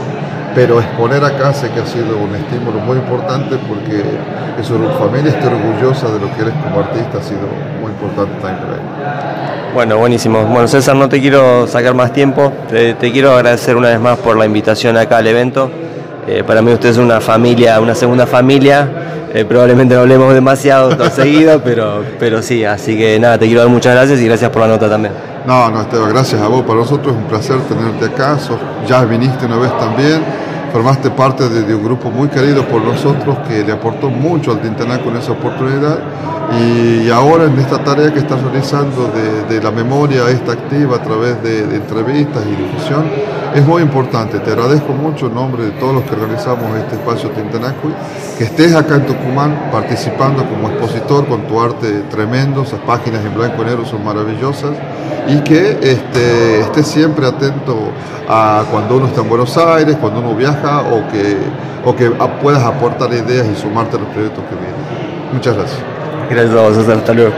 pero 0.54 0.80
exponer 0.80 1.24
acá 1.24 1.52
sé 1.52 1.70
que 1.70 1.80
ha 1.80 1.86
sido 1.86 2.18
un 2.18 2.34
estímulo 2.34 2.80
muy 2.80 2.98
importante 2.98 3.56
porque 3.68 4.02
su 4.62 4.78
familia 4.98 5.30
esté 5.30 5.46
orgullosa 5.46 6.08
de 6.10 6.20
lo 6.20 6.34
que 6.34 6.42
eres 6.42 6.54
como 6.62 6.80
artista 6.80 7.18
ha 7.18 7.22
sido 7.22 7.46
muy 7.80 7.92
importante 7.92 8.32
también. 8.40 8.80
Bueno, 9.74 9.98
buenísimo. 9.98 10.44
Bueno, 10.44 10.66
César, 10.66 10.96
no 10.96 11.08
te 11.08 11.20
quiero 11.20 11.66
sacar 11.66 11.94
más 11.94 12.12
tiempo. 12.12 12.52
Te, 12.68 12.96
quiero 13.12 13.34
agradecer 13.34 13.76
una 13.76 13.88
vez 13.88 14.00
más 14.00 14.18
por 14.18 14.36
la 14.36 14.46
invitación 14.46 14.96
acá 14.96 15.18
al 15.18 15.26
evento. 15.26 15.70
Eh, 16.26 16.42
para 16.44 16.62
mí 16.62 16.72
usted 16.72 16.88
es 16.88 16.96
una 16.96 17.20
familia, 17.20 17.80
una 17.80 17.94
segunda 17.94 18.26
familia. 18.26 18.88
Eh, 19.32 19.44
probablemente 19.44 19.94
no 19.94 20.00
hablemos 20.00 20.32
demasiado 20.32 21.10
seguido, 21.10 21.60
pero, 21.62 22.02
pero 22.18 22.42
sí. 22.42 22.64
Así 22.64 22.96
que 22.96 23.18
nada, 23.20 23.38
te 23.38 23.46
quiero 23.46 23.60
dar 23.60 23.70
muchas 23.70 23.94
gracias 23.94 24.20
y 24.20 24.24
gracias 24.24 24.50
por 24.50 24.62
la 24.62 24.68
nota 24.68 24.88
también. 24.88 25.12
No, 25.48 25.70
no, 25.70 25.80
Esteban, 25.80 26.10
gracias 26.10 26.42
a 26.42 26.46
vos. 26.46 26.60
Para 26.60 26.80
nosotros 26.80 27.16
es 27.16 27.22
un 27.22 27.26
placer 27.26 27.58
tenerte 27.60 28.04
acá. 28.04 28.36
ya 28.86 29.02
viniste 29.06 29.46
una 29.46 29.56
vez 29.56 29.74
también 29.78 30.22
formaste 30.72 31.10
parte 31.10 31.48
de, 31.48 31.74
un 31.74 31.84
grupo 31.84 32.10
muy 32.10 32.28
querido 32.28 32.64
por 32.66 32.82
nosotros 32.82 33.38
que 33.48 33.64
le 33.64 33.72
aportó 33.72 34.08
mucho 34.10 34.52
al 34.52 34.60
Tintanaco 34.60 35.04
con 35.04 35.16
esa 35.16 35.32
oportunidad. 35.32 35.98
Y 36.60 37.10
ahora 37.10 37.44
en 37.44 37.58
esta 37.58 37.82
tarea 37.84 38.12
que 38.12 38.20
estás 38.20 38.42
realizando 38.42 39.10
de, 39.48 39.60
la 39.60 39.70
memoria 39.70 40.28
esta 40.30 40.52
activa 40.52 40.96
a 40.96 41.02
través 41.02 41.42
de, 41.42 41.60
entrevistas 41.74 42.42
y 42.46 42.56
difusión 42.56 43.04
es 43.54 43.66
muy 43.66 43.82
importante. 43.82 44.38
Te 44.40 44.50
agradezco 44.52 44.92
mucho 44.92 45.26
en 45.26 45.34
nombre 45.34 45.64
de 45.64 45.70
todos 45.72 45.94
los 45.94 46.04
que 46.04 46.14
organizamos 46.14 46.76
este 46.76 46.96
espacio 46.96 47.30
Tintanaco 47.30 47.88
que 48.38 48.44
estés 48.44 48.74
acá 48.74 48.96
en 48.96 49.06
Tucumán 49.06 49.68
participando 49.72 50.44
como 50.48 50.68
expositor 50.68 51.26
con 51.26 51.42
tu 51.42 51.60
arte 51.60 52.02
tremendo, 52.10 52.62
esas 52.62 52.80
páginas 52.80 53.24
en 53.24 53.34
blanco 53.34 53.62
y 53.62 53.64
negro 53.64 53.84
son 53.84 54.04
maravillosas. 54.04 54.70
Y 55.28 55.40
que 55.40 55.78
este, 55.82 56.60
estés 56.60 56.86
siempre 56.86 57.26
atento 57.26 57.92
a 58.28 58.64
cuando 58.70 58.96
uno 58.96 59.06
está 59.06 59.22
en 59.22 59.28
Buenos 59.28 59.56
Aires, 59.56 59.96
cuando 60.00 60.20
uno 60.20 60.34
viaja 60.34 60.57
o 60.64 61.08
que, 61.10 61.36
o 61.84 61.94
que 61.94 62.10
puedas 62.42 62.62
aportar 62.62 63.12
ideas 63.12 63.46
y 63.46 63.60
sumarte 63.60 63.96
a 63.96 64.00
los 64.00 64.08
proyectos 64.10 64.44
que 64.44 64.54
vienen. 64.54 65.32
Muchas 65.32 65.56
gracias. 65.56 65.80
Gracias 66.30 66.54
a 66.54 66.62
vos, 66.62 66.76
César. 66.76 66.96
Hasta 66.98 67.12
luego. 67.14 67.32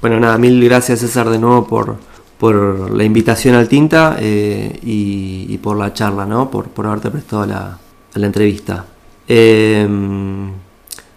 Bueno, 0.00 0.18
nada, 0.18 0.36
mil 0.36 0.62
gracias 0.64 0.98
César 0.98 1.30
de 1.30 1.38
nuevo 1.38 1.64
por, 1.66 1.96
por 2.38 2.90
la 2.90 3.04
invitación 3.04 3.54
al 3.54 3.68
Tinta 3.68 4.16
eh, 4.18 4.78
y, 4.82 5.56
por 5.58 5.76
la 5.76 5.92
charla, 5.92 6.26
¿no? 6.26 6.50
Por, 6.50 6.68
por 6.68 6.86
haberte 6.86 7.10
prestado 7.10 7.46
la, 7.46 7.78
la 8.14 8.26
entrevista. 8.26 8.84
Eh, 9.28 9.86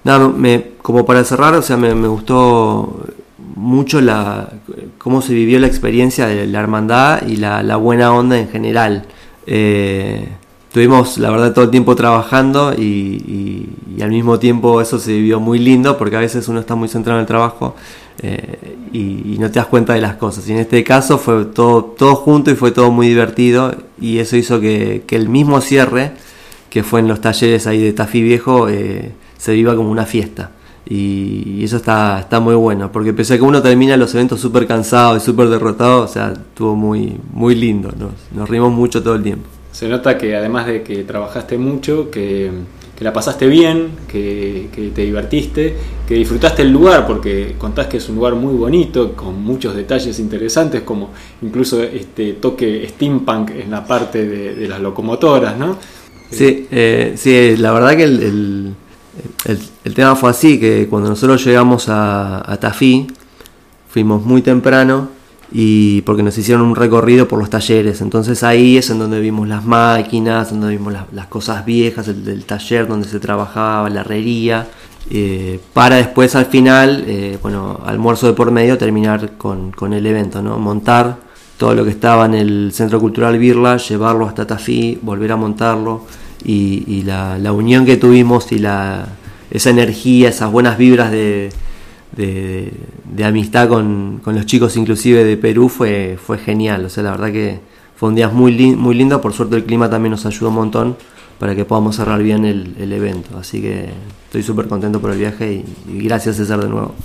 nada, 0.04 0.30
me, 0.30 0.72
como 0.82 1.06
para 1.06 1.24
cerrar, 1.24 1.56
o 1.56 1.62
sea, 1.62 1.78
me, 1.78 1.94
gustó 2.08 3.06
mucho 3.56 4.02
la, 4.02 4.50
cómo 4.98 5.22
se 5.22 5.34
vivió 5.34 5.60
la 5.60 5.68
experiencia 5.68 6.28
de 6.28 6.46
la 6.46 6.60
hermandad 6.60 7.24
y 7.28 7.38
la, 7.38 7.76
buena 7.78 8.14
onda 8.14 8.38
en 8.38 8.50
general. 8.50 9.06
Eh, 9.48 10.30
estuvimos, 10.76 11.18
la 11.20 11.32
verdad, 11.32 11.54
todo 11.54 11.64
el 11.64 11.72
tiempo 11.72 11.96
trabajando 11.96 12.74
y, 12.74 13.70
al 14.02 14.10
mismo 14.10 14.38
tiempo 14.40 14.82
eso 14.82 15.00
se 15.00 15.14
vivió 15.14 15.40
muy 15.40 15.58
lindo 15.58 15.98
porque 15.98 16.18
a 16.18 16.20
veces 16.20 16.50
uno 16.50 16.60
está 16.60 16.76
muy 16.76 16.90
centrado 16.90 17.18
en 17.18 17.22
el 17.22 17.28
trabajo 17.28 17.78
eh, 18.22 18.76
y, 18.92 19.38
no 19.40 19.50
te 19.50 19.60
das 19.60 19.68
cuenta 19.68 19.94
de 19.94 20.02
las 20.02 20.16
cosas. 20.16 20.46
Y 20.50 20.52
en 20.52 20.58
este 20.58 20.84
caso 20.84 21.18
fue 21.18 21.46
todo, 21.46 21.86
todo 21.86 22.16
junto 22.16 22.52
y 22.52 22.56
fue 22.56 22.72
todo 22.72 22.92
muy 22.92 23.08
divertido 23.08 23.74
y 24.02 24.18
eso 24.18 24.36
hizo 24.36 24.60
que, 24.60 25.06
el 25.12 25.30
mismo 25.30 25.62
cierre, 25.62 26.12
que 26.70 26.84
fue 26.84 27.00
en 27.00 27.08
los 27.08 27.22
talleres 27.22 27.68
ahí 27.68 27.82
de 27.82 27.94
Tafí 27.94 28.22
Viejo, 28.22 28.68
eh, 28.68 29.14
se 29.38 29.54
viva 29.54 29.78
como 29.78 29.90
una 29.90 30.06
fiesta. 30.06 30.52
Y, 30.86 31.64
eso 31.64 31.78
está, 31.78 32.20
está 32.20 32.42
muy 32.42 32.56
bueno, 32.56 32.92
porque 32.92 33.14
pese 33.14 33.36
a 33.36 33.38
que 33.38 33.44
uno 33.44 33.62
termina 33.62 33.96
los 33.96 34.14
eventos 34.14 34.42
súper 34.42 34.68
cansado 34.68 35.16
y 35.16 35.22
súper 35.22 35.48
derrotado, 35.48 36.04
o 36.04 36.08
sea, 36.10 36.34
estuvo 36.34 36.76
muy, 36.76 37.18
muy 37.32 37.56
lindo, 37.56 37.94
nos, 37.98 38.12
nos 38.34 38.50
rimos 38.50 38.74
mucho 38.74 39.02
todo 39.02 39.16
el 39.16 39.24
tiempo. 39.24 39.48
Se 39.76 39.90
nota 39.90 40.18
que 40.18 40.34
además 40.34 40.68
de 40.68 40.84
que 40.84 41.04
trabajaste 41.04 41.58
mucho, 41.58 42.10
que, 42.10 42.50
la 43.02 43.12
pasaste 43.12 43.46
bien, 43.48 43.90
que, 44.08 44.70
te 44.96 45.02
divertiste, 45.02 45.76
que 46.08 46.16
disfrutaste 46.16 46.62
el 46.62 46.72
lugar, 46.72 47.06
porque 47.06 47.56
contás 47.58 47.88
que 47.88 47.98
es 47.98 48.08
un 48.08 48.16
lugar 48.16 48.36
muy 48.36 48.54
bonito, 48.54 49.12
con 49.18 49.44
muchos 49.44 49.76
detalles 49.76 50.18
interesantes, 50.20 50.84
como 50.84 51.10
incluso 51.42 51.84
este 51.84 52.36
toque 52.36 52.88
steampunk 52.88 53.50
en 53.50 53.70
la 53.70 53.86
parte 53.86 54.26
de, 54.26 54.66
las 54.66 54.80
locomotoras, 54.80 55.58
¿no? 55.58 55.78
Sí, 56.32 56.68
eh, 56.72 57.16
sí, 57.18 57.58
la 57.58 57.74
verdad 57.74 57.98
que 57.98 58.04
el, 58.06 58.74
el, 59.84 59.94
tema 59.94 60.16
fue 60.16 60.30
así, 60.30 60.58
que 60.58 60.88
cuando 60.90 61.10
nosotros 61.10 61.46
llegamos 61.46 61.90
a, 61.90 62.50
a 62.50 62.58
Tafí, 62.62 63.08
fuimos 63.90 64.24
muy 64.24 64.42
temprano 64.42 65.10
y 65.52 66.02
porque 66.02 66.24
nos 66.24 66.38
hicieron 66.38 66.66
un 66.66 66.76
recorrido 66.76 67.28
por 67.28 67.40
los 67.40 67.50
talleres. 67.50 68.02
Entonces 68.02 68.44
ahí 68.44 68.78
es 68.78 68.90
en 68.90 69.00
donde 69.00 69.20
vimos 69.20 69.48
las 69.48 69.66
máquinas, 69.66 70.50
donde 70.50 70.70
vimos 70.70 70.94
las, 71.12 71.28
cosas 71.28 71.66
viejas 71.66 72.08
el, 72.08 72.24
del 72.26 72.46
taller 72.46 72.88
donde 72.88 73.08
se 73.08 73.20
trabajaba, 73.20 73.90
la 73.90 74.02
herrería, 74.02 74.68
eh, 75.10 75.60
para 75.74 75.98
después 75.98 76.36
al 76.36 76.48
final, 76.48 77.04
eh, 77.08 77.38
bueno, 77.42 77.80
almuerzo 77.86 78.28
de 78.28 78.34
por 78.34 78.50
medio, 78.52 78.78
terminar 78.78 79.38
con, 79.38 79.94
el 79.94 80.06
evento, 80.06 80.42
¿no? 80.42 80.58
Montar 80.58 81.18
todo 81.58 81.76
lo 81.76 81.84
que 81.84 81.92
estaba 81.92 82.26
en 82.26 82.34
el 82.34 82.72
Centro 82.74 83.00
Cultural 83.00 83.38
Birla, 83.38 83.78
llevarlo 83.78 84.26
hasta 84.26 84.48
Tafí, 84.48 84.98
volver 85.02 85.32
a 85.32 85.36
montarlo 85.36 86.06
y, 86.44 87.04
la, 87.04 87.38
la, 87.38 87.54
unión 87.54 87.86
que 87.86 87.98
tuvimos 87.98 88.52
y 88.52 88.60
la, 88.60 89.08
esa 89.52 89.70
energía, 89.70 90.30
esas 90.30 90.52
buenas 90.52 90.78
vibras 90.78 91.12
de 91.12 91.50
de, 92.16 92.72
amistad 93.24 93.68
con, 93.68 94.22
los 94.26 94.46
chicos 94.46 94.78
inclusive 94.78 95.24
de 95.24 95.38
Perú 95.38 95.70
fue, 95.70 96.18
fue 96.24 96.38
genial. 96.38 96.86
O 96.86 96.90
sea, 96.90 97.04
la 97.04 97.12
verdad 97.12 97.32
que 97.32 97.60
fue 97.96 98.10
un 98.10 98.16
día 98.16 98.30
muy, 98.30 98.76
muy 98.76 98.96
lindo. 98.96 99.22
Por 99.22 99.34
suerte 99.34 99.56
el 99.56 99.64
clima 99.64 99.90
también 99.90 100.12
nos 100.12 100.26
ayudó 100.26 100.50
un 100.50 100.56
montón 100.56 100.98
para 101.40 101.56
que 101.56 101.66
podamos 101.66 101.96
cerrar 101.96 102.22
bien 102.24 102.46
el, 102.46 102.92
evento. 102.94 103.38
Así 103.38 103.62
que 103.62 103.90
estoy 104.26 104.44
súper 104.44 104.68
contento 104.68 105.00
por 105.00 105.12
el 105.12 105.18
viaje 105.18 105.64
y, 105.88 106.04
gracias 106.04 106.38
César 106.38 106.62
de 106.62 106.70
nuevo. 106.70 106.96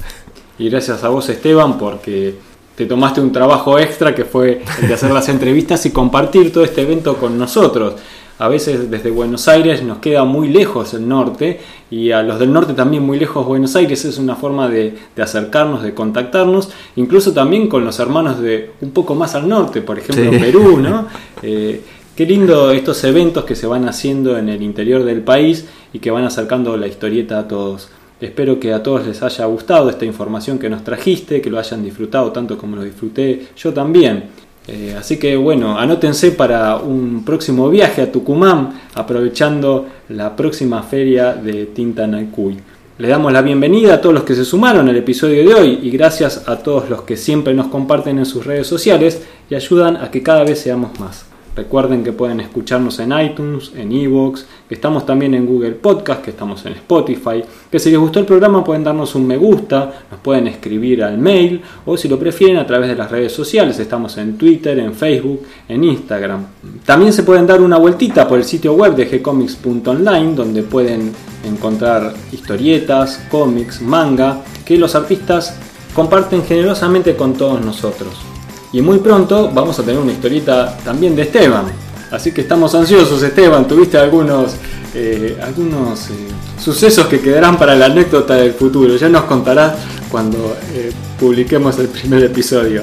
Y 0.58 0.68
gracias 0.68 1.02
a 1.04 1.08
vos 1.08 1.28
Esteban 1.28 1.78
porque 1.78 2.36
te 2.76 2.86
tomaste 2.86 3.20
un 3.20 3.32
trabajo 3.32 3.78
extra 3.78 4.14
que 4.14 4.24
fue 4.24 4.62
el 4.82 4.88
de 4.88 4.94
hacer 4.94 5.10
las 5.10 5.28
entrevistas 5.28 5.84
y 5.86 5.90
compartir 5.90 6.52
todo 6.52 6.64
este 6.64 6.82
evento 6.82 7.16
con 7.16 7.38
nosotros 7.38 7.94
a 8.40 8.48
veces 8.48 8.90
desde 8.90 9.10
Buenos 9.10 9.48
Aires 9.48 9.82
nos 9.82 9.98
queda 9.98 10.24
muy 10.24 10.48
lejos 10.48 10.94
el 10.94 11.06
norte 11.06 11.60
y 11.90 12.10
a 12.10 12.22
los 12.22 12.38
del 12.38 12.50
norte 12.50 12.72
también 12.72 13.02
muy 13.02 13.18
lejos 13.18 13.46
Buenos 13.46 13.76
Aires 13.76 14.06
es 14.06 14.16
una 14.16 14.34
forma 14.34 14.66
de, 14.66 14.96
acercarnos, 15.20 15.82
de 15.82 15.92
contactarnos, 15.92 16.70
incluso 16.96 17.34
también 17.34 17.68
con 17.68 17.84
los 17.84 18.00
hermanos 18.00 18.40
de 18.40 18.70
un 18.80 18.92
poco 18.92 19.14
más 19.14 19.34
al 19.34 19.46
norte, 19.46 19.82
por 19.82 19.98
ejemplo 19.98 20.30
Perú, 20.30 20.78
¿no? 20.78 21.06
Eh, 21.42 21.80
qué 22.14 22.26
lindo 22.26 22.70
estos 22.70 23.02
eventos 23.04 23.44
que 23.44 23.54
se 23.54 23.66
van 23.66 23.88
haciendo 23.88 24.36
en 24.36 24.50
el 24.50 24.62
interior 24.62 25.04
del 25.04 25.22
país 25.22 25.66
y 25.92 25.98
que 26.00 26.10
van 26.10 26.24
acercando 26.24 26.76
la 26.76 26.86
historieta 26.86 27.38
a 27.38 27.48
todos. 27.48 27.88
Espero 28.20 28.60
que 28.60 28.74
a 28.74 28.82
todos 28.82 29.06
les 29.06 29.22
haya 29.22 29.46
gustado 29.46 29.88
esta 29.88 30.04
información 30.04 30.58
que 30.58 30.68
nos 30.68 30.84
trajiste, 30.84 31.40
que 31.40 31.48
lo 31.48 31.58
hayan 31.58 31.82
disfrutado 31.82 32.30
tanto 32.32 32.58
como 32.58 32.76
lo 32.76 32.82
disfruté 32.82 33.48
yo 33.56 33.72
también. 33.72 34.24
Eh, 34.68 34.94
así 34.98 35.18
que 35.18 35.36
bueno, 35.36 35.78
anótense 35.78 36.32
para 36.32 36.76
un 36.76 37.24
próximo 37.24 37.68
viaje 37.70 38.02
a 38.02 38.12
Tucumán, 38.12 38.80
aprovechando 38.94 39.86
la 40.10 40.36
próxima 40.36 40.82
feria 40.82 41.32
de 41.32 41.66
Tinta 41.66 42.06
Nancuy. 42.06 42.56
Le 42.98 43.08
damos 43.08 43.32
la 43.32 43.40
bienvenida 43.40 43.94
a 43.94 44.00
todos 44.00 44.14
los 44.14 44.24
que 44.24 44.34
se 44.34 44.44
sumaron 44.44 44.88
al 44.88 44.96
episodio 44.96 45.42
de 45.48 45.54
hoy 45.54 45.78
y 45.82 45.90
gracias 45.90 46.46
a 46.46 46.58
todos 46.58 46.90
los 46.90 47.02
que 47.02 47.16
siempre 47.16 47.54
nos 47.54 47.68
comparten 47.68 48.18
en 48.18 48.26
sus 48.26 48.44
redes 48.44 48.66
sociales 48.66 49.22
y 49.48 49.54
ayudan 49.54 49.96
a 49.96 50.10
que 50.10 50.22
cada 50.22 50.44
vez 50.44 50.60
seamos 50.60 51.00
más. 51.00 51.29
Recuerden 51.56 52.04
que 52.04 52.12
pueden 52.12 52.38
escucharnos 52.38 53.00
en 53.00 53.12
iTunes, 53.18 53.72
en 53.74 53.90
Evox, 53.90 54.46
que 54.68 54.76
estamos 54.76 55.04
también 55.04 55.34
en 55.34 55.46
Google 55.46 55.72
Podcast, 55.72 56.22
que 56.22 56.30
estamos 56.30 56.64
en 56.64 56.74
Spotify, 56.74 57.42
que 57.68 57.80
si 57.80 57.90
les 57.90 57.98
gustó 57.98 58.20
el 58.20 58.26
programa 58.26 58.62
pueden 58.62 58.84
darnos 58.84 59.16
un 59.16 59.26
me 59.26 59.36
gusta, 59.36 60.04
nos 60.10 60.20
pueden 60.20 60.46
escribir 60.46 61.02
al 61.02 61.18
mail 61.18 61.60
o 61.84 61.96
si 61.96 62.08
lo 62.08 62.18
prefieren 62.18 62.56
a 62.56 62.66
través 62.66 62.88
de 62.88 62.94
las 62.94 63.10
redes 63.10 63.32
sociales, 63.32 63.78
estamos 63.80 64.16
en 64.18 64.38
Twitter, 64.38 64.78
en 64.78 64.94
Facebook, 64.94 65.42
en 65.68 65.82
Instagram. 65.82 66.46
También 66.84 67.12
se 67.12 67.24
pueden 67.24 67.48
dar 67.48 67.60
una 67.60 67.78
vueltita 67.78 68.28
por 68.28 68.38
el 68.38 68.44
sitio 68.44 68.74
web 68.74 68.94
de 68.94 69.06
gcomics.online 69.06 70.34
donde 70.34 70.62
pueden 70.62 71.12
encontrar 71.44 72.14
historietas, 72.30 73.26
cómics, 73.28 73.82
manga 73.82 74.42
que 74.64 74.78
los 74.78 74.94
artistas 74.94 75.58
comparten 75.94 76.44
generosamente 76.44 77.16
con 77.16 77.34
todos 77.34 77.60
nosotros. 77.60 78.29
Y 78.72 78.80
muy 78.82 78.98
pronto 78.98 79.50
vamos 79.52 79.78
a 79.78 79.82
tener 79.82 80.00
una 80.00 80.12
historieta 80.12 80.76
también 80.84 81.16
de 81.16 81.22
Esteban. 81.22 81.64
Así 82.10 82.32
que 82.32 82.40
estamos 82.40 82.74
ansiosos, 82.74 83.22
Esteban. 83.22 83.68
Tuviste 83.68 83.96
algunos, 83.98 84.54
eh, 84.94 85.38
algunos 85.42 86.10
eh, 86.10 86.28
sucesos 86.58 87.06
que 87.06 87.20
quedarán 87.20 87.56
para 87.56 87.76
la 87.76 87.86
anécdota 87.86 88.34
del 88.34 88.52
futuro. 88.52 88.96
Ya 88.96 89.08
nos 89.08 89.24
contarás 89.24 89.74
cuando 90.10 90.56
eh, 90.74 90.92
publiquemos 91.18 91.78
el 91.78 91.88
primer 91.88 92.24
episodio. 92.24 92.82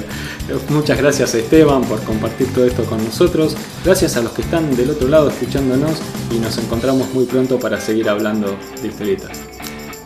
Muchas 0.70 0.96
gracias 0.96 1.34
Esteban 1.34 1.82
por 1.82 2.02
compartir 2.04 2.52
todo 2.54 2.64
esto 2.64 2.84
con 2.84 3.04
nosotros. 3.04 3.54
Gracias 3.84 4.16
a 4.16 4.22
los 4.22 4.32
que 4.32 4.42
están 4.42 4.74
del 4.74 4.90
otro 4.90 5.08
lado 5.08 5.28
escuchándonos 5.28 5.98
y 6.34 6.38
nos 6.38 6.56
encontramos 6.56 7.12
muy 7.12 7.26
pronto 7.26 7.58
para 7.58 7.78
seguir 7.78 8.08
hablando 8.08 8.56
de 8.80 8.88
historietas. 8.88 9.47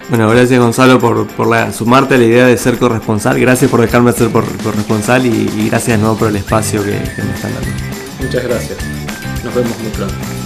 Bueno, 0.09 0.29
gracias 0.29 0.61
Gonzalo 0.61 0.99
por, 0.99 1.27
por 1.29 1.73
sumarte 1.73 2.17
a 2.17 2.19
la 2.19 2.25
idea 2.25 2.47
de 2.47 2.57
ser 2.57 2.79
corresponsal. 2.79 3.39
Gracias 3.39 3.71
por 3.71 3.81
dejarme 3.81 4.13
ser 4.13 4.31
corresponsal 4.31 5.27
y, 5.27 5.69
gracias 5.69 5.97
de 5.97 5.99
nuevo 5.99 6.17
por 6.17 6.29
el 6.29 6.37
espacio 6.37 6.83
que 6.85 6.91
me 6.91 7.35
están 7.35 7.55
dando. 7.55 7.69
Muchas 8.21 8.45
gracias. 8.45 8.79
Nos 9.45 9.55
vemos 9.55 9.79
muy 9.79 9.91
pronto. 9.91 10.42